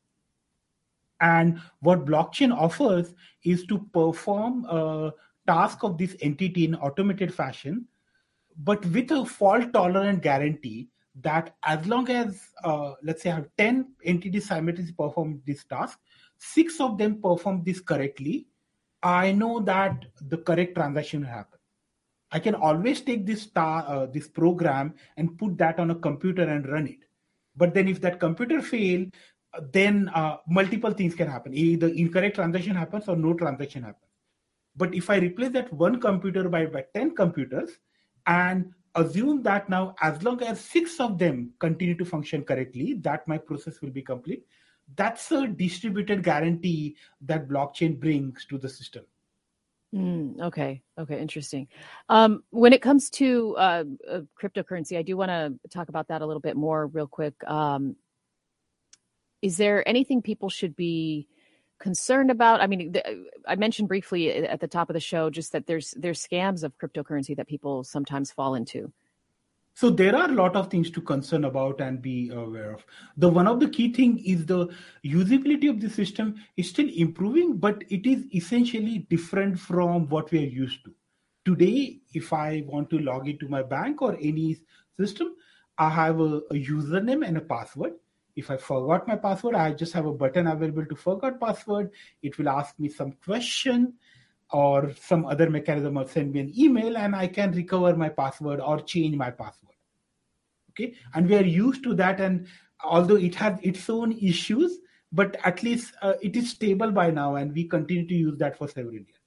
And 1.21 1.61
what 1.81 2.05
blockchain 2.05 2.55
offers 2.55 3.13
is 3.43 3.65
to 3.67 3.79
perform 3.93 4.65
a 4.65 5.11
task 5.47 5.83
of 5.83 5.97
this 5.97 6.15
entity 6.21 6.65
in 6.65 6.75
automated 6.75 7.33
fashion, 7.33 7.85
but 8.57 8.83
with 8.87 9.11
a 9.11 9.25
fault 9.25 9.73
tolerant 9.73 10.23
guarantee 10.23 10.89
that 11.21 11.55
as 11.63 11.85
long 11.87 12.09
as, 12.09 12.39
uh, 12.63 12.93
let's 13.03 13.23
say, 13.23 13.31
I 13.31 13.35
have 13.35 13.49
10 13.57 13.93
entities 14.03 14.47
simultaneously 14.47 14.95
perform 14.97 15.41
this 15.45 15.63
task, 15.63 15.99
six 16.37 16.79
of 16.79 16.97
them 16.97 17.21
perform 17.21 17.63
this 17.63 17.79
correctly, 17.79 18.47
I 19.01 19.31
know 19.31 19.59
that 19.61 20.05
the 20.21 20.37
correct 20.37 20.75
transaction 20.75 21.21
will 21.21 21.29
happen. 21.29 21.59
I 22.31 22.39
can 22.39 22.55
always 22.55 23.01
take 23.01 23.25
this 23.25 23.43
star, 23.43 23.85
uh, 23.87 24.05
this 24.07 24.27
program 24.27 24.93
and 25.15 25.37
put 25.37 25.57
that 25.57 25.79
on 25.79 25.91
a 25.91 25.95
computer 25.95 26.43
and 26.43 26.67
run 26.67 26.87
it. 26.87 26.99
But 27.55 27.73
then 27.73 27.87
if 27.87 28.01
that 28.01 28.19
computer 28.19 28.61
fail, 28.61 29.05
then 29.71 30.09
uh, 30.13 30.37
multiple 30.47 30.91
things 30.91 31.15
can 31.15 31.27
happen. 31.27 31.53
Either 31.53 31.87
incorrect 31.87 32.35
transaction 32.35 32.75
happens 32.75 33.07
or 33.07 33.15
no 33.15 33.33
transaction 33.33 33.83
happens. 33.83 34.11
But 34.75 34.93
if 34.93 35.09
I 35.09 35.17
replace 35.17 35.51
that 35.51 35.73
one 35.73 35.99
computer 35.99 36.47
by, 36.49 36.65
by 36.67 36.85
10 36.93 37.15
computers 37.15 37.71
and 38.27 38.71
assume 38.97 39.43
that 39.43 39.69
now 39.69 39.95
as 40.01 40.21
long 40.23 40.41
as 40.43 40.59
six 40.59 40.99
of 40.99 41.17
them 41.17 41.53
continue 41.59 41.95
to 41.95 42.05
function 42.05 42.43
correctly, 42.43 42.95
that 43.01 43.27
my 43.27 43.37
process 43.37 43.81
will 43.81 43.91
be 43.91 44.01
complete. 44.01 44.45
That's 44.95 45.31
a 45.31 45.47
distributed 45.47 46.23
guarantee 46.23 46.95
that 47.21 47.47
blockchain 47.47 47.99
brings 47.99 48.45
to 48.45 48.57
the 48.57 48.69
system. 48.69 49.05
Mm, 49.93 50.41
okay. 50.41 50.81
Okay. 50.99 51.21
Interesting. 51.21 51.67
Um, 52.09 52.43
when 52.49 52.73
it 52.73 52.81
comes 52.81 53.09
to 53.11 53.55
uh, 53.57 53.83
uh, 54.09 54.21
cryptocurrency, 54.41 54.97
I 54.97 55.01
do 55.01 55.15
want 55.15 55.29
to 55.29 55.55
talk 55.69 55.89
about 55.89 56.09
that 56.09 56.21
a 56.21 56.25
little 56.25 56.41
bit 56.41 56.57
more, 56.57 56.87
real 56.87 57.07
quick. 57.07 57.35
Um, 57.45 57.95
is 59.41 59.57
there 59.57 59.87
anything 59.87 60.21
people 60.21 60.49
should 60.49 60.75
be 60.75 61.27
concerned 61.79 62.31
about? 62.31 62.61
I 62.61 62.67
mean, 62.67 62.95
I 63.47 63.55
mentioned 63.55 63.87
briefly 63.87 64.47
at 64.47 64.59
the 64.59 64.67
top 64.67 64.89
of 64.89 64.93
the 64.93 64.99
show 64.99 65.29
just 65.29 65.51
that 65.51 65.67
there's 65.67 65.93
there's 65.97 66.25
scams 66.25 66.63
of 66.63 66.77
cryptocurrency 66.77 67.35
that 67.35 67.47
people 67.47 67.83
sometimes 67.83 68.31
fall 68.31 68.55
into. 68.55 68.91
So 69.73 69.91
there 69.91 70.15
are 70.15 70.27
a 70.27 70.33
lot 70.33 70.55
of 70.55 70.71
things 70.71 70.89
to 70.89 71.01
concern 71.01 71.45
about 71.45 71.81
and 71.81 72.01
be 72.01 72.29
aware 72.29 72.73
of. 72.73 72.83
The 73.15 73.29
one 73.29 73.45
of 73.47 73.59
the 73.59 73.69
key 73.69 73.93
thing 73.93 74.17
is 74.25 74.47
the 74.47 74.69
usability 75.05 75.69
of 75.69 75.79
the 75.79 75.89
system 75.89 76.33
is 76.55 76.67
still 76.67 76.89
improving, 76.95 77.57
but 77.57 77.83
it 77.89 78.07
is 78.07 78.25
essentially 78.33 79.05
different 79.09 79.59
from 79.59 80.09
what 80.09 80.31
we 80.31 80.39
are 80.39 80.49
used 80.49 80.83
to. 80.85 80.95
Today, 81.45 81.99
if 82.15 82.33
I 82.33 82.63
want 82.65 82.89
to 82.89 82.97
log 82.97 83.29
into 83.29 83.47
my 83.47 83.61
bank 83.61 84.01
or 84.01 84.17
any 84.19 84.57
system, 84.99 85.35
I 85.77 85.89
have 85.89 86.19
a, 86.19 86.41
a 86.49 86.55
username 86.55 87.23
and 87.23 87.37
a 87.37 87.41
password 87.41 87.93
if 88.37 88.51
I 88.51 88.57
forgot 88.57 89.07
my 89.07 89.15
password, 89.15 89.55
I 89.55 89.73
just 89.73 89.93
have 89.93 90.05
a 90.05 90.13
button 90.13 90.45
available 90.45 90.85
to 90.85 90.95
forgot 90.95 91.39
password. 91.39 91.89
It 92.21 92.37
will 92.37 92.49
ask 92.49 92.79
me 92.79 92.87
some 92.87 93.13
question 93.25 93.93
or 94.51 94.93
some 94.93 95.25
other 95.25 95.49
mechanism 95.49 95.97
or 95.97 96.07
send 96.07 96.33
me 96.33 96.41
an 96.41 96.53
email 96.57 96.97
and 96.97 97.15
I 97.15 97.27
can 97.27 97.51
recover 97.51 97.95
my 97.95 98.09
password 98.09 98.61
or 98.61 98.79
change 98.81 99.15
my 99.15 99.31
password. 99.31 99.73
Okay. 100.69 100.93
And 101.15 101.27
we 101.27 101.35
are 101.35 101.43
used 101.43 101.83
to 101.85 101.95
that. 101.95 102.21
And 102.21 102.45
although 102.83 103.15
it 103.15 103.33
has 103.35 103.59
its 103.63 103.89
own 103.89 104.11
issues, 104.11 104.77
but 105.11 105.35
at 105.43 105.63
least 105.63 105.95
uh, 106.03 106.13
it 106.21 106.35
is 106.35 106.51
stable 106.51 106.91
by 106.91 107.09
now 107.09 107.35
and 107.35 107.51
we 107.53 107.63
continue 107.63 108.07
to 108.07 108.13
use 108.13 108.37
that 108.37 108.55
for 108.55 108.67
several 108.67 108.93
years. 108.93 109.19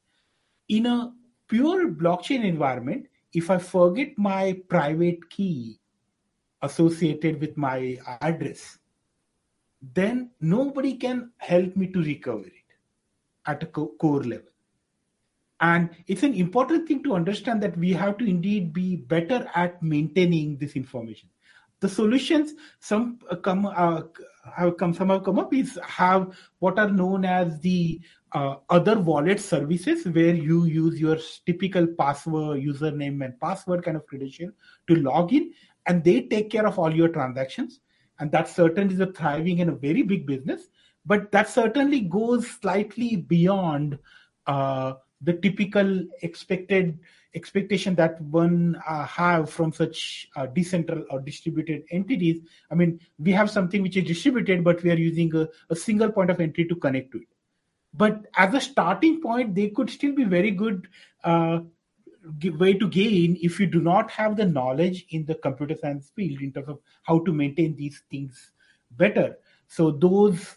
In 0.68 0.86
a 0.86 1.12
pure 1.48 1.88
blockchain 1.88 2.44
environment, 2.44 3.08
if 3.32 3.50
I 3.50 3.58
forget 3.58 4.16
my 4.16 4.60
private 4.68 5.28
key 5.30 5.80
associated 6.62 7.40
with 7.40 7.56
my 7.56 7.98
address, 8.20 8.78
then 9.82 10.30
nobody 10.40 10.94
can 10.94 11.30
help 11.38 11.74
me 11.76 11.86
to 11.88 12.02
recover 12.02 12.46
it 12.46 12.52
at 13.46 13.62
a 13.62 13.66
core 13.66 14.22
level. 14.22 14.46
And 15.60 15.90
it's 16.06 16.22
an 16.22 16.34
important 16.34 16.88
thing 16.88 17.02
to 17.02 17.14
understand 17.14 17.62
that 17.62 17.76
we 17.76 17.92
have 17.92 18.16
to 18.18 18.24
indeed 18.24 18.72
be 18.72 18.96
better 18.96 19.48
at 19.54 19.82
maintaining 19.82 20.56
this 20.56 20.74
information. 20.74 21.28
The 21.80 21.88
solutions 21.88 22.54
some 22.78 23.18
uh, 23.30 23.36
come 23.36 23.66
uh, 23.66 24.02
have 24.54 24.76
come 24.76 24.92
some 24.92 25.08
have 25.08 25.24
come 25.24 25.38
up 25.38 25.52
is 25.54 25.78
have 25.82 26.36
what 26.58 26.78
are 26.78 26.90
known 26.90 27.24
as 27.24 27.58
the 27.60 28.00
uh, 28.32 28.56
other 28.68 28.98
wallet 28.98 29.40
services 29.40 30.04
where 30.06 30.34
you 30.34 30.64
use 30.64 31.00
your 31.00 31.16
typical 31.46 31.86
password, 31.86 32.62
username, 32.62 33.24
and 33.24 33.40
password 33.40 33.82
kind 33.82 33.96
of 33.96 34.06
credential 34.06 34.50
to 34.88 34.94
log 34.96 35.32
in, 35.32 35.52
and 35.86 36.04
they 36.04 36.22
take 36.22 36.50
care 36.50 36.66
of 36.66 36.78
all 36.78 36.94
your 36.94 37.08
transactions 37.08 37.80
and 38.20 38.30
that 38.30 38.48
certainly 38.48 38.94
is 38.94 39.00
a 39.00 39.12
thriving 39.12 39.60
and 39.60 39.70
a 39.70 39.74
very 39.74 40.02
big 40.02 40.26
business 40.26 40.68
but 41.06 41.32
that 41.32 41.48
certainly 41.48 42.00
goes 42.00 42.46
slightly 42.46 43.16
beyond 43.16 43.98
uh, 44.46 44.94
the 45.22 45.32
typical 45.34 46.04
expected 46.22 46.98
expectation 47.34 47.94
that 47.94 48.20
one 48.22 48.80
uh, 48.88 49.04
have 49.06 49.48
from 49.48 49.72
such 49.72 50.28
uh, 50.36 50.46
decentral 50.46 51.04
or 51.10 51.20
distributed 51.20 51.84
entities. 51.90 52.40
I 52.70 52.74
mean 52.74 53.00
we 53.18 53.32
have 53.32 53.50
something 53.50 53.82
which 53.82 53.96
is 53.96 54.04
distributed 54.04 54.64
but 54.64 54.82
we 54.82 54.90
are 54.90 54.96
using 54.96 55.34
a, 55.36 55.48
a 55.68 55.76
single 55.76 56.10
point 56.10 56.30
of 56.30 56.40
entry 56.40 56.66
to 56.66 56.74
connect 56.74 57.12
to 57.12 57.18
it. 57.18 57.28
But 57.94 58.26
as 58.36 58.54
a 58.54 58.60
starting 58.60 59.20
point 59.20 59.54
they 59.54 59.68
could 59.68 59.90
still 59.90 60.14
be 60.14 60.24
very 60.24 60.50
good 60.50 60.88
uh, 61.22 61.60
way 62.58 62.74
to 62.74 62.88
gain 62.88 63.38
if 63.40 63.58
you 63.58 63.66
do 63.66 63.80
not 63.80 64.10
have 64.10 64.36
the 64.36 64.44
knowledge 64.44 65.06
in 65.10 65.24
the 65.24 65.34
computer 65.34 65.74
science 65.74 66.10
field 66.14 66.40
in 66.40 66.52
terms 66.52 66.68
of 66.68 66.78
how 67.02 67.18
to 67.20 67.32
maintain 67.32 67.74
these 67.76 68.02
things 68.10 68.52
better. 68.92 69.38
So 69.68 69.90
those 69.90 70.56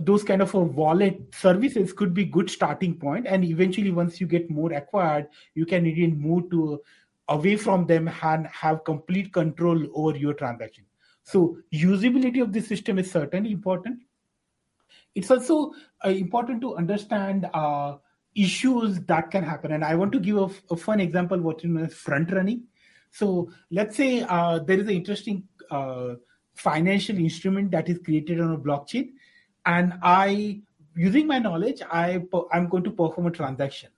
those 0.00 0.22
kind 0.22 0.40
of 0.40 0.54
a 0.54 0.60
wallet 0.60 1.34
services 1.34 1.92
could 1.92 2.14
be 2.14 2.24
good 2.24 2.48
starting 2.48 2.94
point 2.94 3.26
and 3.26 3.44
eventually 3.44 3.90
once 3.90 4.20
you 4.20 4.28
get 4.28 4.48
more 4.48 4.72
acquired 4.72 5.26
you 5.54 5.66
can 5.66 5.86
even 5.86 6.16
move 6.20 6.48
to 6.50 6.80
away 7.28 7.56
from 7.56 7.86
them 7.86 8.08
and 8.22 8.46
have 8.46 8.84
complete 8.84 9.32
control 9.32 9.86
over 9.94 10.16
your 10.16 10.34
transaction. 10.34 10.84
So 11.22 11.58
usability 11.72 12.40
of 12.40 12.52
the 12.52 12.60
system 12.60 12.98
is 12.98 13.10
certainly 13.10 13.52
important. 13.52 14.00
It's 15.14 15.30
also 15.30 15.72
uh, 16.04 16.10
important 16.10 16.60
to 16.62 16.76
understand 16.76 17.48
uh, 17.52 17.96
issues 18.38 19.00
that 19.00 19.30
can 19.30 19.42
happen. 19.42 19.72
And 19.72 19.84
I 19.84 19.94
want 19.94 20.12
to 20.12 20.20
give 20.20 20.36
a, 20.36 20.48
a 20.70 20.76
fun 20.76 21.00
example 21.00 21.40
what 21.40 21.62
you 21.64 21.70
know 21.70 21.86
front 21.88 22.32
running. 22.32 22.64
So 23.10 23.50
let's 23.70 23.96
say 23.96 24.22
uh, 24.22 24.60
there 24.60 24.78
is 24.78 24.86
an 24.86 24.94
interesting 24.94 25.44
uh, 25.70 26.14
financial 26.54 27.18
instrument 27.18 27.70
that 27.72 27.88
is 27.88 27.98
created 27.98 28.40
on 28.40 28.52
a 28.52 28.58
blockchain, 28.58 29.12
and 29.66 29.94
I, 30.02 30.60
using 30.94 31.26
my 31.26 31.38
knowledge, 31.38 31.82
I 31.90 32.22
I'm 32.52 32.68
going 32.68 32.84
to 32.84 32.90
perform 32.90 33.28
a 33.28 33.30
transaction. 33.30 33.90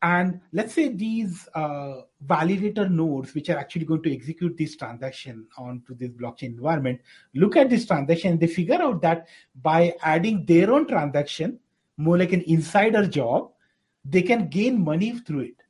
And 0.00 0.40
let's 0.52 0.74
say 0.74 0.88
these 0.88 1.48
uh, 1.54 2.02
validator 2.24 2.88
nodes, 2.88 3.34
which 3.34 3.50
are 3.50 3.58
actually 3.58 3.84
going 3.84 4.02
to 4.04 4.14
execute 4.14 4.56
this 4.56 4.76
transaction 4.76 5.46
onto 5.56 5.96
this 5.96 6.10
blockchain 6.10 6.54
environment, 6.56 7.00
look 7.34 7.56
at 7.56 7.68
this 7.68 7.84
transaction. 7.84 8.38
They 8.38 8.46
figure 8.46 8.80
out 8.80 9.02
that 9.02 9.26
by 9.60 9.94
adding 10.02 10.46
their 10.46 10.72
own 10.72 10.86
transaction, 10.86 11.58
more 11.96 12.16
like 12.16 12.32
an 12.32 12.42
insider 12.42 13.08
job, 13.08 13.50
they 14.08 14.22
can 14.22 14.48
gain 14.48 14.82
money 14.82 15.18
through 15.18 15.40
it. 15.40 15.62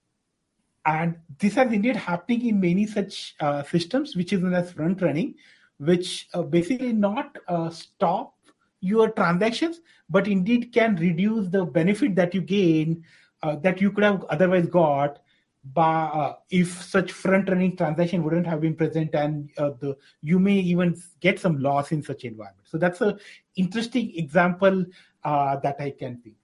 And 0.87 1.17
this 1.39 1.53
is 1.53 1.73
indeed 1.73 1.97
happening 1.97 2.47
in 2.47 2.61
many 2.61 2.87
such 2.87 3.35
uh, 3.41 3.63
systems, 3.63 4.17
which 4.17 4.33
is 4.33 4.41
known 4.41 4.55
as 4.55 4.73
front 4.73 5.03
running, 5.03 5.35
which 5.79 6.29
uh, 6.35 6.43
basically 6.43 6.93
not 6.93 7.37
uh, 7.49 7.71
stop 7.71 8.35
your 8.81 9.11
transactions, 9.11 9.81
but 10.09 10.29
indeed 10.29 10.73
can 10.73 10.97
reduce 10.97 11.49
the 11.49 11.65
benefit 11.65 12.15
that 12.15 12.35
you 12.35 12.41
gain 12.41 13.05
uh, 13.43 13.57
that 13.57 13.81
you 13.81 13.93
could 13.93 14.05
have 14.05 14.25
otherwise 14.31 14.67
got 14.67 15.21
by 15.75 16.05
uh, 16.07 16.35
if 16.51 16.83
such 16.83 17.13
front 17.13 17.49
running 17.49 17.77
transaction 17.77 18.25
wouldn't 18.25 18.47
have 18.47 18.61
been 18.61 18.75
present 18.75 19.15
and 19.15 19.51
uh, 19.59 19.71
the 19.81 19.97
you 20.23 20.39
may 20.39 20.55
even 20.55 20.97
get 21.21 21.39
some 21.39 21.59
loss 21.59 21.93
in 21.93 22.03
such 22.03 22.25
environment 22.25 22.67
so 22.67 22.79
that's 22.79 23.01
a 23.01 23.19
interesting 23.57 24.17
example 24.17 24.85
that 25.25 25.77
I 25.79 25.91
can 25.91 26.17
think. 26.19 26.37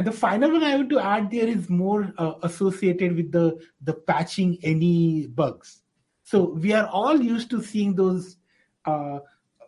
And 0.00 0.06
the 0.06 0.12
final 0.12 0.52
one 0.52 0.64
I 0.64 0.76
want 0.76 0.88
to 0.88 0.98
add 0.98 1.30
there 1.30 1.46
is 1.46 1.68
more 1.68 2.10
uh, 2.16 2.32
associated 2.42 3.16
with 3.16 3.32
the 3.32 3.58
the 3.82 3.92
patching 3.92 4.56
any 4.62 5.26
bugs. 5.26 5.82
So 6.22 6.52
we 6.52 6.72
are 6.72 6.86
all 6.86 7.20
used 7.20 7.50
to 7.50 7.62
seeing 7.62 7.94
those 7.94 8.38
uh, 8.86 9.18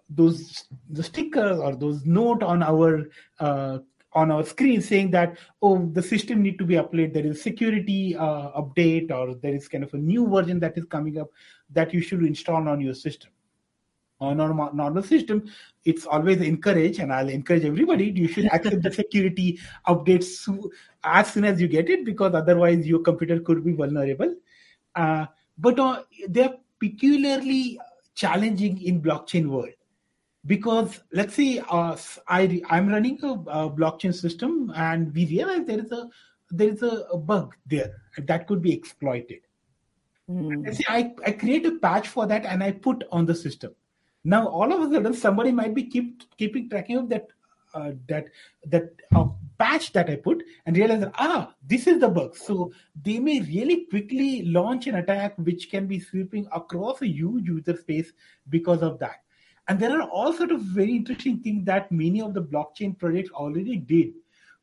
those 0.08 0.64
the 0.88 1.02
stickers 1.02 1.58
or 1.58 1.76
those 1.76 2.06
note 2.06 2.42
on 2.42 2.62
our 2.62 3.10
uh, 3.40 3.80
on 4.14 4.30
our 4.30 4.42
screen 4.42 4.80
saying 4.80 5.10
that 5.10 5.36
oh 5.60 5.86
the 5.92 6.02
system 6.02 6.42
need 6.42 6.58
to 6.60 6.64
be 6.64 6.76
updated 6.76 7.12
there 7.12 7.26
is 7.26 7.42
security 7.42 8.16
uh, 8.16 8.52
update 8.62 9.10
or 9.10 9.34
there 9.34 9.54
is 9.54 9.68
kind 9.68 9.84
of 9.84 9.92
a 9.92 9.98
new 9.98 10.26
version 10.26 10.58
that 10.60 10.78
is 10.78 10.86
coming 10.86 11.18
up 11.18 11.28
that 11.68 11.92
you 11.92 12.00
should 12.00 12.24
install 12.24 12.70
on 12.70 12.80
your 12.80 12.94
system 12.94 13.30
on 14.22 14.40
our 14.40 14.72
normal 14.72 15.02
system 15.02 15.42
it's 15.84 16.06
always 16.06 16.40
encouraged 16.40 17.00
and 17.00 17.12
i'll 17.12 17.28
encourage 17.28 17.64
everybody 17.64 18.06
you 18.22 18.28
should 18.28 18.46
accept 18.52 18.82
the 18.82 18.92
security 18.92 19.58
updates 19.88 20.32
as 21.04 21.32
soon 21.32 21.44
as 21.44 21.60
you 21.60 21.68
get 21.68 21.90
it 21.90 22.04
because 22.04 22.34
otherwise 22.34 22.86
your 22.86 23.00
computer 23.00 23.40
could 23.40 23.64
be 23.64 23.72
vulnerable 23.72 24.34
uh, 24.94 25.26
but 25.58 25.78
uh, 25.78 26.02
they're 26.28 26.56
peculiarly 26.78 27.78
challenging 28.14 28.82
in 28.82 29.00
blockchain 29.02 29.46
world 29.46 29.74
because 30.46 31.00
let's 31.12 31.34
say 31.34 31.62
uh, 31.70 31.96
I 32.28 32.60
I'm 32.68 32.88
running 32.88 33.18
a, 33.22 33.32
a, 33.32 33.70
blockchain 33.70 34.14
system 34.14 34.72
and 34.74 35.14
we 35.14 35.26
realize 35.26 35.66
there 35.66 35.78
is 35.78 35.92
a 35.92 36.08
there 36.50 36.68
is 36.68 36.82
a, 36.82 37.06
a 37.12 37.16
bug 37.16 37.54
there 37.66 38.02
that 38.18 38.46
could 38.46 38.60
be 38.60 38.72
exploited. 38.72 39.40
Mm. 40.30 40.66
Let's 40.66 40.78
say 40.78 40.84
I, 40.88 41.14
I 41.26 41.32
create 41.32 41.66
a 41.66 41.72
patch 41.78 42.08
for 42.08 42.26
that 42.26 42.44
and 42.44 42.62
I 42.62 42.72
put 42.72 43.04
on 43.10 43.26
the 43.26 43.34
system. 43.34 43.74
Now 44.24 44.46
all 44.48 44.72
of 44.72 44.80
a 44.80 44.94
sudden 44.94 45.14
somebody 45.14 45.52
might 45.52 45.74
be 45.74 45.84
keep 45.84 46.36
keeping 46.36 46.68
tracking 46.68 46.96
of 46.96 47.08
that 47.08 47.28
uh, 47.74 47.92
that 48.08 48.26
that 48.66 48.90
uh, 49.14 49.26
patch 49.58 49.92
that 49.92 50.10
I 50.10 50.16
put 50.16 50.42
and 50.66 50.76
realize 50.76 51.00
that 51.00 51.14
ah 51.18 51.54
this 51.66 51.86
is 51.86 52.00
the 52.00 52.08
bug. 52.08 52.36
So 52.36 52.72
they 53.02 53.18
may 53.18 53.40
really 53.40 53.86
quickly 53.86 54.44
launch 54.44 54.86
an 54.86 54.96
attack 54.96 55.34
which 55.38 55.70
can 55.70 55.86
be 55.86 55.98
sweeping 55.98 56.46
across 56.52 57.02
a 57.02 57.08
huge 57.08 57.46
user 57.46 57.76
space 57.76 58.12
because 58.48 58.82
of 58.82 58.98
that. 58.98 59.22
And 59.68 59.78
there 59.78 60.00
are 60.00 60.08
all 60.08 60.32
sort 60.32 60.50
of 60.50 60.60
very 60.60 60.94
interesting 60.96 61.38
things 61.38 61.64
that 61.66 61.90
many 61.92 62.20
of 62.20 62.34
the 62.34 62.42
blockchain 62.42 62.98
projects 62.98 63.30
already 63.30 63.76
did, 63.76 64.12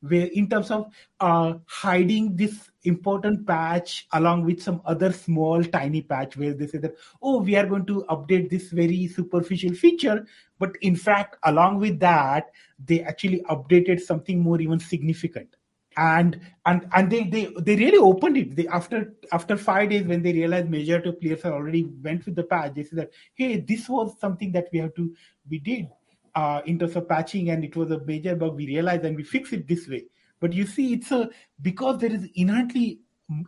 where 0.01 0.27
in 0.27 0.49
terms 0.49 0.71
of 0.71 0.91
uh, 1.19 1.53
hiding 1.65 2.35
this 2.35 2.69
important 2.83 3.45
patch 3.45 4.07
along 4.13 4.45
with 4.45 4.61
some 4.61 4.81
other 4.85 5.11
small 5.11 5.63
tiny 5.63 6.01
patch 6.01 6.37
where 6.37 6.53
they 6.53 6.67
say 6.67 6.77
that 6.77 6.95
oh 7.21 7.41
we 7.41 7.55
are 7.55 7.65
going 7.65 7.85
to 7.85 8.05
update 8.09 8.49
this 8.49 8.69
very 8.69 9.07
superficial 9.07 9.73
feature. 9.73 10.25
But 10.57 10.71
in 10.81 10.95
fact 10.95 11.37
along 11.43 11.79
with 11.79 11.99
that 11.99 12.51
they 12.83 13.01
actually 13.01 13.41
updated 13.49 13.99
something 13.99 14.39
more 14.39 14.61
even 14.61 14.79
significant. 14.79 15.55
And 15.97 16.39
and 16.65 16.87
and 16.93 17.11
they 17.11 17.23
they 17.23 17.51
they 17.59 17.75
really 17.75 17.97
opened 17.97 18.37
it. 18.37 18.55
They 18.55 18.67
after 18.67 19.15
after 19.33 19.57
five 19.57 19.89
days 19.89 20.05
when 20.05 20.21
they 20.21 20.31
realized 20.31 20.69
major 20.69 20.97
of 20.99 21.19
players 21.19 21.43
already 21.43 21.83
went 22.01 22.25
with 22.25 22.35
the 22.35 22.43
patch 22.43 22.75
they 22.75 22.83
said 22.83 22.99
that 22.99 23.11
hey 23.33 23.59
this 23.59 23.89
was 23.89 24.17
something 24.19 24.51
that 24.53 24.69
we 24.71 24.79
have 24.79 24.93
to 24.95 25.13
we 25.49 25.59
did 25.59 25.89
uh, 26.35 26.61
in 26.65 26.79
terms 26.79 26.95
of 26.95 27.07
patching 27.07 27.49
and 27.49 27.63
it 27.63 27.75
was 27.75 27.91
a 27.91 27.99
major 28.05 28.35
bug 28.35 28.55
we 28.55 28.67
realized 28.67 29.03
and 29.05 29.15
we 29.15 29.23
fix 29.23 29.53
it 29.53 29.67
this 29.67 29.87
way 29.87 30.05
but 30.39 30.53
you 30.53 30.65
see 30.65 30.93
it's 30.93 31.11
a 31.11 31.29
because 31.61 31.99
there 31.99 32.11
is 32.11 32.27
inherently 32.35 32.99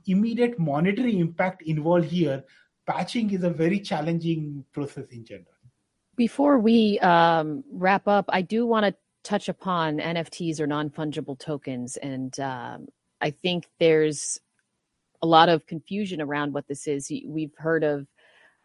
immediate 0.06 0.60
monetary 0.60 1.20
impact 1.20 1.62
involved 1.64 2.06
here 2.06 2.44
patching 2.86 3.32
is 3.32 3.44
a 3.44 3.50
very 3.50 3.80
challenging 3.80 4.64
process 4.72 5.06
in 5.12 5.26
general 5.26 5.48
before 6.16 6.60
we 6.60 7.00
um, 7.00 7.64
wrap 7.72 8.08
up 8.08 8.26
i 8.30 8.42
do 8.42 8.66
want 8.66 8.86
to 8.86 8.94
touch 9.24 9.50
upon 9.50 9.98
NFTs 9.98 10.60
or 10.60 10.68
non 10.68 10.90
fungible 10.90 11.38
tokens. 11.38 11.98
And 11.98 12.38
um, 12.40 12.88
I 13.20 13.32
think 13.32 13.68
there's 13.80 14.40
a 15.22 15.28
lot 15.28 15.50
of 15.50 15.68
confusion 15.68 16.22
around 16.22 16.54
what 16.54 16.68
this 16.68 16.88
is. 16.88 17.12
We've 17.26 17.54
heard 17.58 17.84
of 17.84 18.08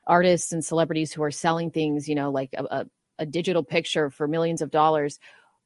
artists 0.06 0.52
and 0.52 0.64
celebrities 0.64 1.12
who 1.12 1.22
are 1.22 1.30
selling 1.30 1.70
things, 1.70 2.08
you 2.08 2.14
know, 2.14 2.30
like 2.30 2.50
a, 2.56 2.64
a, 2.64 2.86
a 3.18 3.26
digital 3.26 3.62
picture 3.62 4.10
for 4.10 4.28
millions 4.28 4.62
of 4.62 4.70
dollars. 4.70 5.18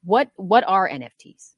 What 0.05 0.31
what 0.37 0.65
are 0.67 0.89
NFTs? 0.89 1.55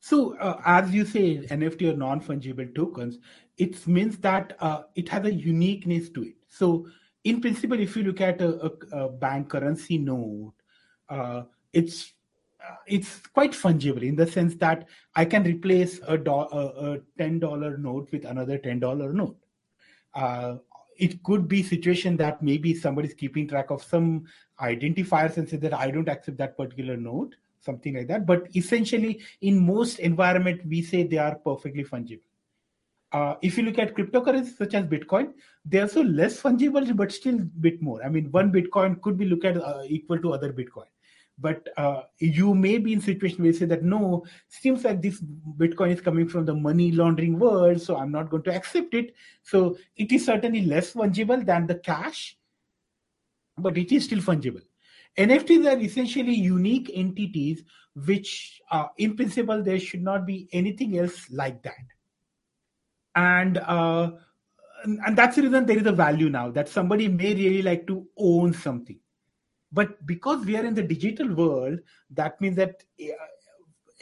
So, 0.00 0.36
uh, 0.38 0.60
as 0.66 0.92
you 0.92 1.04
say, 1.04 1.38
NFT 1.46 1.92
or 1.92 1.96
non 1.96 2.20
fungible 2.20 2.74
tokens, 2.74 3.18
it 3.56 3.86
means 3.86 4.18
that 4.18 4.56
uh, 4.58 4.82
it 4.96 5.08
has 5.08 5.24
a 5.24 5.32
uniqueness 5.32 6.08
to 6.10 6.24
it. 6.24 6.34
So, 6.48 6.88
in 7.22 7.40
principle, 7.40 7.78
if 7.78 7.96
you 7.96 8.02
look 8.02 8.20
at 8.20 8.40
a, 8.40 8.66
a, 8.66 9.04
a 9.04 9.08
bank 9.08 9.50
currency 9.50 9.98
note, 9.98 10.54
uh, 11.08 11.42
it's 11.72 12.14
uh, 12.60 12.74
it's 12.86 13.18
quite 13.28 13.52
fungible 13.52 14.02
in 14.02 14.16
the 14.16 14.26
sense 14.26 14.56
that 14.56 14.88
I 15.14 15.24
can 15.24 15.44
replace 15.44 16.00
a, 16.06 16.18
do- 16.18 16.32
a, 16.32 16.94
a 16.94 16.98
ten 17.16 17.38
dollar 17.38 17.78
note 17.78 18.08
with 18.10 18.24
another 18.24 18.58
ten 18.58 18.80
dollar 18.80 19.12
note. 19.12 19.36
It 20.96 21.22
could 21.22 21.48
be 21.48 21.62
situation 21.62 22.16
that 22.18 22.42
maybe 22.42 22.74
somebody's 22.74 23.14
keeping 23.14 23.48
track 23.48 23.70
of 23.70 23.82
some 23.82 24.24
identifiers 24.60 25.36
and 25.36 25.48
say 25.48 25.56
that 25.58 25.74
I 25.74 25.90
don't 25.90 26.08
accept 26.08 26.38
that 26.38 26.56
particular 26.56 26.96
note, 26.96 27.36
something 27.60 27.96
like 27.96 28.08
that. 28.08 28.26
But 28.26 28.54
essentially, 28.54 29.20
in 29.40 29.64
most 29.64 29.98
environment, 29.98 30.66
we 30.66 30.82
say 30.82 31.02
they 31.02 31.18
are 31.18 31.36
perfectly 31.36 31.84
fungible. 31.84 32.20
Uh, 33.12 33.34
if 33.42 33.58
you 33.58 33.64
look 33.64 33.78
at 33.78 33.94
cryptocurrencies 33.94 34.56
such 34.56 34.74
as 34.74 34.84
Bitcoin, 34.86 35.32
they 35.66 35.78
are 35.78 35.88
so 35.88 36.00
less 36.00 36.40
fungible, 36.40 36.96
but 36.96 37.12
still 37.12 37.34
a 37.34 37.44
bit 37.60 37.82
more. 37.82 38.02
I 38.02 38.08
mean, 38.08 38.30
one 38.30 38.50
Bitcoin 38.50 39.00
could 39.02 39.18
be 39.18 39.26
looked 39.26 39.44
at 39.44 39.58
uh, 39.58 39.82
equal 39.86 40.18
to 40.20 40.32
other 40.32 40.52
Bitcoin 40.52 40.86
but 41.42 41.68
uh, 41.76 42.02
you 42.18 42.54
may 42.54 42.78
be 42.78 42.92
in 42.92 43.00
situation 43.00 43.38
where 43.38 43.52
you 43.52 43.58
say 43.58 43.66
that 43.66 43.82
no 43.82 44.24
seems 44.48 44.84
like 44.84 45.02
this 45.02 45.20
bitcoin 45.58 45.92
is 45.92 46.00
coming 46.00 46.28
from 46.28 46.46
the 46.46 46.54
money 46.54 46.92
laundering 46.92 47.38
world 47.38 47.80
so 47.80 47.96
i'm 47.96 48.12
not 48.12 48.30
going 48.30 48.42
to 48.42 48.54
accept 48.54 48.94
it. 48.94 49.14
So 49.42 49.76
it 49.96 50.12
is 50.12 50.24
certainly 50.24 50.64
less 50.64 50.92
fungible 50.92 51.44
than 51.44 51.66
the 51.66 51.74
cash 51.74 52.36
but 53.58 53.76
it 53.76 53.92
is 53.92 54.04
still 54.04 54.18
fungible. 54.18 54.62
Nfts 55.18 55.70
are 55.70 55.78
essentially 55.78 56.34
unique 56.34 56.90
entities 56.94 57.64
which 58.06 58.62
uh, 58.70 58.86
in 58.96 59.16
principle 59.16 59.62
there 59.62 59.78
should 59.78 60.02
not 60.02 60.26
be 60.26 60.48
anything 60.52 60.98
else 60.98 61.30
like 61.30 61.62
that. 61.62 61.84
And 63.14 63.58
uh, 63.58 64.12
and 64.84 65.16
that's 65.16 65.36
the 65.36 65.42
reason 65.42 65.66
there 65.66 65.78
is 65.78 65.86
a 65.86 65.92
value 65.92 66.30
now 66.30 66.50
that 66.50 66.68
somebody 66.68 67.08
may 67.08 67.34
really 67.34 67.62
like 67.62 67.86
to 67.86 68.06
own 68.16 68.54
something 68.54 68.98
but 69.72 70.04
because 70.06 70.44
we 70.44 70.56
are 70.56 70.64
in 70.64 70.74
the 70.74 70.82
digital 70.82 71.34
world 71.34 71.78
that 72.10 72.40
means 72.40 72.56
that 72.56 72.82
uh, 73.00 73.12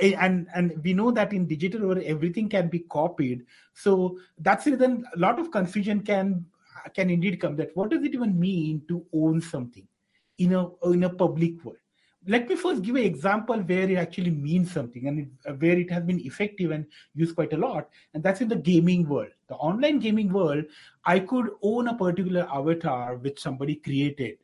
and 0.02 0.48
and 0.54 0.72
we 0.82 0.92
know 0.92 1.10
that 1.10 1.32
in 1.32 1.46
digital 1.46 1.86
world 1.86 2.02
everything 2.04 2.48
can 2.48 2.68
be 2.68 2.80
copied. 2.80 3.44
So 3.74 4.18
that's 4.38 4.66
it 4.66 4.78
then 4.78 5.04
a 5.14 5.18
lot 5.18 5.38
of 5.38 5.50
confusion 5.50 6.00
can 6.00 6.46
can 6.94 7.10
indeed 7.10 7.40
come 7.40 7.56
that 7.56 7.70
what 7.74 7.90
does 7.90 8.02
it 8.02 8.14
even 8.14 8.38
mean 8.38 8.82
to 8.88 9.04
own 9.12 9.40
something 9.40 9.86
in 10.38 10.54
a 10.54 10.68
in 10.86 11.04
a 11.04 11.10
public 11.10 11.62
world? 11.64 11.76
Let 12.26 12.48
me 12.48 12.56
first 12.56 12.82
give 12.82 12.96
an 12.96 13.04
example 13.04 13.56
where 13.56 13.88
it 13.88 13.96
actually 13.96 14.30
means 14.30 14.72
something 14.72 15.06
and 15.08 15.20
it, 15.20 15.28
uh, 15.46 15.54
where 15.54 15.78
it 15.78 15.90
has 15.90 16.04
been 16.04 16.20
effective 16.20 16.70
and 16.70 16.84
used 17.14 17.34
quite 17.34 17.54
a 17.54 17.56
lot 17.56 17.88
and 18.12 18.22
that's 18.22 18.42
in 18.42 18.48
the 18.48 18.56
gaming 18.56 19.08
world. 19.08 19.30
The 19.48 19.54
online 19.54 19.98
gaming 19.98 20.32
world 20.32 20.64
i 21.04 21.18
could 21.18 21.50
own 21.62 21.88
a 21.88 21.96
particular 21.96 22.46
avatar 22.52 23.16
which 23.16 23.40
somebody 23.40 23.74
created 23.76 24.38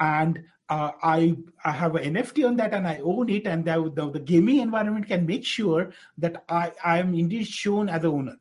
and 0.00 0.42
uh, 0.68 0.92
I 1.02 1.36
I 1.64 1.72
have 1.72 1.94
an 1.96 2.14
NFT 2.14 2.46
on 2.46 2.56
that 2.56 2.74
and 2.74 2.86
I 2.86 3.00
own 3.02 3.30
it, 3.30 3.46
and 3.46 3.64
the, 3.64 3.90
the, 3.94 4.10
the, 4.10 4.20
gaming 4.20 4.58
environment 4.58 5.06
can 5.06 5.24
make 5.26 5.44
sure 5.44 5.90
that 6.18 6.44
I 6.48 6.72
I 6.84 6.98
am 6.98 7.14
indeed 7.14 7.46
shown 7.46 7.88
as 7.88 8.04
a 8.04 8.08
owner. 8.08 8.36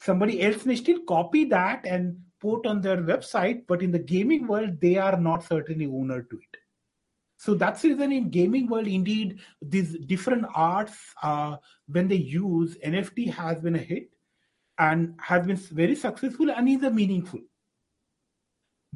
Somebody 0.00 0.42
else 0.42 0.66
may 0.66 0.76
still 0.76 1.00
copy 1.08 1.44
that 1.46 1.86
and 1.86 2.18
put 2.40 2.66
on 2.66 2.82
their 2.82 2.98
website, 2.98 3.62
but 3.66 3.82
in 3.82 3.90
the 3.90 3.98
gaming 3.98 4.46
world, 4.46 4.80
they 4.80 4.98
are 4.98 5.18
not 5.18 5.44
certainly 5.44 5.86
owner 5.86 6.22
to 6.22 6.36
it. 6.36 6.60
So 7.38 7.54
that's 7.54 7.82
the 7.82 7.90
reason 7.90 8.12
in 8.12 8.30
gaming 8.30 8.66
world, 8.68 8.86
indeed, 8.86 9.38
these 9.60 9.98
different 10.06 10.46
arts, 10.54 10.96
uh, 11.22 11.56
when 11.86 12.08
they 12.08 12.16
use 12.16 12.76
NFT, 12.84 13.32
has 13.32 13.60
been 13.60 13.76
a 13.76 13.78
hit 13.78 14.10
and 14.78 15.14
has 15.20 15.46
been 15.46 15.56
very 15.56 15.94
successful 15.94 16.50
and 16.50 16.68
is 16.68 16.82
a 16.82 16.90
meaningful 16.90 17.40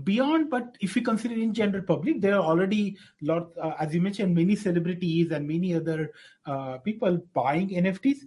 beyond 0.04 0.50
but 0.50 0.76
if 0.80 0.94
we 0.94 1.00
consider 1.00 1.34
in 1.34 1.52
general 1.52 1.82
public 1.82 2.20
there 2.20 2.34
are 2.34 2.42
already 2.42 2.96
lot 3.22 3.50
uh, 3.62 3.72
as 3.78 3.94
you 3.94 4.00
mentioned 4.00 4.34
many 4.34 4.56
celebrities 4.56 5.30
and 5.30 5.46
many 5.46 5.74
other 5.74 6.12
uh, 6.46 6.78
people 6.78 7.20
buying 7.34 7.68
nfts 7.68 8.18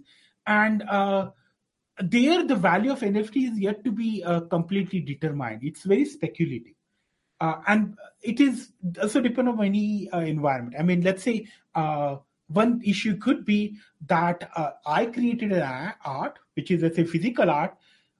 and 0.46 0.82
uh, 0.88 1.30
there 1.98 2.44
the 2.46 2.56
value 2.56 2.92
of 2.92 3.00
nft 3.00 3.52
is 3.52 3.58
yet 3.58 3.84
to 3.84 3.92
be 3.92 4.22
uh, 4.24 4.40
completely 4.40 5.00
determined. 5.00 5.62
It's 5.62 5.84
very 5.84 6.04
speculative. 6.04 6.74
Uh, 7.40 7.56
and 7.66 7.96
it 8.22 8.40
is 8.40 8.70
also 9.00 9.20
depend 9.20 9.48
on 9.48 9.62
any 9.62 10.08
uh, 10.10 10.20
environment. 10.20 10.76
I 10.78 10.82
mean 10.82 11.02
let's 11.02 11.22
say 11.22 11.46
one 12.48 12.80
issue 12.84 13.16
could 13.16 13.44
be 13.44 13.78
that 14.06 14.50
i 14.84 15.06
created 15.06 15.50
an 15.50 15.94
art 16.04 16.38
which 16.56 16.70
is 16.70 16.82
let's 16.82 16.94
say 16.94 17.04
physical 17.04 17.50
art 17.50 17.74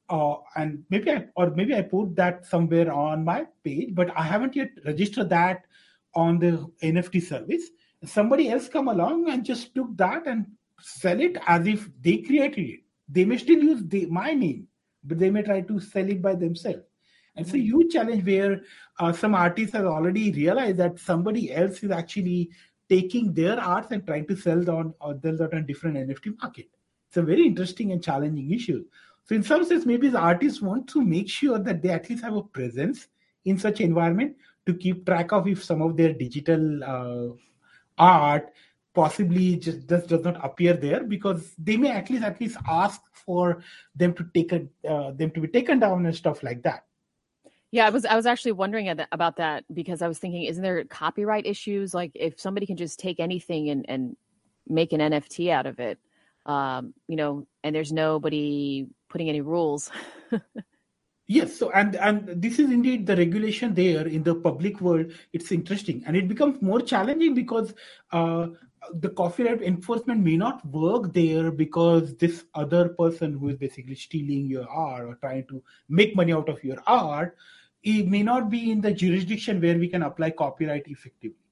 uh, 0.08 0.36
and 0.56 0.84
maybe 0.90 1.10
I 1.10 1.26
or 1.36 1.50
maybe 1.50 1.74
I 1.74 1.82
put 1.82 2.14
that 2.16 2.44
somewhere 2.46 2.92
on 2.92 3.24
my 3.24 3.46
page, 3.62 3.94
but 3.94 4.10
I 4.16 4.22
haven't 4.22 4.56
yet 4.56 4.70
registered 4.84 5.28
that 5.30 5.64
on 6.14 6.38
the 6.38 6.66
NFT 6.82 7.22
service. 7.22 7.70
Somebody 8.04 8.50
else 8.50 8.68
come 8.68 8.88
along 8.88 9.30
and 9.30 9.44
just 9.44 9.74
took 9.74 9.96
that 9.96 10.26
and 10.26 10.46
sell 10.80 11.20
it 11.20 11.38
as 11.46 11.66
if 11.66 11.88
they 12.00 12.18
created 12.18 12.68
it. 12.68 12.80
They 13.08 13.24
may 13.24 13.38
still 13.38 13.62
use 13.62 13.82
the, 13.86 14.06
my 14.06 14.34
name, 14.34 14.68
but 15.02 15.18
they 15.18 15.30
may 15.30 15.42
try 15.42 15.62
to 15.62 15.80
sell 15.80 16.08
it 16.08 16.20
by 16.20 16.34
themselves. 16.34 16.84
And 17.36 17.46
it's 17.46 17.54
a 17.54 17.58
huge 17.58 17.92
challenge 17.92 18.24
where 18.24 18.60
uh, 18.98 19.12
some 19.12 19.34
artists 19.34 19.74
have 19.74 19.86
already 19.86 20.32
realized 20.32 20.76
that 20.78 20.98
somebody 20.98 21.52
else 21.52 21.82
is 21.82 21.90
actually 21.90 22.50
taking 22.88 23.32
their 23.32 23.58
arts 23.58 23.90
and 23.90 24.06
trying 24.06 24.26
to 24.26 24.36
sell 24.36 24.70
on 24.70 24.94
or 25.00 25.18
sell 25.22 25.36
that 25.38 25.54
on 25.54 25.66
different 25.66 25.96
NFT 25.96 26.38
market. 26.40 26.68
It's 27.08 27.16
a 27.16 27.22
very 27.22 27.46
interesting 27.46 27.92
and 27.92 28.02
challenging 28.02 28.52
issue. 28.52 28.84
So 29.26 29.34
in 29.34 29.42
some 29.42 29.64
sense, 29.64 29.86
maybe 29.86 30.08
the 30.08 30.18
artists 30.18 30.60
want 30.60 30.88
to 30.88 31.02
make 31.02 31.28
sure 31.28 31.58
that 31.58 31.82
they 31.82 31.90
at 31.90 32.08
least 32.10 32.24
have 32.24 32.36
a 32.36 32.42
presence 32.42 33.08
in 33.44 33.58
such 33.58 33.80
environment 33.80 34.36
to 34.66 34.74
keep 34.74 35.06
track 35.06 35.32
of 35.32 35.48
if 35.48 35.64
some 35.64 35.82
of 35.82 35.96
their 35.96 36.12
digital 36.12 36.84
uh, 36.84 37.28
art 37.98 38.52
possibly 38.94 39.56
just, 39.56 39.88
just 39.88 40.08
does 40.08 40.24
not 40.24 40.42
appear 40.44 40.74
there 40.74 41.02
because 41.02 41.54
they 41.58 41.76
may 41.76 41.90
at 41.90 42.08
least 42.08 42.22
at 42.22 42.40
least 42.40 42.56
ask 42.68 43.00
for 43.12 43.62
them 43.96 44.14
to 44.14 44.24
take 44.32 44.52
a, 44.52 44.66
uh, 44.88 45.10
them 45.12 45.30
to 45.32 45.40
be 45.40 45.48
taken 45.48 45.80
down 45.80 46.06
and 46.06 46.14
stuff 46.14 46.42
like 46.42 46.62
that. 46.62 46.84
Yeah, 47.72 47.86
I 47.86 47.90
was 47.90 48.04
I 48.04 48.14
was 48.14 48.24
actually 48.24 48.52
wondering 48.52 48.88
about 49.10 49.36
that 49.38 49.64
because 49.74 50.00
I 50.00 50.06
was 50.06 50.18
thinking, 50.18 50.44
isn't 50.44 50.62
there 50.62 50.84
copyright 50.84 51.44
issues? 51.44 51.92
Like 51.92 52.12
if 52.14 52.38
somebody 52.38 52.66
can 52.66 52.76
just 52.76 53.00
take 53.00 53.18
anything 53.18 53.68
and 53.70 53.84
and 53.88 54.16
make 54.68 54.92
an 54.92 55.00
NFT 55.00 55.50
out 55.50 55.66
of 55.66 55.80
it, 55.80 55.98
um, 56.46 56.94
you 57.08 57.16
know, 57.16 57.46
and 57.62 57.74
there's 57.74 57.92
nobody 57.92 58.86
putting 59.08 59.28
any 59.28 59.40
rules. 59.40 59.90
yes, 61.26 61.56
so 61.56 61.70
and 61.70 61.96
and 61.96 62.42
this 62.42 62.58
is 62.58 62.70
indeed 62.70 63.06
the 63.06 63.16
regulation 63.16 63.74
there 63.74 64.06
in 64.06 64.22
the 64.22 64.34
public 64.34 64.80
world. 64.80 65.12
It's 65.32 65.52
interesting, 65.52 66.02
and 66.06 66.16
it 66.16 66.28
becomes 66.28 66.60
more 66.60 66.80
challenging 66.80 67.34
because 67.34 67.74
uh, 68.12 68.48
the 68.92 69.10
copyright 69.10 69.62
enforcement 69.62 70.20
may 70.20 70.36
not 70.36 70.64
work 70.66 71.12
there 71.12 71.50
because 71.50 72.14
this 72.16 72.44
other 72.54 72.90
person 72.90 73.32
who 73.32 73.48
is 73.48 73.56
basically 73.56 73.94
stealing 73.94 74.46
your 74.46 74.68
art 74.68 75.06
or 75.06 75.14
trying 75.16 75.46
to 75.46 75.62
make 75.88 76.14
money 76.14 76.32
out 76.32 76.48
of 76.48 76.62
your 76.62 76.82
art 76.86 77.36
it 77.82 78.08
may 78.08 78.22
not 78.22 78.50
be 78.50 78.70
in 78.70 78.80
the 78.80 78.92
jurisdiction 78.92 79.60
where 79.60 79.78
we 79.78 79.88
can 79.88 80.02
apply 80.02 80.30
copyright 80.30 80.86
effectively 80.86 81.43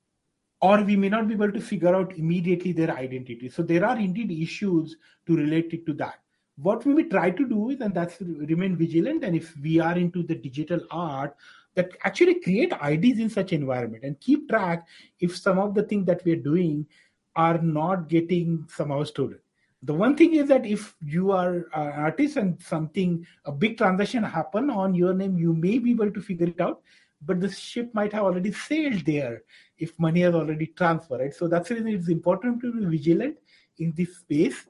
or 0.63 0.83
we 0.85 0.95
may 0.95 1.09
not 1.09 1.27
be 1.27 1.35
able 1.35 1.51
to 1.51 1.61
figure 1.61 1.95
out 1.95 2.17
immediately 2.17 2.73
their 2.73 2.97
identity. 2.97 3.49
So 3.49 3.63
there 3.63 3.85
are 3.85 3.99
indeed 3.99 4.31
issues 4.31 4.97
to 5.27 5.37
relate 5.37 5.73
it 5.73 5.85
to 5.87 5.93
that. 5.95 6.21
What 6.57 6.87
we 6.87 6.95
may 6.95 7.05
try 7.05 7.31
to 7.31 7.49
do 7.49 7.71
is 7.71 7.81
and 7.81 7.93
that's 7.93 8.21
remain 8.21 8.77
vigilant 8.77 9.25
and 9.25 9.35
if 9.35 9.57
we 9.57 9.81
are 9.81 9.99
into 9.99 10.23
the 10.23 10.37
digital 10.37 10.81
art 10.91 11.35
that 11.75 11.91
actually 12.05 12.41
create 12.41 12.73
ids 12.81 13.19
in 13.19 13.29
such 13.29 13.53
environment 13.53 14.05
and 14.05 14.21
keep 14.21 14.49
track 14.49 14.87
if 15.19 15.37
some 15.37 15.59
of 15.59 15.75
the 15.75 15.83
things 15.83 16.07
that 16.07 16.25
we 16.25 16.33
are 16.33 16.45
doing 16.51 16.87
are 17.35 17.59
not 17.59 18.09
getting 18.09 18.65
somehow 18.69 19.03
stolen. 19.03 19.39
The 19.83 19.95
one 19.95 20.17
thing 20.17 20.35
is 20.35 20.47
that 20.49 20.65
if 20.65 20.95
you 21.01 21.33
are 21.33 21.67
an 21.75 21.93
artist 22.05 22.37
and 22.37 22.63
something 22.63 23.27
a 23.47 23.51
big 23.51 23.79
transaction 23.79 24.23
happen 24.23 24.71
on 24.71 24.95
your 24.95 25.13
name 25.13 25.37
you 25.39 25.55
may 25.55 25.79
be 25.79 25.91
able 25.91 26.13
to 26.13 26.21
figure 26.21 26.47
it 26.47 26.61
out 26.61 26.83
but 27.25 27.41
the 27.41 27.51
ship 27.51 27.93
might 27.95 28.13
have 28.13 28.25
already 28.25 28.53
sailed 28.53 29.05
there 29.07 29.43
if 29.83 29.99
money 29.99 30.21
has 30.21 30.35
already 30.35 30.67
transferred 30.67 31.21
right? 31.21 31.35
So 31.35 31.49
that's 31.49 31.69
the 31.69 31.77
reason 31.77 31.89
it's 31.89 32.09
important 32.09 32.61
to 32.63 32.73
be 32.73 32.85
vigilant 32.97 33.37
in 33.79 33.93
this 33.97 34.17
space 34.19 34.69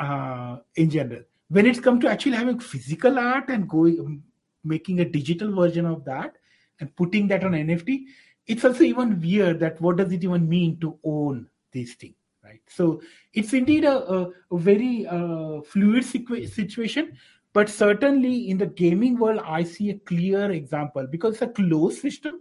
uh, 0.00 0.58
in 0.76 0.90
general. 0.90 1.22
When 1.48 1.66
it's 1.66 1.80
come 1.80 2.00
to 2.00 2.08
actually 2.08 2.36
having 2.36 2.58
physical 2.58 3.18
art 3.18 3.48
and 3.48 3.68
going 3.68 4.22
making 4.64 5.00
a 5.00 5.04
digital 5.04 5.54
version 5.54 5.86
of 5.86 6.04
that 6.04 6.36
and 6.80 6.94
putting 6.96 7.28
that 7.28 7.44
on 7.44 7.52
nft 7.52 8.04
it's 8.46 8.64
also 8.64 8.82
even 8.84 9.20
weird 9.20 9.60
that 9.60 9.80
what 9.80 9.96
does 9.96 10.12
it 10.12 10.24
even 10.24 10.48
mean 10.48 10.78
to 10.80 10.98
own 11.04 11.46
these 11.72 11.94
things 11.94 12.14
right? 12.44 12.60
So 12.68 13.00
it's 13.34 13.52
indeed 13.52 13.84
a, 13.84 13.96
a, 14.12 14.30
a 14.50 14.58
very 14.58 15.06
uh, 15.06 15.62
fluid 15.62 16.04
situation 16.04 17.16
but 17.52 17.68
certainly 17.68 18.50
in 18.50 18.58
the 18.58 18.66
gaming 18.66 19.18
world 19.18 19.40
i 19.44 19.62
see 19.62 19.90
a 19.90 19.98
clear 19.98 20.50
example. 20.50 21.06
Because 21.06 21.34
it's 21.34 21.42
a 21.42 21.48
closed 21.48 22.00
system 22.00 22.40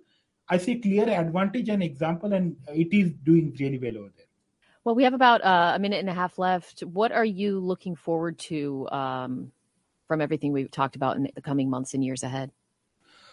i 0.51 0.57
see 0.57 0.75
clear 0.79 1.07
advantage 1.09 1.69
and 1.69 1.81
example 1.81 2.33
and 2.33 2.55
it 2.85 2.93
is 2.93 3.11
doing 3.29 3.55
really 3.59 3.79
well 3.79 3.97
over 3.97 4.11
there. 4.17 4.27
Well 4.83 4.95
we 4.95 5.03
have 5.03 5.13
about 5.13 5.43
uh, 5.43 5.73
a 5.75 5.79
minute 5.79 5.99
and 5.99 6.09
a 6.09 6.13
half 6.13 6.37
left. 6.37 6.81
What 6.81 7.11
are 7.11 7.25
you 7.25 7.59
looking 7.59 7.95
forward 7.95 8.37
to 8.49 8.87
um, 8.91 9.51
from 10.07 10.21
everything 10.21 10.51
we've 10.51 10.69
talked 10.69 10.95
about 10.95 11.15
in 11.17 11.29
the 11.33 11.41
coming 11.41 11.69
months 11.69 11.93
and 11.93 12.03
years 12.03 12.23
ahead? 12.23 12.51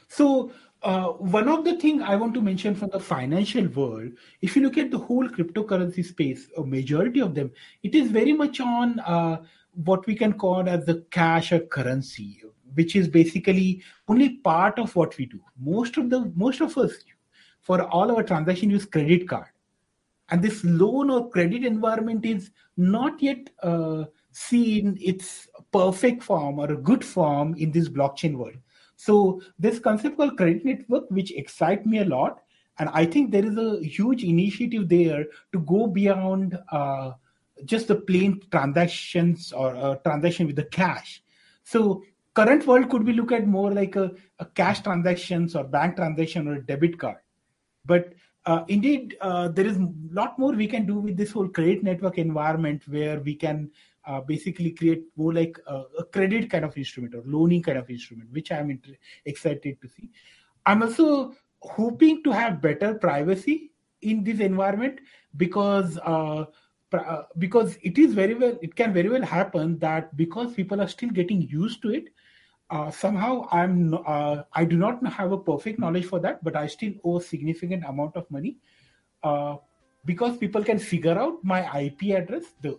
So 0.08 0.52
uh, 0.82 1.08
one 1.38 1.48
of 1.48 1.64
the 1.64 1.76
things 1.76 2.02
I 2.04 2.14
want 2.16 2.34
to 2.34 2.40
mention 2.40 2.74
from 2.74 2.90
the 2.90 3.00
financial 3.00 3.66
world, 3.66 4.12
if 4.40 4.54
you 4.54 4.62
look 4.62 4.78
at 4.78 4.90
the 4.90 4.98
whole 4.98 5.28
cryptocurrency 5.28 6.04
space, 6.04 6.48
a 6.56 6.62
majority 6.62 7.20
of 7.20 7.34
them, 7.34 7.50
it 7.82 7.94
is 7.94 8.10
very 8.10 8.32
much 8.32 8.60
on 8.60 9.00
uh, 9.00 9.42
what 9.84 10.06
we 10.06 10.14
can 10.14 10.34
call 10.34 10.68
as 10.68 10.86
the 10.86 11.04
cash 11.10 11.52
or 11.52 11.60
currency, 11.60 12.42
which 12.74 12.96
is 12.96 13.08
basically 13.08 13.82
only 14.08 14.38
part 14.38 14.78
of 14.78 14.94
what 14.96 15.16
we 15.18 15.26
do. 15.26 15.40
Most 15.60 15.96
of 15.96 16.10
the 16.10 16.32
most 16.34 16.60
of 16.60 16.76
us, 16.78 16.92
for 17.60 17.82
all 17.82 18.14
our 18.14 18.22
transaction, 18.22 18.70
use 18.70 18.84
credit 18.84 19.28
card, 19.28 19.48
and 20.30 20.42
this 20.42 20.64
loan 20.64 21.10
or 21.10 21.28
credit 21.28 21.64
environment 21.64 22.24
is 22.24 22.50
not 22.76 23.22
yet 23.22 23.50
uh, 23.62 24.04
seen 24.32 24.96
its 25.00 25.48
perfect 25.72 26.22
form 26.22 26.58
or 26.58 26.72
a 26.72 26.76
good 26.76 27.04
form 27.04 27.54
in 27.54 27.72
this 27.72 27.88
blockchain 27.88 28.36
world 28.36 28.56
so 28.98 29.40
this 29.60 29.78
concept 29.78 30.16
called 30.16 30.36
credit 30.36 30.64
network, 30.64 31.08
which 31.10 31.30
excites 31.30 31.86
me 31.86 31.98
a 31.98 32.04
lot, 32.04 32.40
and 32.80 32.90
I 32.92 33.06
think 33.06 33.30
there 33.30 33.46
is 33.46 33.56
a 33.56 33.80
huge 33.82 34.24
initiative 34.24 34.88
there 34.88 35.26
to 35.52 35.60
go 35.60 35.86
beyond 35.86 36.58
uh, 36.72 37.12
just 37.64 37.86
the 37.86 37.94
plain 37.94 38.42
transactions 38.50 39.52
or 39.52 39.76
uh, 39.76 39.94
transaction 39.96 40.46
with 40.48 40.56
the 40.56 40.64
cash. 40.64 41.22
So 41.62 42.02
current 42.38 42.66
world 42.66 42.88
could 42.88 43.04
be 43.04 43.12
look 43.12 43.32
at 43.32 43.46
more 43.48 43.72
like 43.72 43.96
a, 43.96 44.12
a 44.38 44.46
cash 44.46 44.80
transactions 44.80 45.56
or 45.56 45.64
bank 45.64 45.96
transaction 45.96 46.46
or 46.46 46.54
a 46.54 46.64
debit 46.64 46.98
card. 46.98 47.16
But 47.84 48.12
uh, 48.46 48.64
indeed, 48.68 49.16
uh, 49.20 49.48
there 49.48 49.66
is 49.66 49.76
a 49.76 49.88
lot 50.10 50.38
more 50.38 50.52
we 50.52 50.68
can 50.68 50.86
do 50.86 51.00
with 51.00 51.16
this 51.16 51.32
whole 51.32 51.48
credit 51.48 51.82
network 51.82 52.16
environment 52.16 52.82
where 52.86 53.18
we 53.20 53.34
can 53.34 53.70
uh, 54.06 54.20
basically 54.20 54.70
create 54.70 55.02
more 55.16 55.34
like 55.34 55.58
a, 55.66 55.82
a, 55.98 56.04
credit 56.04 56.48
kind 56.48 56.64
of 56.64 56.76
instrument 56.78 57.14
or 57.14 57.22
loaning 57.26 57.62
kind 57.62 57.76
of 57.76 57.90
instrument, 57.90 58.30
which 58.30 58.52
I'm 58.52 58.70
inter- 58.70 58.96
excited 59.24 59.80
to 59.82 59.88
see. 59.88 60.08
I'm 60.64 60.82
also 60.82 61.34
hoping 61.60 62.22
to 62.22 62.30
have 62.30 62.62
better 62.62 62.94
privacy 62.94 63.72
in 64.02 64.22
this 64.22 64.38
environment 64.38 65.00
because 65.36 65.98
uh, 65.98 66.44
uh, 66.92 67.22
because 67.36 67.76
it 67.82 67.98
is 67.98 68.14
very 68.14 68.34
well 68.34 68.56
it 68.62 68.74
can 68.74 68.94
very 68.94 69.08
well 69.08 69.22
happen 69.22 69.78
that 69.78 70.16
because 70.16 70.54
people 70.54 70.80
are 70.80 70.88
still 70.88 71.10
getting 71.10 71.42
used 71.42 71.82
to 71.82 71.90
it 71.90 72.08
uh, 72.70 72.90
somehow 72.90 73.46
i'm 73.50 73.94
uh, 74.06 74.42
i 74.52 74.64
do 74.64 74.76
not 74.76 75.04
have 75.06 75.32
a 75.32 75.38
perfect 75.38 75.78
knowledge 75.78 76.06
for 76.06 76.20
that 76.20 76.42
but 76.44 76.56
i 76.56 76.66
still 76.66 76.92
owe 77.04 77.18
a 77.18 77.22
significant 77.22 77.84
amount 77.84 78.16
of 78.16 78.30
money. 78.30 78.56
Uh, 79.22 79.56
because 80.04 80.36
people 80.38 80.62
can 80.62 80.78
figure 80.78 81.18
out 81.18 81.42
my 81.42 81.60
ip 81.80 82.00
address 82.02 82.44
the 82.62 82.78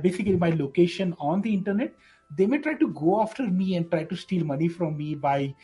basically 0.00 0.36
my 0.36 0.50
location 0.50 1.14
on 1.18 1.42
the 1.42 1.52
internet 1.52 1.92
they 2.36 2.46
may 2.46 2.58
try 2.58 2.74
to 2.74 2.88
go 2.88 3.20
after 3.20 3.42
me 3.42 3.74
and 3.76 3.90
try 3.90 4.04
to 4.04 4.16
steal 4.16 4.44
money 4.44 4.68
from 4.68 4.96
me 4.96 5.14
by 5.14 5.54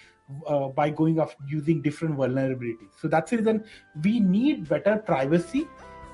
uh, 0.46 0.68
by 0.68 0.90
going 0.90 1.18
off 1.18 1.34
using 1.48 1.80
different 1.80 2.16
vulnerabilities. 2.16 2.90
So 3.00 3.08
that's 3.08 3.30
the 3.30 3.38
reason 3.38 3.64
we 4.02 4.20
need 4.20 4.68
better 4.68 4.96
privacy 4.98 5.66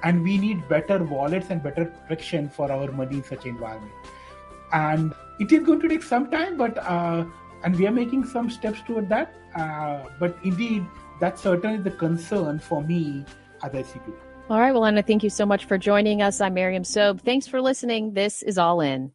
and 0.03 0.23
we 0.23 0.39
need 0.39 0.69
better 0.69 1.03
wallets 1.03 1.51
and 1.51 1.63
better 1.63 1.87
protection 1.87 2.49
for 2.49 2.71
our 2.71 2.93
money 2.93 3.17
in 3.17 3.25
such 3.25 3.47
environment. 3.47 3.93
And 4.73 5.13
it 5.41 5.51
is 5.53 5.65
going 5.65 5.81
to 5.81 5.89
take 5.89 6.03
some 6.03 6.31
time 6.31 6.57
but 6.57 6.79
uh, 6.79 7.25
and 7.65 7.77
we 7.77 7.87
are 7.87 7.93
making 7.93 8.25
some 8.25 8.51
steps 8.51 8.81
toward 8.87 9.09
that 9.09 9.35
uh, 9.57 10.01
but 10.21 10.37
indeed 10.45 10.85
that's 11.21 11.43
certainly 11.43 11.79
the 11.79 11.91
concern 11.91 12.59
for 12.59 12.83
me 12.83 13.25
as 13.63 13.75
i 13.75 13.83
see 13.83 13.99
it 14.07 14.15
all 14.51 14.61
right. 14.61 14.73
Well, 14.73 14.85
Anna, 14.85 15.03
thank 15.03 15.23
you 15.23 15.31
so 15.31 15.47
much 15.47 15.65
for 15.65 15.79
joining 15.79 16.21
us. 16.21 16.43
I'm 16.43 16.53
Miriam 16.53 16.83
Sobe. 16.83 17.19
Thanks 17.23 17.47
for 17.47 17.63
listening. 17.63 18.13
This 18.13 18.43
is 18.43 18.59
All 18.59 18.83
In. 18.83 19.15